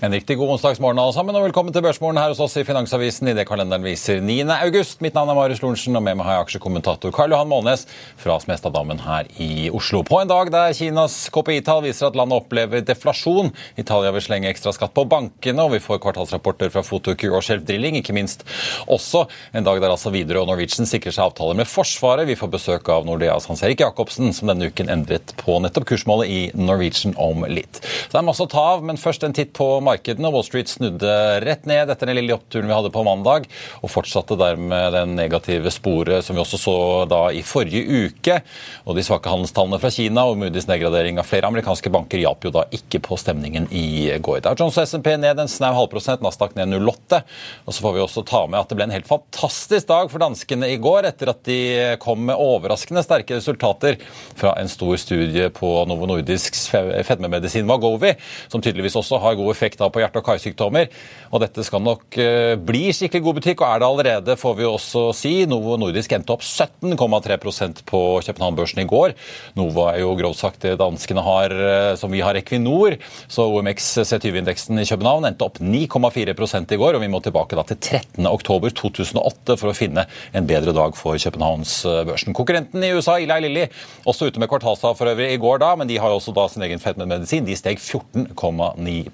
En 0.00 0.14
riktig 0.16 0.38
god 0.40 0.54
onsdagsmorgen 0.54 0.96
alle 0.96 1.12
sammen, 1.12 1.36
og 1.36 1.42
velkommen 1.44 1.74
til 1.76 1.82
Børsmorgen 1.84 2.16
her 2.16 2.30
hos 2.32 2.38
oss 2.40 2.54
i 2.56 2.62
Finansavisen 2.64 3.28
i 3.28 3.34
det 3.36 3.42
kalenderen 3.44 3.82
viser 3.84 4.22
9. 4.24 4.46
august. 4.54 5.02
Mitt 5.04 5.12
navn 5.12 5.28
er 5.28 5.36
Marius 5.36 5.58
Lorentzen, 5.60 5.98
og 5.98 6.00
med 6.06 6.16
meg 6.16 6.24
har 6.24 6.38
jeg 6.38 6.46
aksjekommentator 6.46 7.12
Karl 7.12 7.34
Johan 7.34 7.50
Målnes 7.50 7.82
fra 8.16 8.38
Smestadammen 8.40 9.02
her 9.04 9.28
i 9.44 9.68
Oslo. 9.76 10.00
På 10.08 10.22
en 10.22 10.30
dag 10.30 10.48
der 10.54 10.72
Kinas 10.78 11.16
KPI-tall 11.34 11.82
viser 11.84 12.08
at 12.08 12.16
landet 12.16 12.40
opplever 12.40 12.80
deflasjon. 12.80 13.52
Italia 13.76 14.14
vil 14.16 14.24
slenge 14.24 14.48
ekstra 14.48 14.72
skatt 14.72 14.94
på 14.96 15.04
bankene, 15.04 15.66
og 15.66 15.74
vi 15.74 15.82
får 15.84 16.00
kvartalsrapporter 16.06 16.72
fra 16.72 16.84
Fotokur 16.86 17.36
og 17.36 17.44
Shelf 17.44 17.68
Drilling, 17.68 18.00
ikke 18.00 18.16
minst 18.16 18.46
også 18.88 19.26
en 19.52 19.68
dag 19.68 19.82
der 19.84 19.92
altså 19.92 20.14
Widerøe 20.16 20.46
og 20.46 20.48
Norwegian 20.54 20.88
sikrer 20.88 21.12
seg 21.12 21.26
avtaler 21.26 21.60
med 21.60 21.68
Forsvaret. 21.68 22.24
Vi 22.30 22.38
får 22.40 22.54
besøk 22.56 22.88
av 22.96 23.04
Nordeas 23.04 23.50
Hans 23.52 23.66
Erik 23.68 23.84
Jacobsen, 23.84 24.32
som 24.32 24.48
denne 24.48 24.72
uken 24.72 24.88
endret 24.96 25.36
på 25.44 25.60
nettopp 25.60 25.90
kursmålet 25.92 26.32
i 26.32 26.40
Norwegian 26.56 27.12
om 27.20 27.44
litt. 27.52 27.84
Så 27.84 28.16
det 28.16 28.24
er 28.24 28.28
masse 28.32 28.48
å 28.48 28.50
ta 28.56 28.66
av, 28.78 28.88
men 28.88 29.04
først 29.04 29.28
en 29.28 29.36
titt 29.36 29.52
på 29.60 29.70
markedene. 29.90 30.30
Wall 30.32 30.46
Street 30.46 30.70
snudde 30.70 31.12
rett 31.44 31.66
ned 31.68 31.90
etter 31.90 32.10
den 32.10 32.18
lille 32.20 32.36
oppturen 32.36 32.68
vi 32.70 32.76
hadde 32.76 32.92
på 32.94 33.04
mandag, 33.06 33.48
og 33.82 33.92
fortsatte 33.92 34.38
dermed 34.40 34.94
den 34.94 35.16
negative 35.18 35.72
sporet 35.74 36.24
som 36.26 36.36
vi 36.36 36.42
også 36.42 36.60
så 36.60 36.76
da 37.10 37.22
i 37.34 37.42
forrige 37.46 38.06
uke. 38.06 38.40
Og 38.86 38.96
de 38.96 39.04
svake 39.06 39.30
handelstallene 39.30 39.80
fra 39.82 39.92
Kina 39.94 40.26
og 40.30 40.38
Moody's 40.40 40.68
nedgradering 40.70 41.20
av 41.20 41.28
flere 41.28 41.50
amerikanske 41.50 41.92
banker 41.92 42.22
hjalp 42.22 42.46
jo 42.46 42.54
da 42.54 42.66
ikke 42.74 43.02
på 43.04 43.18
stemningen 43.20 43.68
i 43.74 44.10
går. 44.22 44.42
Dow 44.46 44.58
Jones 44.58 44.78
og 44.78 44.88
SMP 44.88 45.12
ned 45.20 45.40
en 45.40 45.50
snau 45.50 45.72
halvprosent, 45.76 46.22
Nasdaq 46.24 46.56
ned 46.58 46.74
0,8. 46.76 47.22
Og 47.66 47.74
så 47.74 47.84
får 47.84 47.96
vi 47.96 48.04
også 48.04 48.24
ta 48.28 48.44
med 48.46 48.60
at 48.60 48.70
det 48.70 48.78
ble 48.78 48.88
en 48.88 48.94
helt 48.94 49.08
fantastisk 49.08 49.88
dag 49.90 50.10
for 50.12 50.22
danskene 50.22 50.70
i 50.70 50.78
går, 50.80 51.08
etter 51.10 51.32
at 51.32 51.42
de 51.48 51.58
kom 52.02 52.22
med 52.28 52.40
overraskende 52.40 53.02
sterke 53.04 53.38
resultater 53.38 53.98
fra 54.38 54.54
en 54.60 54.70
stor 54.70 54.96
studie 55.00 55.50
på 55.54 55.72
Novo 55.88 56.08
Nordisks 56.10 56.66
fedmemedisin 56.70 57.68
Vagovi, 57.70 58.14
som 58.52 58.62
tydeligvis 58.62 58.98
også 59.00 59.20
har 59.22 59.38
god 59.38 59.52
effekt 59.52 59.79
da 59.80 59.90
på 59.92 60.02
hjerte- 60.02 60.20
og 60.20 60.26
karsykdommer. 60.26 60.90
Og 61.30 61.42
dette 61.44 61.64
skal 61.66 61.82
nok 61.84 62.18
eh, 62.20 62.54
bli 62.56 62.88
skikkelig 62.94 63.24
god 63.24 63.38
butikk, 63.40 63.62
og 63.62 63.68
er 63.70 63.82
det 63.82 63.88
allerede, 63.88 64.38
får 64.40 64.56
vi 64.58 64.68
også 64.68 65.04
si. 65.16 65.34
Novo 65.50 65.76
Nordisk 65.80 66.12
endte 66.16 66.34
opp 66.34 66.44
17,3% 66.46 67.84
på 67.88 68.02
København-børsen 68.26 68.82
i 68.82 68.88
går. 68.90 69.14
Novo 69.58 69.86
er 69.90 70.00
jo 70.02 70.14
grovt 70.18 70.40
sagt 70.40 70.66
det 70.66 70.76
danskene 70.80 71.24
har, 71.24 71.54
eh, 71.54 71.94
som 72.00 72.12
vi 72.12 72.22
har 72.24 72.38
Equinor. 72.38 72.98
Så 73.30 73.46
OMX 73.46 73.92
C20-indeksen 74.04 74.80
i 74.82 74.88
København 74.88 75.28
endte 75.28 75.46
opp 75.46 75.60
9,4 75.62 76.34
i 76.70 76.80
går, 76.80 76.98
og 76.98 77.04
vi 77.04 77.10
må 77.10 77.22
tilbake 77.22 77.58
da 77.58 77.64
til 77.66 77.78
13. 77.78 78.26
oktober 78.30 78.72
2008 78.74 79.56
for 79.60 79.70
å 79.70 79.76
finne 79.76 80.06
en 80.36 80.48
bedre 80.48 80.74
dag 80.76 80.96
for 80.98 81.18
Københavnsbørsen. 81.20 82.34
Konkurrenten 82.36 82.84
i 82.84 82.92
USA, 82.96 83.18
Eli 83.20 83.40
Lilly, 83.46 83.66
også 84.08 84.30
ute 84.30 84.42
med 84.42 84.50
kvartalstall 84.50 84.96
for 84.98 85.10
øvrig 85.10 85.32
i 85.34 85.40
går, 85.40 85.60
da, 85.62 85.74
men 85.78 85.90
de 85.90 85.98
har 86.00 86.12
også 86.12 86.34
da 86.36 86.46
sin 86.50 86.64
egen 86.66 86.82
fedmemedisin. 86.82 87.46
De 87.46 87.56
steg 87.58 87.80
14,9 87.80 89.10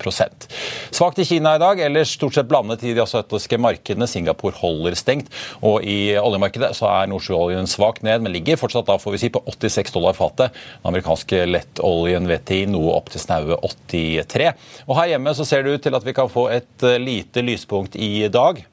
Svakt 0.94 1.18
i 1.20 1.26
Kina 1.28 1.56
i 1.56 1.62
dag, 1.62 1.80
ellers 1.82 2.14
stort 2.16 2.36
sett 2.36 2.48
blandet 2.50 2.84
i 2.84 2.94
de 2.96 3.02
asiatiske 3.02 3.58
markedene. 3.60 4.08
Singapore 4.10 4.56
holder 4.60 4.96
stengt. 4.98 5.32
Og 5.60 5.84
i 5.84 6.14
oljemarkedet 6.20 6.72
så 6.78 6.88
er 6.92 7.10
nordsjøoljen 7.10 7.68
svakt 7.70 8.04
ned, 8.06 8.24
men 8.24 8.34
ligger 8.34 8.60
fortsatt 8.60 8.88
da, 8.88 8.98
får 9.00 9.16
vi 9.16 9.22
si, 9.24 9.32
på 9.34 9.42
86 9.46 9.96
dollar 9.96 10.16
fatet. 10.16 10.54
Den 10.80 10.92
amerikanske 10.92 11.42
lettoljen 11.50 12.30
VTI 12.30 12.62
noe 12.72 12.94
opp 12.96 13.10
til 13.12 13.22
snaue 13.22 13.58
83. 13.66 14.52
Og 14.86 14.96
her 15.00 15.12
hjemme 15.14 15.34
så 15.36 15.46
ser 15.48 15.66
det 15.66 15.76
ut 15.76 15.86
til 15.86 15.98
at 15.98 16.06
vi 16.06 16.16
kan 16.16 16.32
få 16.32 16.48
et 16.54 16.86
eh, 16.86 17.00
lite 17.02 17.44
lyspunkt 17.44 17.98
i 17.98 18.28
dag. 18.32 18.64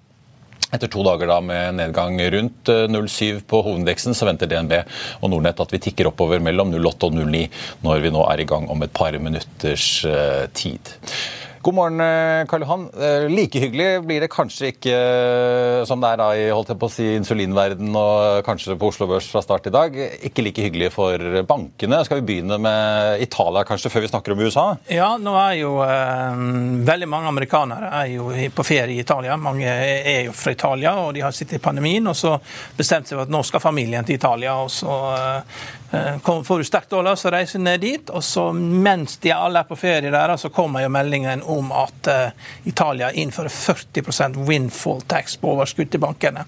Etter 0.73 0.89
to 0.89 1.03
dager 1.05 1.29
da 1.29 1.37
med 1.43 1.77
nedgang 1.77 2.17
rundt 2.33 2.69
0,7 2.89 3.43
på 3.45 3.59
hovedindeksen, 3.61 4.15
så 4.17 4.25
venter 4.25 4.49
DNB 4.49 4.73
og 5.19 5.29
Nordnett 5.29 5.61
at 5.61 5.73
vi 5.73 5.81
tikker 5.85 6.09
oppover 6.09 6.41
mellom 6.41 6.73
0,8 6.73 7.09
og 7.11 7.19
0,9 7.19 7.43
når 7.85 8.01
vi 8.01 8.13
nå 8.15 8.25
er 8.25 8.41
i 8.41 8.47
gang 8.49 8.65
om 8.73 8.81
et 8.81 8.95
par 8.95 9.13
minutters 9.21 9.87
eh, 10.09 10.47
tid. 10.57 10.95
God 11.63 11.73
morgen, 11.73 12.47
Karl 12.47 12.61
Johan. 12.61 12.89
Eh, 12.99 13.29
like 13.31 13.59
hyggelig 13.59 14.01
blir 14.03 14.19
det 14.19 14.27
kanskje 14.27 14.73
ikke 14.73 14.91
eh, 14.91 15.83
som 15.87 16.01
det 16.03 16.09
er 16.11 16.17
da 16.19 16.25
i 16.35 16.49
holdt 16.51 16.73
jeg 16.73 16.79
på 16.81 16.89
å 16.89 16.91
si, 16.91 17.05
insulinverden 17.15 17.93
og 17.95 18.41
kanskje 18.43 18.75
på 18.75 18.89
Oslo 18.91 19.07
Børs 19.07 19.29
fra 19.31 19.39
start 19.45 19.69
i 19.69 19.71
dag. 19.71 19.95
Ikke 20.27 20.43
like 20.43 20.65
hyggelig 20.65 20.89
for 20.91 21.23
bankene. 21.47 22.01
Skal 22.03 22.19
vi 22.19 22.25
begynne 22.27 22.57
med 22.59 23.23
Italia 23.23 23.63
kanskje, 23.69 23.93
før 23.93 24.03
vi 24.03 24.09
snakker 24.11 24.35
om 24.35 24.41
USA? 24.43 24.65
Ja, 24.91 25.13
nå 25.15 25.37
er 25.39 25.53
jo 25.61 25.77
eh, 25.85 26.43
veldig 26.89 27.07
mange 27.13 27.31
amerikanere 27.31 27.93
er 28.01 28.11
jo 28.11 28.27
på 28.57 28.67
ferie 28.67 28.97
i 28.97 28.99
Italia. 29.05 29.39
Mange 29.39 29.71
er 29.71 30.27
jo 30.27 30.35
fra 30.35 30.51
Italia, 30.57 30.97
og 30.99 31.13
de 31.15 31.23
har 31.23 31.31
sittet 31.31 31.61
i 31.61 31.63
pandemien. 31.63 32.11
Og 32.11 32.19
så 32.19 32.33
bestemte 32.75 33.13
seg 33.13 33.21
for 33.21 33.23
at 33.23 33.31
nå 33.31 33.39
skal 33.47 33.63
familien 33.63 34.03
til 34.03 34.19
Italia. 34.19 34.57
og 34.59 34.67
så 34.81 34.99
eh, 35.15 36.19
Får 36.43 36.57
du 36.57 36.63
sterk 36.65 36.89
dollar, 36.89 37.15
så 37.15 37.29
reiser 37.31 37.59
du 37.59 37.63
ned 37.69 37.79
dit. 37.79 38.09
Og 38.09 38.23
så 38.25 38.49
mens 38.51 39.15
de 39.21 39.31
alle 39.31 39.61
er 39.63 39.69
på 39.69 39.77
ferie 39.79 40.11
der, 40.11 40.35
så 40.41 40.51
kommer 40.51 40.83
jo 40.83 40.91
meldingen 40.91 41.43
om 41.53 41.71
at 41.83 42.09
uh, 42.09 42.49
Italia 42.69 43.11
innfører 43.11 43.49
40 43.49 44.43
windfall 44.47 45.01
tax 45.07 45.37
på 45.37 45.53
overskudd 45.53 45.91
til 45.91 46.01
bankene. 46.03 46.45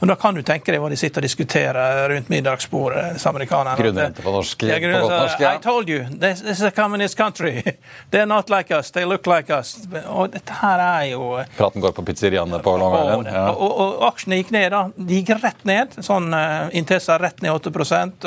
Og 0.00 0.08
Da 0.08 0.16
kan 0.20 0.34
du 0.34 0.42
tenke 0.42 0.72
deg 0.72 0.82
hva 0.82 0.90
de 0.92 0.98
sitter 0.98 1.22
og 1.22 1.28
diskuterer 1.28 2.08
rundt 2.12 2.30
middagsbordet, 2.32 3.14
disse 3.16 3.28
amerikanerne. 3.28 3.76
Grunnrente 3.80 4.22
på 4.22 4.34
norsk. 4.34 4.66
Ja, 4.68 4.78
på 4.78 4.92
godt 5.06 5.14
norsk 5.14 5.40
ja. 5.40 5.54
I 5.54 5.62
told 5.62 5.88
you, 5.90 6.04
this, 6.10 6.40
this, 6.40 6.58
is 6.58 6.62
a 6.62 6.70
communist 6.70 7.16
country. 7.16 7.62
They're 8.10 8.26
not 8.26 8.50
like 8.50 8.70
us, 8.74 8.90
they 8.90 9.04
look 9.04 9.26
like 9.26 9.50
us. 9.54 9.76
Og 10.06 10.32
dette 10.32 10.60
her 10.60 10.80
er 10.80 11.04
jo 11.12 11.24
Praten 11.56 11.82
går 11.82 11.92
på 11.96 12.04
pizzeriaene 12.06 12.58
på 12.62 12.76
Long 12.78 12.94
Island. 13.00 13.30
Ja. 13.32 13.46
Og, 13.52 13.62
og, 13.68 13.80
og, 13.80 14.06
aksjene 14.10 14.40
gikk 14.40 14.52
ned, 14.54 14.70
da. 14.74 14.82
De 14.96 15.20
gikk 15.20 15.34
rett 15.42 15.64
ned. 15.68 15.98
Sånn 16.04 16.30
uh, 16.34 16.70
Intesa 16.76 17.18
rett 17.20 17.42
ned 17.44 17.54
8 17.54 17.72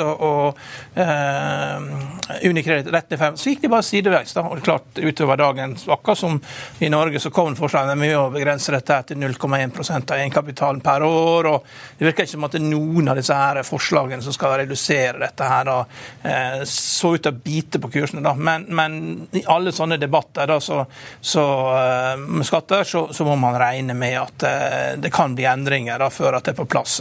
og, 0.04 0.24
og 0.28 0.60
uh, 0.98 2.38
Unicredit 2.44 2.92
rett 2.92 3.10
ned 3.10 3.20
5 3.20 3.38
Så 3.40 3.52
gikk 3.52 3.64
de 3.64 3.72
bare 3.72 3.86
sideveis. 3.86 4.34
da, 4.36 4.44
og 4.48 4.62
klart 4.64 4.98
utover 4.98 5.40
dagen, 5.40 5.76
akkurat 5.88 6.17
som 6.18 6.40
i 6.78 6.90
Norge 6.92 7.20
så 7.22 7.32
kom 7.34 7.56
forslaget 7.58 7.98
med 7.98 8.16
å 8.18 8.28
begrense 8.34 8.72
dette 8.74 8.98
til 9.08 9.20
0,1% 9.20 10.12
av 10.12 10.18
egenkapitalen 10.18 10.80
per 10.84 11.02
år. 11.06 11.46
og 11.52 11.66
Det 11.98 12.06
virker 12.06 12.26
ikke 12.26 12.36
som 12.36 12.46
at 12.48 12.58
noen 12.62 13.08
av 13.10 13.18
disse 13.18 13.34
her 13.34 13.62
forslagene 13.66 14.22
som 14.24 14.34
skal 14.34 14.56
redusere 14.62 15.18
dette, 15.22 15.48
her 15.48 15.64
da, 15.68 15.78
eh, 16.22 16.62
så 16.68 17.14
ut 17.14 17.22
til 17.22 17.32
å 17.32 17.40
bite 17.44 17.80
på 17.82 17.90
kursene. 17.92 18.22
da, 18.22 18.34
Men, 18.34 18.66
men 18.68 19.28
i 19.32 19.44
alle 19.46 19.72
sånne 19.72 19.98
debatter 20.00 20.46
da, 20.46 20.58
så, 20.60 20.84
så, 21.20 21.44
eh, 21.78 22.16
med 22.18 22.46
skatter 22.46 22.84
så, 22.84 23.08
så, 23.12 23.24
må 23.28 23.36
man 23.36 23.58
regne 23.60 23.94
med 23.94 24.16
at 24.20 24.46
eh, 24.48 24.96
det 25.00 25.12
kan 25.14 25.34
bli 25.34 25.44
endringer 25.48 25.98
da, 25.98 26.10
før 26.10 26.38
at 26.38 26.48
det 26.48 26.54
er 26.54 26.60
på 26.60 26.68
plass. 26.70 27.00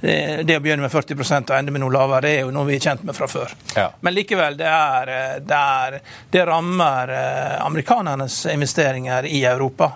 Det, 0.00 0.16
det 0.48 0.58
å 0.58 0.64
begynne 0.64 0.84
med 0.84 0.92
40% 0.92 1.52
og 1.52 1.58
ende 1.58 1.74
med 1.74 1.84
noe 1.84 1.94
lavere, 1.94 2.24
det 2.26 2.34
er 2.36 2.46
jo 2.46 2.54
noe 2.54 2.68
vi 2.68 2.78
er 2.78 2.84
kjent 2.88 3.04
med 3.06 3.16
fra 3.16 3.28
før. 3.30 3.54
Ja. 3.76 3.88
Men 4.00 4.16
likevel, 4.16 4.58
det, 4.58 4.68
er, 4.68 5.12
det, 5.44 5.58
er, 5.58 5.98
det 6.32 6.46
rammer 6.48 7.12
amerikanernes 7.62 8.40
investeringer 8.58 9.26
i 9.30 9.44
Europa, 9.48 9.92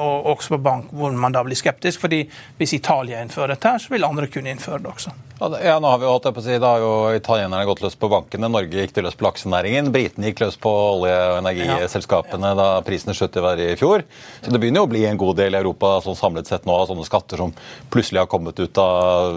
og 0.00 0.32
også 0.32 0.56
på 0.56 0.62
bank, 0.64 0.90
hvor 0.96 1.12
man 1.12 1.36
da 1.36 1.44
blir 1.46 1.58
skeptisk. 1.58 2.00
fordi 2.00 2.24
hvis 2.58 2.72
Italia 2.72 3.22
innfører 3.22 3.54
dette, 3.54 3.68
her, 3.68 3.78
så 3.78 3.92
vil 3.92 4.04
andre 4.04 4.26
kunne 4.32 4.50
innføre 4.50 4.82
det 4.82 4.92
også. 4.92 5.12
Ja, 5.36 5.74
nå 5.78 5.90
har 5.92 5.98
vi 6.00 6.08
hatt 6.08 6.24
det 6.24 6.30
på 6.32 6.40
å 6.40 6.44
si, 6.46 6.54
Da 6.56 6.68
har 6.72 6.80
jo 6.80 6.92
italienerne 7.12 7.66
gått 7.68 7.82
løs 7.84 7.96
på 8.00 8.08
bankene, 8.08 8.48
Norge 8.48 8.72
gikk 8.72 8.94
til 8.96 9.04
løs 9.04 9.18
på 9.18 9.26
laksenæringen. 9.26 9.90
Britene 9.92 10.30
gikk 10.30 10.40
løs 10.40 10.56
på 10.56 10.70
olje- 10.72 11.12
og 11.34 11.40
energiselskapene 11.42 12.54
da 12.56 12.68
prisene 12.86 13.12
skjøt 13.12 13.36
i 13.36 13.42
været 13.44 13.72
i 13.74 13.76
fjor. 13.76 14.04
Så 14.40 14.52
det 14.52 14.60
begynner 14.62 14.80
jo 14.80 14.86
å 14.88 14.92
bli 14.94 15.04
en 15.04 15.20
god 15.20 15.36
del 15.36 15.52
i 15.52 15.60
Europa 15.60 15.98
sånn 16.06 16.16
samlet 16.16 16.48
sett 16.48 16.64
nå 16.64 16.72
av 16.72 16.88
sånne 16.88 17.04
skatter 17.04 17.42
som 17.42 17.52
plutselig 17.92 18.22
har 18.22 18.30
kommet 18.32 18.56
ut 18.58 18.80
av 18.80 19.36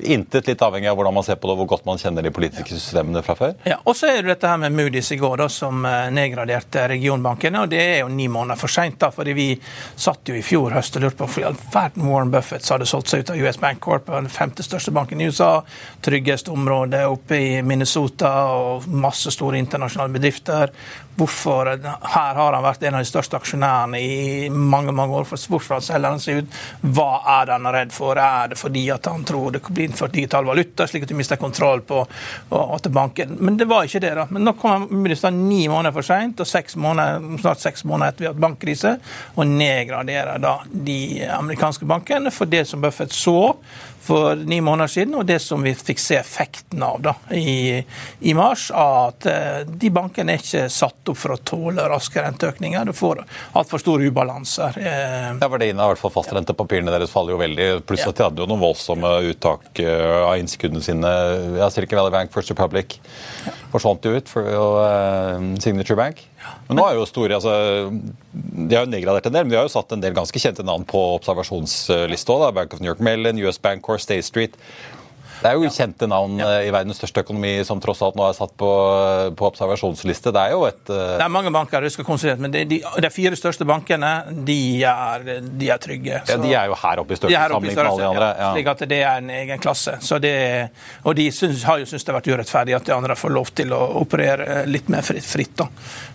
intet, 0.00 0.48
litt 0.48 0.64
avhengig 0.64 0.88
av 0.88 0.96
hvordan 0.96 1.18
man 1.20 1.26
ser 1.28 1.36
på 1.36 1.50
det 1.50 1.58
og 1.58 1.60
hvor 1.60 1.72
godt 1.74 1.84
man 1.92 2.00
kjenner 2.00 2.24
de 2.24 2.32
politiske 2.32 2.72
systemene 2.72 3.20
fra 3.26 3.36
før. 3.36 3.52
Ja, 3.68 3.82
Og 3.84 3.98
så 4.00 4.08
er 4.08 4.22
det 4.22 4.32
dette 4.32 4.48
her 4.48 4.56
med 4.64 4.72
Moody's 4.72 5.12
i 5.12 5.20
går, 5.20 5.36
da, 5.44 5.50
som 5.52 5.84
eh, 5.84 6.08
nedgraderte 6.14 6.88
regionbankene. 6.88 7.66
og 7.66 7.68
Det 7.68 7.84
er 7.84 7.98
jo 8.00 8.08
ni 8.16 8.28
måneder 8.28 8.60
for 8.60 8.72
seint, 8.72 9.02
fordi 9.14 9.34
vi 9.36 9.48
satt 9.96 10.28
jo 10.28 10.36
i 10.38 10.42
fjor 10.44 10.74
høst 10.74 10.96
og 10.98 11.04
lurte 11.04 11.20
på 11.20 11.28
for 11.36 11.48
all 11.48 11.58
verden 11.74 12.08
Warren 12.08 12.32
Buffett 12.32 12.68
hadde 12.70 12.88
solgt 12.88 13.12
seg 13.12 13.24
ut 13.24 13.32
av 13.34 13.42
US 13.42 13.60
Bank 13.60 13.80
Corp, 13.84 14.10
den 14.10 14.30
femte 14.32 14.64
største 14.66 14.94
banken 14.94 15.20
i 15.20 15.28
USA, 15.30 15.64
tryggeste 16.04 16.52
område 16.54 17.04
oppe 17.10 17.38
i 17.40 17.62
Minnesota 17.66 18.32
og 18.54 18.88
masse 18.88 19.32
store 19.34 19.58
internasjonale 19.60 20.14
bedrifter. 20.14 20.72
Hvorfor 21.16 21.70
Her 21.76 22.34
har 22.34 22.52
han 22.56 22.64
vært 22.64 22.82
en 22.82 22.98
av 22.98 23.04
de 23.04 23.08
største 23.08 23.38
aksjonærene 23.38 24.00
i 24.00 24.48
mange 24.50 24.92
mange 24.92 25.20
år. 25.20 25.28
Hvorfor 25.30 25.82
selger 25.84 26.14
han 26.14 26.22
seg 26.22 26.42
ut? 26.42 26.58
Hva 26.96 27.08
er 27.36 27.46
det 27.46 27.56
han 27.56 27.68
er 27.70 27.76
redd 27.78 27.94
for? 27.94 28.18
Er 28.18 28.50
det 28.50 28.58
fordi 28.58 28.84
at 28.94 29.06
han 29.10 29.24
tror 29.26 29.54
det 29.54 29.62
blir 29.68 29.88
innført 29.88 30.14
digital 30.16 30.46
valuta, 30.48 30.88
slik 30.90 31.06
at 31.06 31.12
du 31.12 31.18
mister 31.18 31.40
kontroll 31.40 31.84
på 31.86 32.02
at 32.54 32.90
banken 32.94 33.36
Men 33.40 33.56
det 33.60 33.68
var 33.70 33.86
ikke 33.86 34.02
det, 34.02 34.14
da. 34.18 34.26
Men 34.30 34.46
nå 34.48 34.56
kom 34.58 34.88
ministeren 34.90 35.44
ni 35.48 35.64
måneder 35.68 35.94
for 35.94 36.06
seint, 36.06 36.40
og 36.40 36.48
seks 36.48 36.76
måneder, 36.80 37.38
snart 37.42 37.62
seks 37.62 37.84
måneder 37.88 38.12
etter 38.12 38.24
vi 38.24 38.28
har 38.28 38.34
hatt 38.34 38.44
bankkrise, 38.44 38.94
og 39.34 39.50
nedgraderer 39.50 40.42
da 40.42 40.58
de 40.70 41.00
amerikanske 41.30 41.86
bankene 41.88 42.32
for 42.34 42.50
det 42.50 42.64
som 42.68 42.82
Buffett 42.84 43.14
så 43.14 43.54
for 44.04 44.36
ni 44.36 44.60
måneder 44.60 44.90
siden, 44.92 45.14
og 45.16 45.26
det 45.26 45.38
som 45.40 45.62
vi 45.64 45.72
fikk 45.74 46.00
se 46.02 46.18
effekten 46.18 46.82
av 46.84 47.00
da, 47.04 47.14
i, 47.32 47.80
i 48.20 48.34
mars, 48.36 48.66
at 48.76 49.24
eh, 49.30 49.62
de 49.64 49.90
bankene 49.94 50.34
er 50.34 50.42
ikke 50.42 50.66
satt 50.72 51.03
opp 51.12 51.20
for 51.20 51.34
å 51.34 51.38
tåle 51.40 51.86
raske 51.90 52.22
renteøkninger. 52.22 52.90
Du 52.90 52.96
får 52.96 53.24
altfor 53.56 53.82
store 53.82 54.10
ubalanser. 54.10 54.78
Eh. 54.80 55.30
Ja, 55.40 55.50
Verdien 55.54 55.82
av 55.82 55.96
fastrentepapirene 56.00 56.94
deres 56.94 57.12
faller 57.14 57.36
jo 57.36 57.40
veldig. 57.42 57.68
Pluss 57.88 58.06
at 58.06 58.18
de 58.18 58.26
hadde 58.28 58.44
jo 58.44 58.48
noen 58.50 58.62
voldsomme 58.62 59.10
uttak 59.30 59.82
eh, 59.82 60.20
av 60.20 60.38
innskuddene 60.40 60.84
sine. 60.84 61.12
Ja, 61.58 61.70
Silicon 61.72 62.00
Valley 62.00 62.14
Bank, 62.14 62.32
First 62.34 62.54
Republic 62.54 62.98
forsvant 63.74 64.06
jo 64.06 64.14
ut 64.14 64.30
for 64.30 64.46
uh, 64.46 65.40
Signature 65.62 65.98
Bank. 65.98 66.22
Men 66.68 66.78
nå 66.78 66.84
er 66.86 66.98
jo 66.98 67.06
store, 67.08 67.38
altså, 67.38 67.54
De 68.30 68.76
har 68.76 68.84
jo 68.84 68.92
nedgradert 68.92 69.26
en 69.28 69.34
del, 69.34 69.46
men 69.46 69.54
de 69.54 69.58
har 69.58 69.66
jo 69.66 69.72
satt 69.72 69.94
en 69.96 70.02
del 70.02 70.14
ganske 70.16 70.40
kjente 70.40 70.66
navn 70.66 70.84
på 70.88 71.00
observasjonslista. 71.16 72.52
Bank 72.54 72.76
of 72.76 72.82
New 72.82 72.92
York 72.92 73.02
Mellon, 73.04 73.40
US 73.46 73.58
Bank, 73.58 73.82
Core 73.86 74.02
State 74.02 74.26
Street. 74.28 74.58
Det 75.44 75.50
er 75.50 75.58
jo 75.60 75.68
kjente 75.68 76.06
navn 76.08 76.38
ja. 76.40 76.46
Eh, 76.56 76.70
i 76.70 76.72
verdens 76.72 76.96
største 76.96 77.20
økonomi 77.20 77.50
som 77.68 77.80
tross 77.84 77.98
alt 78.04 78.16
nå 78.16 78.24
er 78.24 78.36
satt 78.36 78.54
på, 78.56 78.68
på 79.36 79.48
observasjonsliste. 79.50 80.32
Det 80.32 80.40
er 80.40 80.54
jo 80.54 80.62
et 80.64 80.80
uh... 80.88 81.02
Det 81.18 81.26
er 81.26 81.34
mange 81.34 81.52
banker, 81.52 81.84
du 81.84 81.92
skal 81.92 82.06
konsentrere, 82.08 82.40
men 82.40 82.54
de, 82.54 82.62
de, 82.70 82.78
de, 82.80 83.10
fire 83.12 83.36
største 83.36 83.66
bankene 83.68 84.12
de 84.48 84.56
er, 84.88 85.26
de 85.44 85.68
er 85.68 85.82
trygge. 85.84 86.22
Så... 86.24 86.38
Ja, 86.38 86.40
De 86.40 86.56
er 86.62 86.72
jo 86.72 86.80
her 86.80 87.04
oppe 87.04 87.12
i 87.12 87.20
størrelse 87.20 87.42
sammenlignet 87.52 87.76
med 87.76 87.90
alle 87.92 88.00
de 88.00 88.08
andre. 88.08 88.30
Ja, 88.40 88.50
slik 88.56 88.72
at 88.72 88.86
det 88.94 89.02
er 89.02 89.20
en 89.20 89.30
egen 89.36 89.64
klasse. 89.68 89.98
Det, 90.24 90.34
og 91.04 91.20
de 91.20 91.30
synes, 91.42 91.68
har 91.68 91.84
jo 91.84 91.92
syntes 91.92 92.08
det 92.08 92.14
har 92.14 92.20
vært 92.22 92.32
urettferdig 92.32 92.80
at 92.80 92.88
de 92.88 92.96
andre 92.96 93.20
får 93.20 93.36
lov 93.36 93.52
til 93.60 93.76
å 93.76 93.84
operere 94.00 94.62
litt 94.70 94.88
mer 94.88 95.04
fritt. 95.04 95.28
fritt 95.28 95.58
da. 95.60 95.68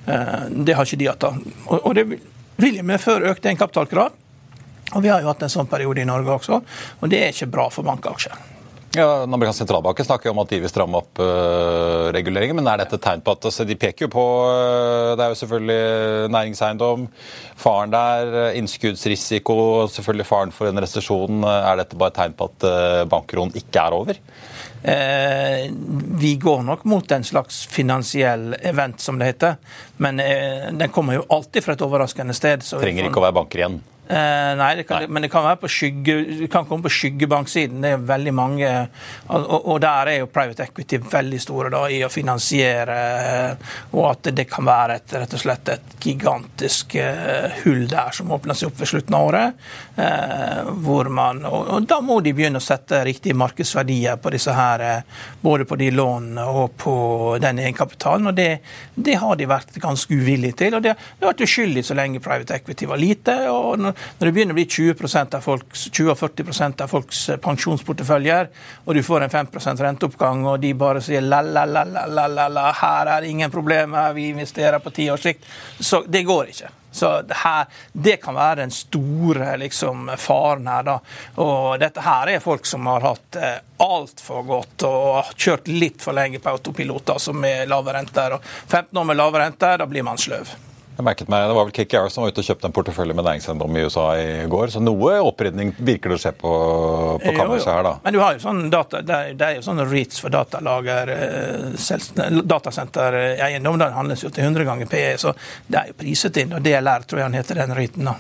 Eh, 0.10 0.38
det 0.66 0.74
har 0.74 0.90
ikke 0.90 1.04
de 1.06 1.14
hatt. 1.14 1.30
Og, 1.30 1.76
og 1.78 1.92
det 2.00 2.10
vil 2.10 2.82
jo 2.82 2.92
medføre 2.96 3.36
økte 3.36 3.54
egenkapitalkrav. 3.54 4.16
Og 4.90 5.04
Vi 5.06 5.14
har 5.14 5.22
jo 5.22 5.30
hatt 5.30 5.46
en 5.46 5.54
sånn 5.54 5.70
periode 5.70 6.02
i 6.02 6.10
Norge 6.10 6.40
også, 6.40 6.64
og 6.98 7.12
det 7.14 7.28
er 7.28 7.36
ikke 7.36 7.54
bra 7.54 7.70
for 7.70 7.86
bankaksjer. 7.86 8.58
Ja, 8.96 9.20
Den 9.20 9.34
amerikanske 9.34 9.62
sentralbanken 9.62 10.06
snakker 10.06 10.30
jo 10.30 10.34
om 10.34 10.40
at 10.42 10.50
de 10.50 10.58
vil 10.64 10.72
stramme 10.72 10.98
opp 10.98 11.20
uh, 11.22 12.10
reguleringen. 12.16 12.58
Men 12.58 12.70
er 12.72 12.82
dette 12.82 12.98
et 12.98 13.04
tegn 13.06 13.22
på 13.22 13.36
at 13.36 13.46
altså, 13.46 13.66
De 13.70 13.78
peker 13.78 14.08
jo 14.08 14.12
på 14.16 14.24
uh, 14.50 15.14
Det 15.14 15.26
er 15.26 15.34
jo 15.34 15.38
selvfølgelig 15.44 16.32
næringseiendom, 16.34 17.04
faren 17.60 17.94
der, 17.94 18.32
uh, 18.34 18.58
innskuddsrisiko, 18.58 19.60
selvfølgelig 19.94 20.26
faren 20.26 20.56
for 20.56 20.72
en 20.72 20.82
resesjon. 20.82 21.46
er 21.46 21.84
dette 21.84 22.00
bare 22.00 22.16
et 22.16 22.18
tegn 22.24 22.34
på 22.40 22.50
at 22.50 22.66
uh, 22.66 23.04
bankroen 23.12 23.54
ikke 23.62 23.84
er 23.84 23.98
over? 24.00 24.24
Eh, 24.80 25.66
vi 26.22 26.34
går 26.40 26.62
nok 26.64 26.86
mot 26.88 27.12
en 27.12 27.24
slags 27.28 27.66
finansiell 27.68 28.56
event, 28.62 29.02
som 29.04 29.20
det 29.20 29.28
heter. 29.34 29.58
Men 29.98 30.22
den 30.80 30.90
kommer 30.96 31.20
jo 31.20 31.26
alltid 31.30 31.66
fra 31.66 31.76
et 31.76 31.84
overraskende 31.84 32.34
sted. 32.34 32.64
Trenger 32.64 33.10
ikke 33.10 33.20
å 33.20 33.26
være 33.28 33.38
banker 33.42 33.66
igjen? 33.66 33.82
Eh, 34.10 34.56
nei, 34.58 34.76
det 34.76 34.84
kan, 34.90 35.04
nei, 35.04 35.08
men 35.08 35.22
det 35.22 35.28
kan, 35.30 35.46
skygge, 35.70 36.14
det 36.40 36.48
kan 36.50 36.66
komme 36.66 36.82
på 36.82 36.90
skyggebanksiden. 36.90 37.84
Det 37.84 37.92
er 37.94 38.06
veldig 38.10 38.32
mange 38.34 38.70
og, 39.28 39.52
og, 39.60 39.76
der 39.84 40.10
er 40.10 40.18
jo 40.24 40.30
private 40.34 40.66
equity 40.66 40.98
veldig 41.12 41.42
store 41.44 41.70
da, 41.70 41.84
i 41.94 42.00
å 42.02 42.10
finansiere. 42.10 42.96
Og 43.94 44.08
at 44.10 44.32
det 44.34 44.48
kan 44.50 44.66
være 44.66 44.96
et, 44.98 45.14
rett 45.14 45.36
og 45.38 45.44
slett 45.44 45.70
et 45.76 45.94
gigantisk 46.02 46.96
uh, 46.98 47.54
hull 47.62 47.86
der 47.92 48.16
som 48.16 48.34
åpner 48.34 48.58
seg 48.58 48.72
opp 48.72 48.80
ved 48.82 48.90
slutten 48.90 49.18
av 49.20 49.28
året. 49.28 49.62
Hvor 50.80 51.10
man, 51.12 51.44
og, 51.46 51.70
og, 51.76 51.86
da 51.90 52.00
må 52.02 52.22
de 52.24 52.32
begynne 52.34 52.62
å 52.62 52.64
sette 52.64 53.04
riktige 53.06 53.38
markedsverdier 53.38 54.18
på 54.24 54.32
disse 54.34 54.54
her, 54.56 55.04
både 55.44 55.68
på 55.68 55.76
de 55.78 55.92
lånene 55.92 56.46
og 56.48 56.78
på 56.80 56.96
den 57.44 57.60
egenkapitalen. 57.62 58.32
Og 58.32 58.38
det, 58.38 58.48
det, 58.96 59.20
har 59.22 59.38
de 59.38 59.50
vært 59.52 59.78
ganske 59.84 60.18
uvillige 60.18 60.64
til. 60.64 60.80
Og 60.80 60.86
det, 60.88 60.96
det 60.98 61.28
har 61.28 61.36
vært 61.36 61.46
uskyldig 61.46 61.86
så 61.86 62.00
lenge 62.00 62.24
private 62.24 62.58
equity 62.58 62.90
var 62.90 63.04
lite. 63.04 63.38
og 63.52 63.99
når, 64.20 64.26
det 64.26 64.34
begynner 64.36 64.56
å 64.56 64.60
bli 64.60 64.68
20%, 64.70 65.38
av 65.38 65.46
folks, 65.46 65.88
20 65.92 66.16
40% 66.20 66.84
av 66.86 66.92
folks 66.92 67.22
eh, 67.30 67.40
pensjonsporteføljer, 67.44 68.50
og 68.86 68.96
du 68.96 69.04
får 69.06 69.28
en 69.28 69.36
5% 69.36 69.86
renteoppgang, 69.86 70.44
og 70.50 70.60
de 70.64 70.74
bare 70.78 71.04
sier 71.04 71.26
la-la-la-la-la, 71.26 72.68
her 72.82 73.14
er 73.16 73.24
det 73.24 73.32
ingen 73.36 73.54
problemer, 73.54 74.14
vi 74.18 74.30
investerer 74.34 74.82
på 74.84 74.94
ti 74.96 75.10
års 75.12 75.26
sikt, 75.30 75.48
så 75.80 76.04
det 76.08 76.26
går 76.28 76.54
ikke. 76.54 76.76
Så 76.92 77.22
det, 77.22 77.34
her, 77.34 77.66
det 77.94 78.16
kan 78.18 78.36
være 78.36 78.62
den 78.62 78.72
store 78.72 79.58
liksom, 79.58 80.10
faren 80.18 80.68
her. 80.68 80.84
Da. 80.84 80.96
Og 81.44 81.78
dette 81.82 82.02
her 82.02 82.32
er 82.34 82.44
folk 82.44 82.66
som 82.66 82.88
har 82.90 83.06
hatt 83.06 83.38
eh, 83.38 83.60
altfor 83.86 84.48
godt 84.48 84.88
og 84.90 85.36
kjørt 85.38 85.70
litt 85.70 86.02
for 86.02 86.18
lenge 86.18 86.42
på 86.42 86.56
autopiloter 86.56 87.22
som 87.22 87.38
med 87.40 87.70
lave 87.70 87.94
renter. 87.94 88.40
Og 88.40 88.50
15 88.68 88.98
år 88.98 89.08
med 89.12 89.22
lave 89.22 89.46
renter, 89.46 89.78
da 89.78 89.88
blir 89.90 90.08
man 90.08 90.18
sløv. 90.18 90.56
Jeg 91.00 91.06
merket 91.08 91.30
meg, 91.32 91.46
Det 91.48 91.56
var 91.56 91.68
vel 91.70 91.72
KKR 91.72 92.10
som 92.12 92.26
var 92.26 92.34
ute 92.34 92.42
og 92.44 92.48
kjøpte 92.50 92.68
en 92.68 92.74
portefølje 92.76 93.14
med 93.16 93.24
næringseiendom 93.24 93.78
i 93.80 93.84
USA 93.88 94.08
i 94.20 94.48
går. 94.52 94.74
Så 94.74 94.82
noe 94.84 95.14
opprydning 95.24 95.72
virker 95.78 96.12
det 96.12 96.18
å 96.18 96.24
skje 96.26 96.34
på, 96.42 96.52
på 97.24 97.36
kammerset 97.38 97.72
her, 97.72 97.86
da. 97.88 97.94
Men 98.04 98.18
du 98.18 98.20
har 98.20 98.36
jo 98.36 98.42
sånn 98.44 98.66
data, 98.74 99.00
det 99.00 99.16
er, 99.16 99.38
det 99.40 99.48
er 99.48 99.56
jo 99.56 99.64
sånn 99.64 99.80
REITs 99.80 100.20
for 100.20 100.36
datalager, 100.36 101.14
eh, 101.16 102.36
datasentereiendom. 102.52 103.80
Den 103.80 103.96
handles 103.96 104.26
jo 104.28 104.34
til 104.36 104.50
100 104.50 104.68
ganger 104.68 104.92
PE, 104.92 105.14
så 105.24 105.32
det 105.72 105.80
er 105.80 105.94
jo 105.94 106.00
priset 106.04 106.42
inn. 106.44 106.52
Og 106.60 106.68
DLR 106.68 107.08
tror 107.08 107.24
jeg 107.24 107.30
han 107.30 107.40
heter 107.40 107.64
den 107.64 107.78
REITen. 107.80 108.12
da. 108.12 108.18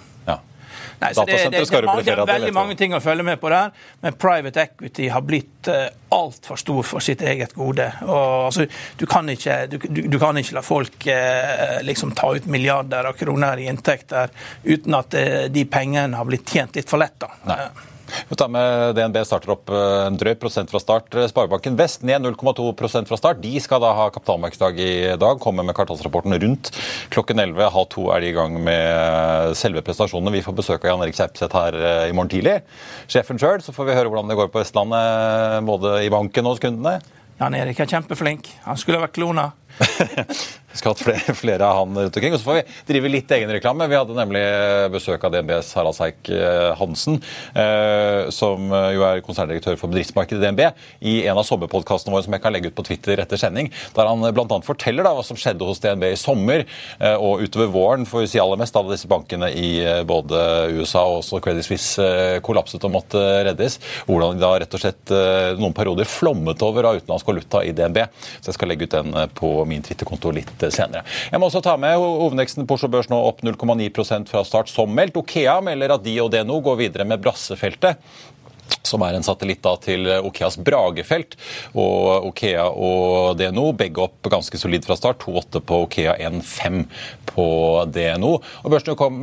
Nei, 0.99 1.13
så 1.15 1.25
det, 1.25 1.37
det, 1.51 1.63
det, 1.63 1.81
mange, 1.85 2.03
det, 2.03 2.15
er 2.15 2.25
veldig 2.27 2.53
mange 2.55 2.75
ting 2.79 2.95
å 2.95 3.01
følge 3.03 3.25
med 3.27 3.39
på 3.41 3.51
der, 3.53 3.71
men 4.03 4.17
private 4.19 4.65
equity 4.65 5.09
har 5.13 5.23
blitt 5.25 5.69
uh, 5.71 5.85
altfor 6.15 6.59
stor 6.59 6.81
for 6.87 7.03
sitt 7.03 7.23
eget 7.25 7.53
gode. 7.57 7.87
Og, 8.07 8.49
altså, 8.49 8.65
du, 8.99 9.05
kan 9.09 9.29
ikke, 9.31 9.61
du, 9.71 9.77
du, 9.79 10.17
kan 10.21 10.37
ikke 10.39 10.57
la 10.59 10.65
folk 10.65 11.07
uh, 11.07 11.79
liksom 11.85 12.15
ta 12.17 12.33
ut 12.35 12.49
milliarder 12.51 13.11
av 13.11 13.19
kroner 13.19 13.61
i 13.63 13.69
inntekter 13.71 14.33
uten 14.63 14.99
at 14.99 15.15
uh, 15.15 15.45
de 15.51 15.65
pengene 15.69 16.19
har 16.19 16.27
blitt 16.27 16.47
tjent 16.49 16.75
litt 16.79 16.89
for 16.89 17.01
lett. 17.01 17.17
da. 17.21 17.31
Nei. 17.49 17.61
Vi 18.29 18.37
tar 18.39 18.51
med 18.53 18.95
DNB 18.97 19.19
starter 19.27 19.53
opp 19.53 19.71
eh, 19.73 20.05
en 20.07 20.17
drøy 20.19 20.33
prosent 20.41 20.71
fra 20.71 20.81
start. 20.81 21.15
Sparebanken 21.31 21.77
Vest 21.79 22.05
ned 22.07 22.25
0,2% 22.25 23.09
fra 23.09 23.19
start. 23.19 23.41
De 23.43 23.53
skal 23.63 23.83
da 23.83 23.91
ha 23.97 24.09
kapitalmarkedsdag 24.13 24.81
i 24.83 24.93
dag. 25.19 25.39
Kommer 25.43 25.67
med 25.67 25.77
kvartalsrapporten 25.77 26.35
rundt 26.43 26.71
klokken 27.13 27.41
11. 27.41 27.69
Halv 27.75 27.89
to 27.93 28.09
er 28.13 28.23
de 28.23 28.31
i 28.31 28.35
gang 28.35 28.57
med 28.63 29.55
selve 29.59 29.83
prestasjonene. 29.85 30.33
Vi 30.37 30.43
får 30.45 30.57
besøk 30.61 30.83
av 30.83 30.93
Jan 30.93 31.05
Erik 31.05 31.19
Kjerpseth 31.19 31.61
her 31.61 31.79
eh, 31.79 32.09
i 32.09 32.15
morgen 32.15 32.33
tidlig. 32.33 32.59
Sjefen 33.09 33.41
sjøl, 33.41 33.63
så 33.65 33.75
får 33.75 33.89
vi 33.89 33.97
høre 33.97 34.11
hvordan 34.11 34.31
det 34.31 34.37
går 34.39 34.51
på 34.53 34.61
Vestlandet, 34.63 35.63
både 35.69 35.99
i 36.05 36.11
banken 36.13 36.47
og 36.47 36.57
hos 36.57 36.63
kundene. 36.63 36.99
Jan 37.39 37.55
Erik 37.55 37.77
er 37.79 37.87
kjempeflink. 37.87 38.49
Han 38.65 38.79
skulle 38.79 38.99
vært 38.99 39.15
klona. 39.15 39.51
Vi 40.69 40.77
skal 40.77 40.93
ha 40.93 40.97
flere, 40.99 41.33
flere, 41.33 41.65
av 41.65 41.77
han 41.79 41.97
rundt 41.97 42.17
omkring. 42.17 42.33
Og 42.35 42.41
så 42.41 42.45
får 42.45 42.57
vi 42.59 42.63
drive 42.91 43.09
litt 43.09 43.31
egenreklame. 43.33 43.87
Vi 43.89 43.97
hadde 43.97 44.17
nemlig 44.17 44.43
besøk 44.93 45.23
av 45.25 45.33
DNBs 45.33 45.71
Harald 45.77 45.97
Seik 45.97 46.29
eh, 46.33 46.69
Hansen, 46.77 47.17
eh, 47.57 48.29
som 48.33 48.69
jo 48.69 49.05
er 49.07 49.23
konserndirektør 49.25 49.79
for 49.79 49.89
bedriftsmarkedet 49.89 50.43
i 50.43 50.45
DNB, 50.45 50.61
i 51.09 51.15
en 51.25 51.39
av 51.39 51.47
sommerpodkastene 51.47 52.13
våre 52.13 52.25
som 52.27 52.35
jeg 52.37 52.43
kan 52.43 52.53
legge 52.53 52.69
ut 52.69 52.77
på 52.77 52.85
Twitter 52.85 53.21
etter 53.23 53.41
sending, 53.41 53.71
der 53.95 54.09
han 54.11 54.27
bl.a. 54.35 54.59
forteller 54.65 55.07
da, 55.07 55.15
hva 55.17 55.25
som 55.25 55.39
skjedde 55.39 55.65
hos 55.65 55.81
DNB 55.81 56.05
i 56.11 56.19
sommer 56.19 56.65
eh, 56.65 57.15
og 57.15 57.41
utover 57.41 57.73
våren, 57.73 58.05
for 58.09 58.23
å 58.23 58.29
si 58.29 58.41
aller 58.41 58.61
mest, 58.61 58.75
da 58.77 58.85
disse 58.85 59.09
bankene 59.09 59.49
i 59.49 59.71
både 60.07 60.39
USA 60.77 61.01
og 61.07 61.23
også 61.23 61.41
Credit 61.43 61.65
Suisse 61.65 62.05
kollapset 62.45 62.85
og 62.85 62.93
måtte 62.93 63.23
reddes. 63.47 63.79
Hvordan 64.05 64.37
de 64.37 64.45
da 64.45 64.53
rett 64.61 64.75
og 64.75 64.81
slett 64.83 65.11
noen 65.59 65.73
perioder 65.75 66.07
flommet 66.09 66.61
over 66.65 66.87
av 66.89 66.99
utenlandsk 66.99 67.27
valuta 67.29 67.63
i 67.65 67.73
DNB. 67.75 68.03
Så 68.39 68.51
jeg 68.51 68.57
skal 68.57 68.71
legge 68.71 68.87
ut 68.87 68.95
den 68.95 69.15
på 69.37 69.51
min 69.69 69.85
Twitter-konto 69.85 70.33
litt 70.35 70.49
litt 70.49 70.73
senere. 70.73 71.03
Jeg 71.31 71.41
må 71.41 71.49
også 71.49 71.61
ta 71.65 71.75
med 71.79 71.97
hovedveksten 71.99 72.67
på 72.67 72.77
Oslo 72.77 72.89
Børs 72.91 73.09
nå 73.11 73.19
opp 73.29 73.43
0,9% 73.45 74.31
fra 74.31 74.43
start, 74.47 74.71
som 74.71 74.91
meldt. 74.95 75.17
Okea 75.19 75.59
melder 75.65 75.95
at 75.95 76.05
de 76.05 76.15
og 76.23 76.33
nå 76.47 76.59
går 76.65 76.79
videre 76.83 77.07
med 77.07 77.21
Brassefeltet 77.23 77.99
som 78.89 79.03
er 79.05 79.17
en 79.17 79.25
satellitt 79.25 79.65
til 79.83 80.07
Okeas 80.23 80.57
Bragefelt. 80.57 81.35
Og 81.77 82.29
Okea 82.31 82.67
og 82.69 83.37
DNO 83.39 83.69
begge 83.77 84.03
opp 84.05 84.29
ganske 84.31 84.59
solid 84.59 84.87
fra 84.87 84.97
start. 84.99 85.21
2,8 85.25 85.61
på 85.65 85.81
Okea, 85.85 86.15
1,5 86.29 86.83
på 87.29 87.47
DNO. 87.93 88.31
Og 88.63 88.73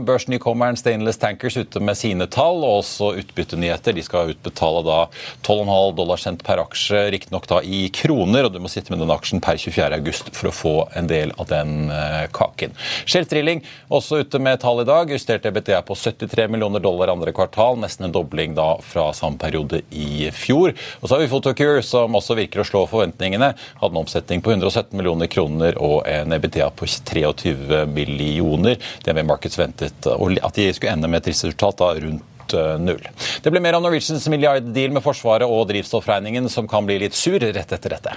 Børsnykommeren 0.06 0.78
Stainless 0.78 1.20
Tankers 1.22 1.56
ute 1.56 1.80
med 1.82 1.98
sine 1.98 2.28
tall, 2.30 2.62
og 2.64 2.82
også 2.82 3.12
utbyttenyheter. 3.22 3.96
De 3.96 4.04
skal 4.04 4.34
utbetale 4.34 4.84
da 4.86 4.98
12,5 5.46 5.96
dollar 5.98 6.20
cent 6.22 6.44
per 6.46 6.62
aksje, 6.62 7.06
riktignok 7.14 7.48
da 7.50 7.62
i 7.62 7.86
kroner. 7.94 8.46
Og 8.46 8.54
du 8.54 8.60
må 8.62 8.70
sitte 8.72 8.94
med 8.94 9.02
den 9.02 9.14
aksjen 9.14 9.42
per 9.44 9.60
24.8 9.60 10.34
for 10.36 10.50
å 10.50 10.54
få 10.54 10.74
en 10.98 11.10
del 11.10 11.34
av 11.40 11.50
den 11.50 11.90
eh, 11.92 12.26
kaken. 12.34 12.76
Shell 13.08 13.28
Trilling 13.30 13.64
også 13.92 14.22
ute 14.24 14.40
med 14.42 14.60
tall 14.62 14.82
i 14.82 14.88
dag. 14.88 15.10
Justert 15.12 15.46
EBTA 15.48 15.82
på 15.86 15.96
73 15.98 16.48
millioner 16.52 16.82
dollar 16.82 17.12
andre 17.12 17.34
kvartal, 17.36 17.78
nesten 17.80 18.08
en 18.08 18.14
dobling 18.14 18.56
da 18.56 18.74
fra 18.84 19.10
samme 19.16 19.35
periode 19.40 19.82
i 19.90 20.30
fjor. 20.34 20.74
Og 21.00 21.08
så 21.08 21.14
har 21.14 21.22
vi 21.22 21.30
Photocure, 21.30 21.82
som 21.86 22.16
også 22.18 22.36
virker 22.38 22.62
å 22.62 22.68
slå 22.68 22.84
forventningene. 22.90 23.52
Hadde 23.80 23.92
en 23.92 24.02
omsetning 24.02 24.44
på 24.44 24.54
117 24.54 24.96
millioner 24.96 25.30
kroner 25.32 25.78
og 25.82 26.06
en 26.10 26.36
EBTA 26.36 26.70
på 26.76 26.88
23 26.90 27.84
millioner. 27.90 28.80
DNB 29.04 29.26
Markets 29.26 29.58
ventet 29.60 30.06
at 30.06 30.56
de 30.58 30.70
skulle 30.74 30.94
ende 30.94 31.10
med 31.10 31.22
et 31.22 31.32
resultat 31.32 31.82
da 31.82 31.92
rundt 31.98 32.56
eh, 32.56 32.78
null. 32.82 33.02
Det 33.42 33.52
blir 33.52 33.64
mer 33.64 33.78
om 33.78 33.84
Norwegians 33.86 34.28
milliarddeal 34.32 34.94
med 34.96 35.04
Forsvaret 35.04 35.48
og 35.48 35.68
drivstoffregningen, 35.70 36.50
som 36.52 36.68
kan 36.70 36.86
bli 36.88 37.00
litt 37.06 37.18
sur 37.18 37.40
rett 37.40 37.76
etter 37.78 37.96
dette. 37.96 38.16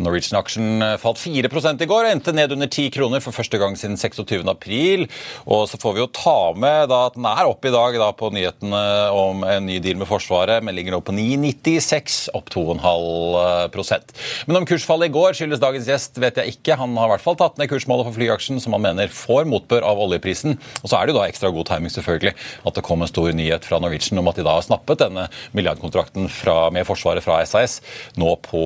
Norwegian-aksjen 0.00 0.82
eh, 0.82 0.96
falt 1.00 1.20
4 1.20 1.50
i 1.52 1.88
går 1.88 2.06
og 2.06 2.10
endte 2.10 2.32
ned 2.34 2.54
under 2.54 2.68
10 2.68 2.92
kroner 2.94 3.20
for 3.24 3.34
første 3.36 3.58
gang 3.60 3.76
siden 3.76 3.98
26. 4.00 4.42
april. 4.48 5.06
Og 5.44 5.66
så 5.68 5.78
får 5.80 5.96
vi 5.96 6.02
jo 6.02 6.08
ta 6.14 6.52
med 6.56 6.88
da, 6.92 7.06
at 7.10 7.18
den 7.18 7.26
er 7.28 7.48
oppe 7.48 7.68
i 7.68 7.74
dag 7.74 7.98
da, 8.00 8.10
på 8.16 8.30
nyhetene 8.32 8.82
om 9.16 9.44
en 9.44 9.66
ny 9.68 9.78
deal 9.84 10.00
med 10.00 10.08
Forsvaret, 10.08 10.64
men 10.64 10.76
ligger 10.76 10.96
nå 10.96 11.02
på 11.04 11.14
9,96, 11.16 12.18
opp 12.36 12.50
2,5% 12.52 14.14
Men 14.48 14.60
om 14.60 14.66
kursfallet 14.68 15.10
i 15.10 15.14
går 15.14 15.36
skyldes 15.36 15.62
dagens 15.62 15.88
gjest, 15.90 16.20
vet 16.22 16.40
jeg 16.40 16.56
ikke. 16.56 16.78
Han 16.80 16.96
har 17.00 17.10
i 17.10 17.14
hvert 17.14 17.24
fall 17.24 17.38
tatt 17.40 17.58
ned 17.60 17.70
kursmålet 17.70 18.08
for 18.08 18.16
flyaksjen, 18.16 18.60
som 18.62 18.76
han 18.76 18.84
mener 18.84 19.12
får 19.12 19.48
motbør 19.50 19.86
av 19.86 20.00
oljeprisen. 20.06 20.56
Og 20.82 20.88
så 20.88 20.98
er 20.98 21.06
det 21.06 21.14
jo 21.14 21.20
da 21.20 21.28
ekstra 21.28 21.52
god 21.54 21.68
timing 21.68 21.92
selvfølgelig 21.92 22.34
at 22.68 22.78
det 22.78 22.84
kom 22.86 23.04
en 23.04 23.10
stor 23.10 23.32
nyhet 23.36 23.66
fra 23.68 23.80
Norwegian 23.82 24.20
om 24.22 24.30
at 24.30 24.38
de 24.38 24.46
da 24.46 24.56
har 24.56 24.66
snappet 24.66 25.02
denne 25.04 25.28
milliardkontrakten 25.56 26.28
fra, 26.32 26.56
med 26.74 26.86
Forsvaret 26.88 27.24
fra 27.24 27.40
SAS 27.48 27.80
nå 28.20 28.34
på 28.44 28.62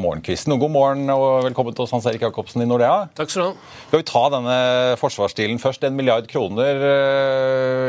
morgenkvisten. 0.00 0.54
Og 0.54 0.65
god 0.66 0.74
morgen 0.74 1.10
og 1.14 1.44
velkommen 1.46 1.74
til 1.76 1.84
oss, 1.84 1.92
Hans 1.94 2.06
Erik 2.10 2.24
Jacobsen 2.24 2.64
i 2.64 2.66
Nordea. 2.66 3.06
Takk 3.14 3.30
skal 3.30 3.42
du 3.42 3.46
ha. 3.46 3.74
Skal 3.86 4.00
vi 4.00 4.06
ta 4.08 4.22
denne 4.34 4.56
forsvarsstilen 4.98 5.60
først? 5.62 5.84
En 5.86 5.94
milliard 5.94 6.26
kroner. 6.30 6.80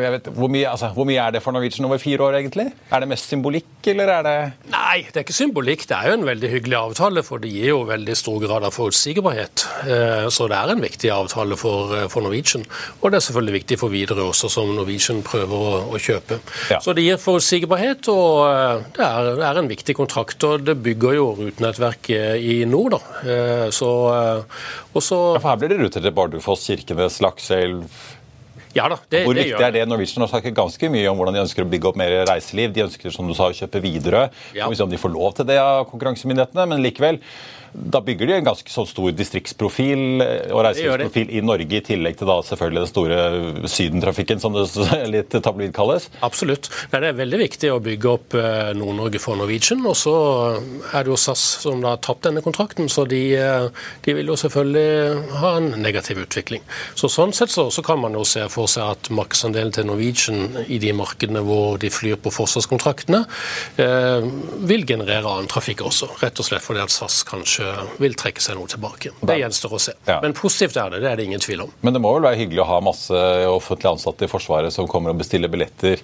Jeg 0.03 0.13
vet, 0.13 0.29
hvor, 0.35 0.51
mye, 0.53 0.67
altså, 0.69 0.91
hvor, 0.93 1.07
mye, 1.09 1.17
er 1.23 1.33
det 1.33 1.41
for 1.41 1.55
Norwegian 1.55 1.87
over 1.87 2.01
fire 2.01 2.27
år, 2.27 2.37
egentlig? 2.41 2.67
Er 2.93 3.01
det 3.01 3.09
mest 3.09 3.31
symbolikk, 3.31 3.71
eller 3.89 4.11
er 4.13 4.27
det 4.27 4.35
Nei, 4.69 4.99
det 5.07 5.21
er 5.21 5.25
ikke 5.25 5.37
symbolikk. 5.37 5.87
Det 5.89 5.97
er 5.97 6.11
jo 6.11 6.17
en 6.19 6.27
veldig 6.27 6.51
hyggelig 6.51 6.77
avtale, 6.77 7.23
for 7.25 7.41
det 7.41 7.53
gir 7.55 7.71
jo 7.71 7.79
veldig 7.89 8.17
stor 8.19 8.37
grad 8.43 8.67
av 8.67 8.75
forutsigbarhet. 8.75 9.65
Eh, 9.87 10.27
så 10.33 10.49
det 10.51 10.59
er 10.59 10.75
en 10.75 10.85
viktig 10.85 11.11
avtale 11.15 11.57
for, 11.57 11.95
eh, 11.97 12.05
for 12.13 12.25
Norwegian. 12.27 12.67
Og 13.01 13.09
det 13.09 13.21
er 13.21 13.25
selvfølgelig 13.25 13.57
viktig 13.57 13.79
for 13.81 13.95
Widerøe 13.95 14.27
også, 14.29 14.51
som 14.53 14.75
Norwegian 14.75 15.23
prøver 15.25 15.65
å, 15.71 15.81
å 15.89 16.03
kjøpe. 16.03 16.39
Ja. 16.69 16.81
Så 16.83 16.93
det 16.93 17.07
gir 17.07 17.17
forutsigbarhet, 17.23 18.11
og 18.13 18.93
det 18.93 19.09
er, 19.09 19.33
det 19.41 19.49
er 19.49 19.63
en 19.63 19.73
viktig 19.73 19.97
kontrakt. 19.97 20.37
Og 20.45 20.67
det 20.67 20.77
bygger 20.85 21.17
jo 21.17 21.27
rutenettverket 21.41 22.37
i 22.37 22.59
nord 22.69 22.97
da. 22.97 23.01
Eh, 23.23 23.65
så, 23.75 23.89
eh, 24.13 24.61
også, 24.93 25.19
ja, 25.37 25.41
for 25.41 25.49
Her 25.51 25.59
blir 25.63 25.73
det 25.73 25.81
ruter 25.81 26.03
til 26.03 26.15
Bardufoss, 26.15 26.67
Kirkenes, 26.69 27.21
Lakselv 27.23 27.87
ja 28.77 28.85
da, 28.91 28.97
det, 29.09 29.23
Hvor 29.25 29.33
det 29.33 29.47
viktig 29.47 29.63
er 29.63 29.73
det? 29.73 29.83
Norwegian 29.89 30.21
har 30.21 30.29
snakket 30.29 30.55
ganske 30.57 30.89
mye 30.93 31.09
om 31.09 31.17
hvordan 31.17 31.37
de 31.37 31.43
ønsker 31.45 31.65
å 31.65 31.69
bygge 31.71 31.89
opp 31.89 31.99
mer 31.99 32.13
reiseliv. 32.29 32.73
De 32.75 32.83
ønsker 32.85 33.13
som 33.13 33.29
du 33.29 33.33
sa, 33.37 33.49
å 33.49 33.55
kjøpe 33.55 33.81
Widerøe. 33.81 34.27
Ja. 34.57 34.67
Om 34.67 34.91
de 34.91 34.99
får 35.01 35.13
lov 35.13 35.37
til 35.39 35.47
det 35.49 35.57
av 35.61 35.87
konkurransemyndighetene, 35.89 36.67
men 36.69 36.83
likevel 36.85 37.17
da 37.77 38.01
bygger 38.01 38.27
de 38.27 38.33
en 38.33 38.47
ganske 38.47 38.71
så 38.71 38.83
stor 38.89 39.11
distriktsprofil 39.13 40.23
eh, 40.23 40.49
og 40.49 40.63
reiselivsprofil 40.65 41.29
i 41.37 41.41
Norge, 41.45 41.77
i 41.77 41.83
tillegg 41.85 42.17
til 42.17 42.29
da 42.29 42.37
selvfølgelig 42.45 42.83
den 42.83 42.89
store 42.89 43.67
sydentrafikken, 43.69 44.41
som 44.41 44.55
det 44.57 45.01
litt 45.13 45.35
tabloid 45.45 45.73
kalles? 45.75 46.07
Absolutt. 46.25 46.71
Det 46.91 46.97
er 46.99 47.17
veldig 47.17 47.39
viktig 47.43 47.71
å 47.73 47.79
bygge 47.83 48.09
opp 48.09 48.37
eh, 48.39 48.71
Nord-Norge 48.77 49.21
for 49.21 49.37
Norwegian. 49.39 49.83
Og 49.85 49.97
så 49.99 50.15
er 50.91 51.05
det 51.05 51.13
jo 51.13 51.19
SAS 51.21 51.43
som 51.63 51.83
da 51.83 51.93
har 51.93 52.01
tapt 52.05 52.25
denne 52.25 52.41
kontrakten, 52.45 52.89
så 52.89 53.05
de, 53.09 53.21
eh, 53.37 53.67
de, 54.05 54.17
vil 54.17 54.33
jo 54.33 54.39
selvfølgelig 54.41 55.37
ha 55.43 55.53
en 55.59 55.69
negativ 55.83 56.23
utvikling. 56.25 56.65
Så 56.97 57.11
Sånn 57.17 57.31
sett 57.33 57.49
så, 57.49 57.69
så 57.73 57.81
kan 57.85 58.01
man 58.01 58.13
jo 58.13 58.25
se 58.27 58.43
for 58.53 58.69
seg 58.69 58.93
at 58.93 59.11
markedsandelen 59.13 59.73
til 59.73 59.87
Norwegian 59.89 60.65
i 60.67 60.77
de 60.81 60.91
markedene 60.93 61.41
hvor 61.45 61.79
de 61.81 61.89
flyr 61.93 62.19
på 62.21 62.33
forsvarskontraktene, 62.33 63.23
eh, 63.81 64.27
vil 64.69 64.85
generere 64.89 65.29
annen 65.29 65.49
trafikk 65.49 65.85
også. 65.87 66.11
Rett 66.21 66.41
og 66.41 66.49
slett 66.49 66.65
fordi 66.65 66.83
at 66.83 66.93
SAS 66.93 67.23
kanskje 67.27 67.66
vil 68.01 68.15
trekke 68.17 68.43
seg 68.43 68.57
noe 68.59 68.69
tilbake. 68.71 69.13
Det 69.21 69.37
gjenstår 69.39 69.75
å 69.77 69.81
se. 69.81 69.93
Ja. 70.07 70.19
Men 70.23 70.35
positivt 70.37 70.77
er 70.79 70.93
det, 70.93 71.03
det 71.03 71.11
er 71.11 71.19
det 71.19 71.27
ingen 71.29 71.43
tvil 71.43 71.65
om. 71.67 71.71
Men 71.85 71.97
det 71.97 72.01
må 72.03 72.13
vel 72.15 72.27
være 72.27 72.41
hyggelig 72.41 72.63
å 72.63 72.69
ha 72.71 72.81
masse 72.83 73.23
offentlig 73.51 73.91
ansatte 73.93 74.27
i 74.27 74.31
Forsvaret 74.31 74.73
som 74.73 74.89
kommer 74.89 75.13
og 75.13 75.21
bestiller 75.21 75.51
billetter 75.51 76.03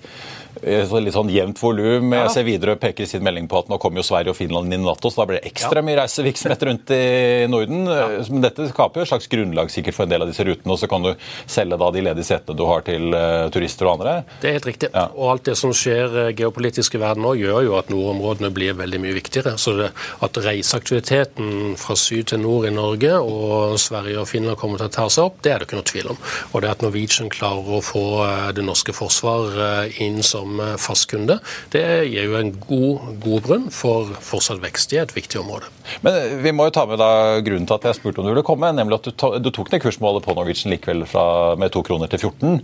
litt 0.61 1.15
sånn 1.15 1.31
jevnt 1.33 1.59
volum. 1.61 2.13
Jeg 2.15 2.33
ser 2.33 2.45
videre 2.47 2.75
peker 2.79 3.05
i 3.05 3.09
sin 3.09 3.23
melding 3.25 3.47
på 3.51 3.63
at 3.63 3.71
nå 3.71 3.79
kommer 3.81 4.01
jo 4.01 4.07
Sverige 4.07 4.33
og 4.33 4.37
Finland 4.37 4.71
inn 4.71 4.81
i 4.81 4.85
Nato, 4.85 5.11
så 5.11 5.23
da 5.23 5.27
blir 5.29 5.39
det 5.39 5.49
ekstra 5.51 5.83
mye 5.85 5.97
reisevirksomhet 6.01 6.65
rundt 6.69 6.93
i 6.95 7.03
Norden. 7.51 7.87
Men 7.87 8.45
dette 8.45 8.67
skaper 8.71 9.01
jo 9.01 9.07
et 9.07 9.11
slags 9.11 9.29
grunnlag 9.31 9.71
sikkert 9.73 9.97
for 9.97 10.05
en 10.05 10.13
del 10.13 10.25
av 10.25 10.31
disse 10.31 10.45
rutene, 10.47 10.73
og 10.75 10.79
så 10.81 10.89
kan 10.91 11.05
du 11.05 11.11
selge 11.49 11.79
da 11.79 11.89
de 11.93 12.05
ledige 12.05 12.29
setene 12.29 12.57
du 12.59 12.65
har 12.69 12.85
til 12.87 13.15
eh, 13.17 13.47
turister 13.53 13.89
og 13.89 13.97
andre. 13.97 14.15
Det 14.41 14.49
er 14.49 14.57
helt 14.57 14.69
riktig. 14.69 14.91
Ja. 14.93 15.07
Og 15.15 15.33
alt 15.33 15.47
det 15.49 15.57
som 15.59 15.73
skjer 15.75 16.17
eh, 16.25 16.31
geopolitisk 16.37 16.97
i 16.97 17.03
verden 17.03 17.25
nå, 17.25 17.33
gjør 17.39 17.67
jo 17.67 17.77
at 17.79 17.91
nordområdene 17.93 18.51
blir 18.53 18.77
veldig 18.79 19.01
mye 19.03 19.17
viktigere. 19.17 19.55
Så 19.61 19.75
det, 19.79 19.91
at 20.23 20.41
reiseaktiviteten 20.45 21.75
fra 21.79 21.97
syd 21.99 22.31
til 22.31 22.43
nord 22.43 22.67
i 22.69 22.73
Norge 22.73 23.15
og 23.19 23.77
Sverige 23.81 24.21
og 24.23 24.29
Finland 24.29 24.59
kommer 24.59 24.81
til 24.81 24.91
å 24.91 24.95
ta 24.97 25.07
seg 25.11 25.29
opp, 25.29 25.41
det 25.43 25.53
er 25.53 25.61
det 25.61 25.69
ikke 25.69 25.79
noe 25.79 25.89
tvil 25.89 26.11
om. 26.13 26.21
Og 26.51 26.63
det 26.63 26.71
at 26.73 26.83
Norwegian 26.85 27.31
klarer 27.33 27.79
å 27.79 27.83
få 27.83 28.05
eh, 28.25 28.49
det 28.57 28.65
norske 28.67 28.95
forsvar 28.95 29.59
eh, 29.67 30.01
inn 30.03 30.21
som 30.25 30.42
eh, 30.63 30.75
fastkunde, 30.81 31.39
det 31.73 31.83
gir 32.09 32.29
jo 32.29 32.39
en 32.39 32.51
god, 32.67 33.13
god 33.23 33.47
grunn 33.47 33.69
for 33.73 34.11
fortsatt 34.23 34.61
vekst 34.63 34.93
i 34.95 35.01
et 35.01 35.15
viktig 35.15 35.41
område. 35.41 35.69
Men 36.01 36.15
eh, 36.15 36.35
vi 36.43 36.53
må 36.55 36.67
jo 36.67 36.73
ta 36.75 36.85
med 36.89 36.99
da 37.01 37.39
grunnen 37.43 37.67
til 37.69 37.77
at 37.77 37.87
jeg 37.89 37.99
spurte 37.99 38.21
om 38.21 38.27
du 38.27 38.33
ville 38.33 38.45
komme, 38.45 38.71
nemlig 38.75 38.99
at 38.99 39.09
du, 39.09 39.13
to, 39.17 39.33
du 39.43 39.49
tok 39.53 39.71
ned 39.73 39.83
kursmålet 39.83 40.25
på 40.25 40.35
Norwegian 40.37 40.73
likevel 40.73 41.05
fra, 41.09 41.25
med 41.59 41.73
to 41.73 41.83
kroner 41.85 42.11
til 42.11 42.23
14. 42.29 42.61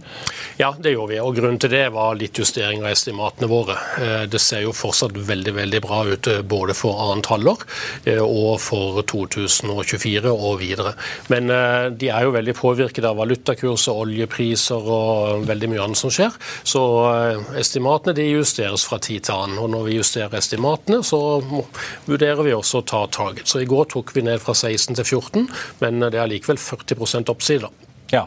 Ja, 0.61 0.71
det 0.77 0.95
gjorde 0.95 1.13
vi. 1.13 1.21
Og 1.23 1.35
grunnen 1.37 1.59
til 1.61 1.73
det 1.73 1.85
var 1.95 2.17
litt 2.19 2.37
justering 2.39 2.83
av 2.83 2.93
estimatene 2.93 3.49
våre. 3.51 3.77
Eh, 3.99 4.25
Det 4.29 4.41
ser 4.41 4.63
jo 4.65 4.75
fortsatt 4.75 5.17
veldig 5.29 5.55
veldig 5.55 5.81
bra 5.83 6.03
ut 6.07 6.27
både 6.49 6.75
for 6.77 6.99
annet 7.09 7.27
halvår 7.29 7.63
og 8.23 8.59
for 8.61 9.01
2024 9.09 10.31
og 10.31 10.59
videre. 10.61 10.93
Men 11.31 11.49
de 11.99 12.09
er 12.11 12.25
jo 12.25 12.33
veldig 12.35 12.55
påvirket 12.57 13.05
av 13.07 13.17
valutakurser, 13.19 13.97
oljepriser 14.03 14.89
og 14.95 15.45
veldig 15.49 15.69
mye 15.71 15.83
annet 15.85 15.99
som 15.99 16.13
skjer. 16.13 16.35
Så 16.67 16.81
estimatene 17.69 18.15
de 18.17 18.25
justeres 18.31 18.85
fra 18.89 18.97
tid 18.97 19.27
til 19.27 19.37
annen. 19.37 19.59
Og 19.61 19.69
når 19.69 19.85
vi 19.85 19.99
justerer 19.99 20.39
estimatene, 20.39 21.03
så 21.05 21.19
vurderer 22.07 22.41
vi 22.47 22.55
også 22.57 22.81
å 22.81 22.87
ta 22.89 23.03
target. 23.13 23.45
Så 23.49 23.61
i 23.61 23.69
går 23.69 23.91
tok 23.93 24.15
vi 24.15 24.25
ned 24.25 24.41
fra 24.41 24.57
16 24.57 24.97
til 24.97 25.05
14, 25.05 25.47
men 25.83 26.01
det 26.09 26.17
er 26.17 26.31
likevel 26.31 26.57
40 26.57 27.29
oppside. 27.29 27.69
Ja. 28.09 28.25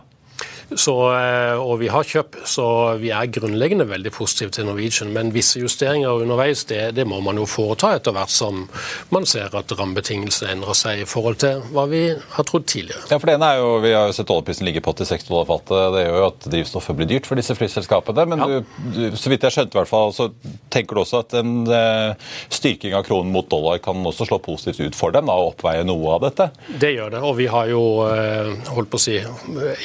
Så, 0.79 0.95
eh, 1.13 1.59
og 1.61 1.79
vi 1.83 1.89
har 1.93 2.07
kjøp, 2.07 2.37
så 2.49 2.65
vi 3.01 3.11
er 3.15 3.29
grunnleggende 3.33 3.87
veldig 3.89 4.13
positive 4.15 4.53
til 4.55 4.67
Norwegian. 4.69 5.13
Men 5.15 5.33
visse 5.35 5.61
justeringer 5.61 6.23
underveis, 6.23 6.65
det, 6.71 6.95
det 6.97 7.07
må 7.09 7.21
man 7.25 7.37
jo 7.41 7.47
foreta 7.49 7.95
etter 7.99 8.15
hvert 8.17 8.33
som 8.33 8.65
man 9.13 9.27
ser 9.29 9.53
at 9.59 9.73
rammebetingelsene 9.79 10.53
endrer 10.57 10.77
seg 10.79 11.03
i 11.03 11.09
forhold 11.09 11.41
til 11.43 11.63
hva 11.75 11.87
vi 11.91 12.03
har 12.37 12.49
trodd 12.49 12.67
tidligere. 12.71 13.03
Ja, 13.11 13.19
for 13.19 13.29
det 13.31 13.37
ene 13.39 13.51
er 13.55 13.61
jo, 13.63 13.71
Vi 13.83 13.93
har 13.95 14.09
jo 14.11 14.17
sett 14.17 14.31
oljeprisen 14.33 14.67
ligge 14.69 14.83
på 14.85 14.95
86 14.95 15.27
dollar 15.29 15.49
fatet. 15.51 15.95
Det 15.97 16.05
gjør 16.07 16.19
jo 16.21 16.27
at 16.31 16.49
drivstoffet 16.55 16.99
blir 17.01 17.11
dyrt 17.11 17.29
for 17.29 17.41
disse 17.41 17.57
flyselskapene. 17.59 18.27
Men 18.33 18.43
Ja. 18.43 18.61
du, 18.63 19.17
så 19.19 19.33
vidt 19.33 19.43
jeg 19.47 19.53
skjønte, 19.57 19.77
i 19.77 19.81
hvert 19.83 19.91
fall, 19.93 20.13
så 20.17 20.31
tenker 20.73 20.95
du 20.97 21.03
også 21.05 21.23
at 21.25 21.35
en 21.41 21.53
eh, 21.69 22.15
styrking 22.53 22.95
av 22.99 23.05
kronen 23.07 23.33
mot 23.35 23.49
dollar 23.51 23.79
kan 23.83 23.99
også 24.07 24.27
slå 24.29 24.39
positivt 24.43 24.81
ut 24.81 24.99
for 24.99 25.13
dem 25.15 25.27
da, 25.31 25.37
og 25.37 25.53
oppveie 25.55 25.85
noe 25.87 26.17
av 26.17 26.25
dette? 26.27 26.49
Det 26.81 26.93
gjør 26.97 27.13
det, 27.17 27.23
og 27.23 27.37
vi 27.39 27.47
har 27.53 27.69
jo 27.73 27.83
eh, 28.09 28.53
holdt 28.73 28.91
på 28.93 29.01
å 29.01 29.03
si, 29.03 29.19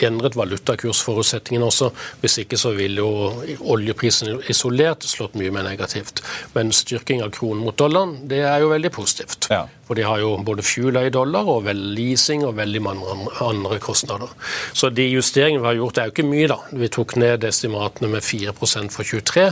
endret 0.08 0.36
valutakursforutsetningene 0.78 1.66
også. 1.66 1.92
Hvis 2.22 2.38
ikke 2.38 2.58
så 2.58 2.74
vil 2.76 2.98
jo 2.98 3.10
oljeprisen 3.60 4.42
isolert 4.50 5.04
slått 5.04 5.36
mye 5.36 5.52
mer 5.52 5.64
negativt. 5.64 6.22
Men 6.54 6.72
styrking 6.72 7.24
av 7.24 7.32
kronen 7.32 7.64
mot 7.64 7.78
dollaren, 7.78 8.28
det 8.28 8.44
er 8.46 8.62
jo 8.62 8.70
veldig 8.70 8.92
positivt. 8.92 9.50
Ja. 9.50 9.66
For 9.88 9.96
de 9.96 10.04
har 10.04 10.20
jo 10.20 10.34
både 10.44 10.66
fuel 10.68 11.00
i 11.00 11.12
dollar 11.14 11.48
og 11.48 11.64
vel 11.68 11.80
leasing 11.96 12.44
og 12.46 12.58
veldig 12.58 12.82
mange 12.84 13.18
andre 13.44 13.80
kostnader. 13.84 14.32
Så 14.76 14.90
de 14.92 15.06
justeringene 15.08 15.64
vi 15.64 15.70
har 15.70 15.80
gjort, 15.80 15.98
er 16.02 16.10
jo 16.10 16.16
ikke 16.16 16.28
mye, 16.28 16.50
da. 16.52 16.58
Vi 16.84 16.90
tok 16.92 17.16
ned 17.22 17.48
estimatene 17.48 18.12
med 18.12 18.26
4% 18.26 18.94
for 18.94 19.08
23, 19.08 19.46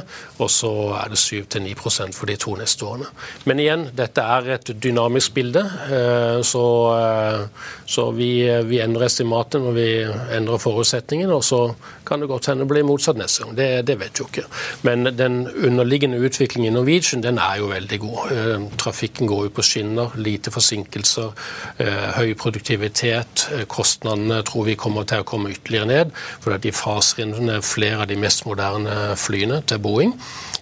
og 0.44 0.52
så 0.52 0.74
er 1.00 1.14
det 1.14 1.22
7-9% 1.22 2.18
for 2.18 2.32
de 2.32 2.38
to 2.42 2.56
neste 2.60 2.88
årene. 2.88 3.08
Men 3.48 3.64
igjen, 3.64 3.88
dette 3.96 4.26
er 4.36 4.52
et 4.58 4.74
dynamisk 4.84 5.36
bilde, 5.38 5.64
eh, 5.88 6.42
så, 6.44 6.66
eh, 7.00 7.72
så 7.88 8.10
vi, 8.16 8.32
vi 8.68 8.82
endrer 8.84 9.08
estimatet 9.08 9.64
når 9.64 9.78
vi 9.80 9.90
endrer 10.36 10.62
forutsetningene, 10.62 11.40
og 11.40 11.46
så 11.48 11.62
kan 12.06 12.22
det 12.22 12.30
godt 12.30 12.52
hende 12.52 12.66
det 12.66 12.72
blir 12.74 12.86
motsatt 12.86 13.18
neste 13.20 13.44
gang. 13.44 13.56
Det, 13.58 13.70
det 13.88 13.98
vet 14.02 14.20
jo 14.20 14.28
ikke. 14.30 14.46
Men 14.86 15.10
den 15.18 15.46
underliggende 15.48 16.20
utviklingen 16.22 16.72
i 16.72 16.76
Norwegian 16.76 17.24
den 17.24 17.40
er 17.42 17.60
jo 17.62 17.72
veldig 17.72 18.00
god. 18.04 18.36
Eh, 18.36 18.68
Trafikken 18.82 19.30
går 19.30 19.48
jo 19.48 19.56
på 19.56 19.66
skinner, 19.66 20.14
lite 20.26 20.52
forsinkelser, 20.54 21.32
eh, 21.78 22.08
høy 22.18 22.34
produktivitet. 22.40 23.48
Eh, 23.52 23.66
Kostnadene 23.70 24.42
tror 24.48 24.66
vi 24.66 24.76
kommer 24.76 25.06
til 25.08 25.24
å 25.24 25.28
komme 25.28 25.54
ytterligere 25.54 25.90
ned, 25.90 26.12
fordi 26.44 26.62
de 26.68 26.76
faser 26.76 27.24
inn 27.24 27.62
flere 27.62 28.02
av 28.04 28.08
de 28.08 28.18
mest 28.20 28.46
moderne 28.46 29.16
flyene 29.20 29.62
til 29.68 29.82
Boeing 29.84 30.14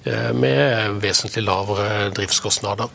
eh, 0.06 0.32
med 0.34 1.00
vesentlig 1.04 1.46
lavere 1.48 2.12
driftskostnader. 2.16 2.92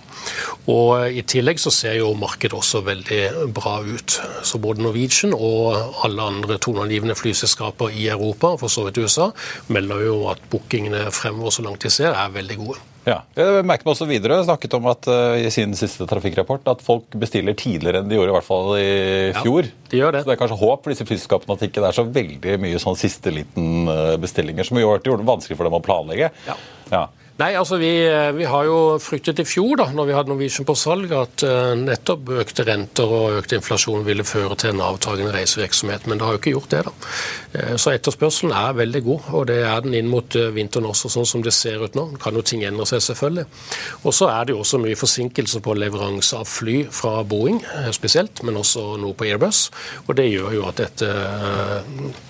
Og 0.69 1.09
I 1.09 1.23
tillegg 1.23 1.61
så 1.63 1.73
ser 1.73 1.99
jo 1.99 2.13
markedet 2.19 2.59
også 2.59 2.85
veldig 2.85 3.53
bra 3.57 3.79
ut. 3.83 4.21
Så 4.45 4.61
både 4.61 4.85
Norwegian 4.85 5.35
og 5.35 6.05
alle 6.05 6.29
andre 6.33 6.59
toneangivende 6.59 7.17
flyselskaper 7.19 7.95
i 7.97 8.09
Europa, 8.13 8.57
for 8.61 8.69
så 8.73 8.85
vidt 8.87 9.01
USA, 9.01 9.31
melder 9.69 10.05
jo 10.09 10.21
at 10.33 10.45
bookingene 10.51 11.09
fremover 11.15 11.57
så 11.57 11.65
langt 11.65 11.83
de 11.83 11.93
ser, 11.93 12.13
er 12.13 12.37
veldig 12.37 12.61
gode. 12.61 12.85
Ja. 13.09 13.19
Jeg 13.39 13.65
merket 13.67 13.87
meg 13.87 13.95
også 13.95 14.09
videre, 14.09 14.41
snakket 14.45 14.75
om 14.79 14.89
at 14.91 15.09
uh, 15.11 15.37
i 15.41 15.49
sin 15.55 15.73
siste 15.79 16.07
trafikkrapport 16.09 16.69
at 16.75 16.83
folk 16.85 17.17
bestiller 17.19 17.57
tidligere 17.59 18.03
enn 18.03 18.11
de 18.11 18.19
gjorde 18.19 18.35
i 18.35 18.37
hvert 18.37 18.49
fall 18.49 18.73
i 18.79 18.89
fjor. 19.41 19.69
Ja, 19.69 19.91
de 19.93 20.03
gjør 20.03 20.17
det. 20.17 20.25
Så 20.25 20.31
det 20.31 20.37
er 20.37 20.43
kanskje 20.43 20.61
håp 20.63 20.85
for 20.85 20.95
disse 20.95 21.09
flyselskapene 21.09 21.57
at 21.57 21.65
ikke 21.69 21.85
det 21.85 21.91
er 21.91 21.99
så 21.99 22.07
veldig 22.19 22.59
mye 22.63 22.83
sånn 22.83 22.99
siste 23.01 23.33
liten 23.35 23.89
eh, 23.89 24.17
bestillinger 24.21 24.69
som 24.69 24.81
gjorde 24.81 25.09
det 25.09 25.31
vanskelig 25.33 25.57
for 25.59 25.69
dem 25.69 25.79
å 25.79 25.85
planlegge. 25.85 26.31
Ja. 26.49 26.59
Ja. 26.93 27.07
Nei, 27.39 27.53
altså 27.55 27.77
vi, 27.79 27.93
vi 28.35 28.47
har 28.51 28.65
jo 28.67 28.79
fryktet 28.99 29.39
i 29.39 29.45
fjor, 29.47 29.77
da, 29.79 29.85
når 29.95 30.09
vi 30.09 30.15
hadde 30.17 30.33
Norwegian 30.33 30.67
på 30.67 30.75
salg, 30.75 31.13
at 31.15 31.45
eh, 31.47 31.75
nettopp 31.79 32.33
økte 32.43 32.65
renter 32.67 33.13
og 33.15 33.37
økt 33.39 33.55
inflasjon 33.55 34.03
ville 34.07 34.27
føre 34.27 34.57
til 34.59 34.73
en 34.73 34.83
avtagende 34.83 35.31
reisevirksomhet. 35.37 36.09
Men 36.11 36.19
det 36.19 36.27
har 36.27 36.35
jo 36.35 36.41
ikke 36.43 36.55
gjort 36.57 36.75
det. 36.75 36.81
da. 36.89 37.13
Eh, 37.53 37.77
Så 37.77 37.93
etterspørselen 37.95 38.53
er 38.53 38.77
veldig 38.77 39.03
god, 39.07 39.29
og 39.33 39.47
det 39.49 39.59
er 39.65 39.81
den 39.85 39.97
inn 39.97 40.11
mot 40.13 40.37
eh, 40.37 40.51
vinteren 40.55 40.89
også, 40.91 41.11
sånn 41.13 41.29
som 41.29 41.45
det 41.45 41.55
ser 41.57 41.81
ut 41.85 41.97
nå. 41.97 42.09
Kan 42.21 42.37
jo 42.37 42.45
ting 42.45 42.65
endre 42.69 42.87
seg, 42.89 43.03
selvfølgelig. 43.05 43.47
Og 44.05 44.15
så 44.17 44.29
er 44.33 44.49
det 44.49 44.57
jo 44.57 44.63
også 44.65 44.81
mye 44.83 44.99
forsinkelse 44.99 45.63
på 45.65 45.77
leveranse 45.79 46.37
av 46.37 46.49
fly 46.49 46.83
fra 46.93 47.23
Boeing 47.29 47.63
eh, 47.65 47.91
spesielt, 47.97 48.43
men 48.45 48.61
også 48.61 48.91
noe 49.01 49.17
på 49.17 49.29
Airbus. 49.31 49.69
Og 50.07 50.17
det 50.19 50.29
gjør 50.29 50.59
jo 50.59 50.67
at 50.69 50.83
dette 50.83 51.13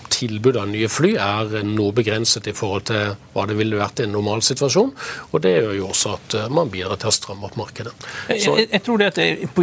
tilbudet 0.09 0.62
av 0.62 0.70
nye 0.70 0.88
fly 0.90 1.11
er 1.20 1.66
noe 1.68 1.92
begrenset 1.94 2.48
i 2.48 2.54
forhold 2.57 2.87
til 2.88 3.12
hva 3.35 3.44
det 3.46 3.59
ville 3.59 3.78
vært 3.78 4.00
i 4.00 4.07
en 4.07 4.14
normal 4.16 4.40
situasjon. 4.42 4.90
Og 5.31 5.42
det 5.44 5.52
gjør 5.59 5.76
jo 5.76 5.90
også 5.92 6.14
at 6.16 6.37
man 6.54 6.70
bidrar 6.72 6.98
til 6.98 7.11
å 7.11 7.14
stramme 7.14 7.46
opp 7.46 7.59
markedet. 7.61 7.92
Jeg, 8.31 8.40
Så, 8.42 8.57
jeg, 8.59 8.70
jeg 8.72 8.83
tror 8.87 9.02
det 9.02 9.11
at 9.12 9.20
På 9.54 9.62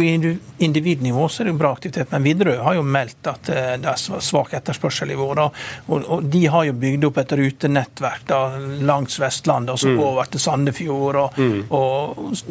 individnivå 0.58 1.28
så 1.28 1.42
er 1.42 1.44
det 1.48 1.52
jo 1.54 1.58
bra 1.60 1.72
aktivitet, 1.72 2.10
men 2.12 2.22
Widerøe 2.24 2.62
har 2.64 2.74
jo 2.78 2.82
meldt 2.82 3.26
at 3.30 3.48
eh, 3.52 3.76
det 3.82 3.90
er 3.92 4.20
svak 4.24 4.54
etterspørsel 4.56 5.10
i 5.12 5.18
vår. 5.18 5.38
Og, 5.44 5.54
og, 5.88 6.04
og 6.16 6.24
De 6.32 6.44
har 6.46 6.64
jo 6.68 6.72
bygd 6.72 7.04
opp 7.10 7.18
et 7.18 7.32
rutenettverk 7.40 8.26
da, 8.30 8.40
langs 8.88 9.18
Vestlandet 9.20 9.74
og 9.76 9.78
så 9.82 9.86
Mm. 9.96 10.00
over 10.02 10.24
til 10.32 10.40
Sandefjord. 10.40 11.16
Og, 11.16 11.38
og 11.70 12.32
s- 12.36 12.44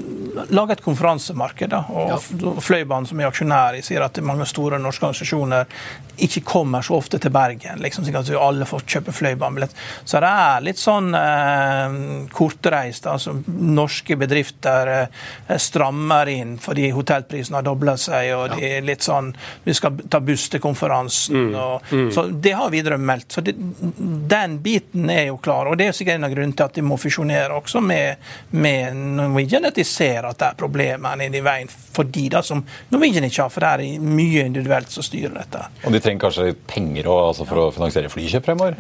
laget 0.50 0.78
et 0.80 0.84
konferansemarked. 0.86 1.70
da, 1.70 1.84
og 1.89 2.10
Ja. 2.10 2.18
Fløibanen, 2.62 3.06
som 3.08 3.20
er 3.20 3.28
aksjonær 3.28 3.76
i, 3.78 3.82
sier 3.82 4.02
at 4.06 4.18
mange 4.24 4.46
store 4.46 4.78
norske 4.80 5.04
organisasjoner 5.06 5.65
ikke 6.18 6.44
kommer 6.48 6.82
så 6.82 6.96
ofte 6.96 7.20
til 7.20 7.32
Bergen. 7.32 7.80
liksom 7.82 8.06
slik 8.06 8.15
at 8.15 8.30
alle 8.39 8.65
får 8.65 8.86
kjøpe 8.88 9.12
Fløibanebillett. 9.12 9.74
Så 10.06 10.20
det 10.24 10.30
er 10.32 10.62
litt 10.62 10.78
sånn 10.80 11.12
eh, 11.15 12.28
kortreist. 12.32 13.06
altså 13.08 13.36
Norske 13.48 14.15
bedrifter 14.18 14.88
eh, 15.48 15.58
strammer 15.58 16.28
inn 16.32 16.56
fordi 16.62 16.89
hotellprisen 16.96 17.56
har 17.58 17.65
dobla 17.68 17.94
seg, 17.99 18.31
og 18.36 18.55
de 18.55 18.69
er 18.77 18.86
litt 18.86 19.05
sånn 19.05 19.31
Vi 19.65 19.73
skal 19.75 19.97
ta 20.12 20.19
buss 20.23 20.47
til 20.53 20.62
konferansen. 20.63 21.53
Og, 21.55 21.93
Så 22.13 22.27
det 22.31 22.53
har 22.58 22.71
Widerøe 22.73 23.01
meldt. 23.01 23.31
Så 23.31 23.41
det, 23.45 23.55
den 23.55 24.60
biten 24.63 25.10
er 25.10 25.27
jo 25.29 25.38
klar. 25.38 25.69
Og 25.69 25.77
det 25.77 25.89
er 25.89 25.97
sikkert 25.97 26.19
en 26.19 26.27
av 26.27 26.34
grunnene 26.34 26.55
til 26.55 26.67
at 26.67 26.77
de 26.77 26.86
må 26.86 26.97
fusjonere 27.01 27.55
også 27.58 27.81
med, 27.81 28.21
med 28.51 28.95
Norwegian, 29.17 29.65
at 29.65 29.75
de 29.77 29.86
ser 29.88 30.27
at 30.27 30.39
det 30.39 30.51
er 30.51 30.60
problemer 30.60 31.17
nede 31.19 31.39
i 31.39 31.45
veien 31.45 31.69
for 31.69 32.08
de 32.08 32.27
da 32.34 32.41
som 32.45 32.63
Norwegian 32.91 33.27
ikke 33.27 33.45
har, 33.45 33.53
for 33.53 33.65
det 33.65 33.89
er 33.89 34.08
mye 34.15 34.45
individuelt 34.45 34.91
som 34.91 35.05
styrer 35.05 35.36
dette. 35.38 35.65
Og 35.86 35.95
de 35.95 36.01
trenger 36.03 36.27
kanskje 36.27 36.55
penger 36.69 37.08
også, 37.08 37.27
altså 37.31 37.49
for 37.51 37.63
å 37.65 37.69
finansiere 37.75 38.12
flykjøp 38.12 38.49
fremover? 38.49 38.79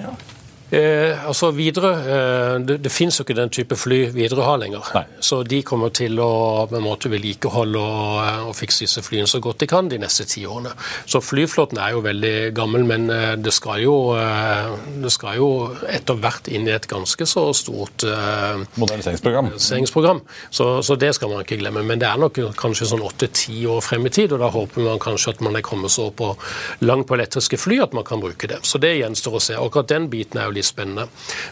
Eh, 0.71 1.27
altså 1.27 1.51
videre, 1.53 1.91
eh, 1.93 2.59
Det, 2.65 2.79
det 2.81 2.91
finnes 2.91 3.19
jo 3.19 3.23
ikke 3.23 3.35
den 3.37 3.51
type 3.53 3.75
fly 3.77 3.99
videre 4.15 4.41
har 4.41 4.57
lenger. 4.57 4.87
Nei. 4.95 5.03
Så 5.21 5.43
de 5.45 5.61
kommer 5.61 5.91
til 5.93 6.17
å 6.19 6.65
på 6.69 6.77
en 6.79 6.83
måte 6.83 7.09
vedlikeholde 7.11 7.77
og, 7.77 8.15
eh, 8.23 8.39
og 8.49 8.55
fikse 8.57 8.87
disse 8.87 9.03
flyene 9.05 9.29
så 9.29 9.39
godt 9.43 9.61
de 9.61 9.67
kan 9.69 9.89
de 9.91 9.99
neste 10.01 10.25
ti 10.25 10.45
årene. 10.49 10.73
Så 11.05 11.21
flyflåten 11.21 11.77
er 11.77 11.93
jo 11.93 12.01
veldig 12.01 12.53
gammel, 12.57 12.85
men 12.89 13.09
eh, 13.13 13.35
det 13.35 13.53
skal 13.53 13.83
jo, 13.83 14.15
eh, 14.17 14.73
det 15.03 15.11
skal 15.13 15.37
jo 15.37 15.49
etter 15.87 16.17
hvert 16.17 16.49
inn 16.49 16.65
i 16.67 16.73
et 16.73 16.87
ganske 16.89 17.29
så 17.29 17.45
stort 17.53 18.07
eh, 18.09 18.65
Moderniseringsprogram. 18.81 19.51
moderniseringsprogram. 19.51 20.23
Så, 20.49 20.81
så 20.81 20.97
det 20.97 21.13
skal 21.15 21.29
man 21.29 21.45
ikke 21.45 21.59
glemme. 21.61 21.85
Men 21.85 22.01
det 22.01 22.09
er 22.09 22.17
nok 22.17 22.41
kanskje 22.57 22.89
sånn 22.89 23.05
åtte-ti 23.05 23.61
år 23.69 23.85
frem 23.85 24.09
i 24.09 24.13
tid, 24.17 24.33
og 24.33 24.41
da 24.41 24.49
håper 24.49 24.81
man 24.89 24.99
kanskje 25.03 25.35
at 25.35 25.45
man 25.45 25.55
er 25.55 25.65
kommet 25.65 25.93
så 25.93 26.09
på 26.09 26.33
langt 26.81 27.05
på 27.05 27.19
elektriske 27.19 27.61
fly 27.61 27.83
at 27.85 27.93
man 27.93 28.07
kan 28.07 28.23
bruke 28.23 28.49
det. 28.49 28.63
Så 28.65 28.81
det 28.81 28.95
gjenstår 28.97 29.37
å 29.37 29.43
se. 29.43 29.59
Akkurat 29.61 29.93
den 29.93 30.09
biten 30.09 30.41
er 30.41 30.49
jo 30.49 30.54
litt 30.55 30.67
spennende. 30.67 31.07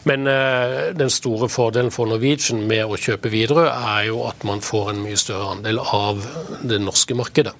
Men 0.10 0.28
eh, 0.28 0.94
den 0.98 1.12
store 1.14 1.50
fordelen 1.52 1.92
for 1.94 2.10
Norwegian 2.10 2.66
med 2.70 2.86
å 2.86 3.00
kjøpe 3.00 3.32
Widerøe 3.34 3.70
er 3.70 4.08
jo 4.10 4.24
at 4.30 4.44
man 4.48 4.64
får 4.64 4.94
en 4.94 5.04
mye 5.04 5.20
større 5.20 5.54
andel 5.58 5.82
av 5.84 6.24
det 6.64 6.82
norske 6.84 7.18
markedet. 7.20 7.54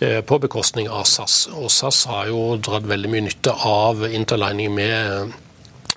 eh, 0.00 0.20
På 0.20 0.38
bekostning 0.38 0.88
av 0.88 1.04
SAS. 1.04 1.48
Og 1.52 1.70
SAS 1.70 2.04
har 2.10 2.30
jo 2.30 2.56
dratt 2.56 2.86
veldig 2.86 3.10
mye 3.12 3.26
nytte 3.28 3.54
av 3.66 4.06
interlining 4.08 4.74
med 4.74 5.34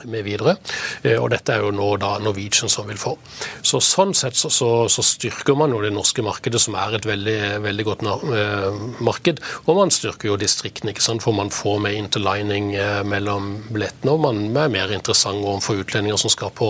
med 0.06 0.24
videre. 0.24 0.56
Eh, 1.04 1.18
Og 1.20 1.30
dette 1.34 1.54
er 1.54 1.64
jo 1.66 1.72
nå 1.76 1.90
da 2.00 2.18
Norwegian 2.24 2.70
som 2.72 2.88
vil 2.88 2.98
få. 3.00 3.16
Så 3.62 3.82
Sånn 3.90 4.14
sett 4.16 4.36
så, 4.38 4.50
så, 4.54 4.88
så 4.88 5.04
styrker 5.04 5.56
man 5.58 5.74
jo 5.74 5.82
det 5.82 5.92
norske 5.92 6.22
markedet, 6.24 6.60
som 6.62 6.76
er 6.80 6.96
et 7.00 7.06
veldig, 7.08 7.40
veldig 7.64 7.86
godt 7.88 8.04
eh, 8.06 8.80
marked. 9.04 9.42
Og 9.66 9.76
man 9.76 9.92
styrker 9.92 10.30
jo 10.30 10.38
distriktene, 10.40 10.94
ikke 10.94 11.04
sant? 11.04 11.24
for 11.26 11.36
man 11.36 11.50
får 11.52 11.80
med 11.84 11.98
interlining 11.98 12.74
eh, 12.80 13.02
mellom 13.04 13.50
billettene. 13.70 14.14
Og 14.14 14.22
man 14.24 14.44
er 14.58 14.72
mer 14.72 14.94
interessant 14.96 15.42
overfor 15.44 15.82
utlendinger 15.84 16.20
som 16.22 16.32
skal 16.32 16.54
på, 16.56 16.70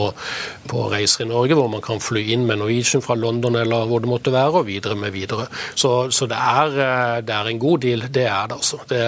på 0.71 0.85
reiser 0.91 1.25
i 1.25 1.29
Norge, 1.29 1.57
hvor 1.59 1.69
man 1.71 1.83
kan 1.85 2.01
fly 2.01 2.23
inn 2.33 2.47
med 2.49 2.61
Norwegian 2.63 3.03
fra 3.05 3.17
London 3.19 3.59
eller 3.59 3.85
hvor 3.89 4.01
det 4.03 4.09
måtte 4.11 4.33
være, 4.33 4.61
og 4.63 4.67
videre 4.69 4.95
med 4.99 5.13
videre. 5.13 5.47
Så, 5.75 6.09
så 6.15 6.27
det, 6.29 6.39
er, 6.39 6.75
eh, 6.79 7.17
det 7.27 7.35
er 7.35 7.51
en 7.51 7.61
god 7.61 7.83
deal. 7.85 8.07
Det 8.09 8.25
er 8.25 8.49
det, 8.49 8.57
altså. 8.57 8.79
Det, 8.89 9.01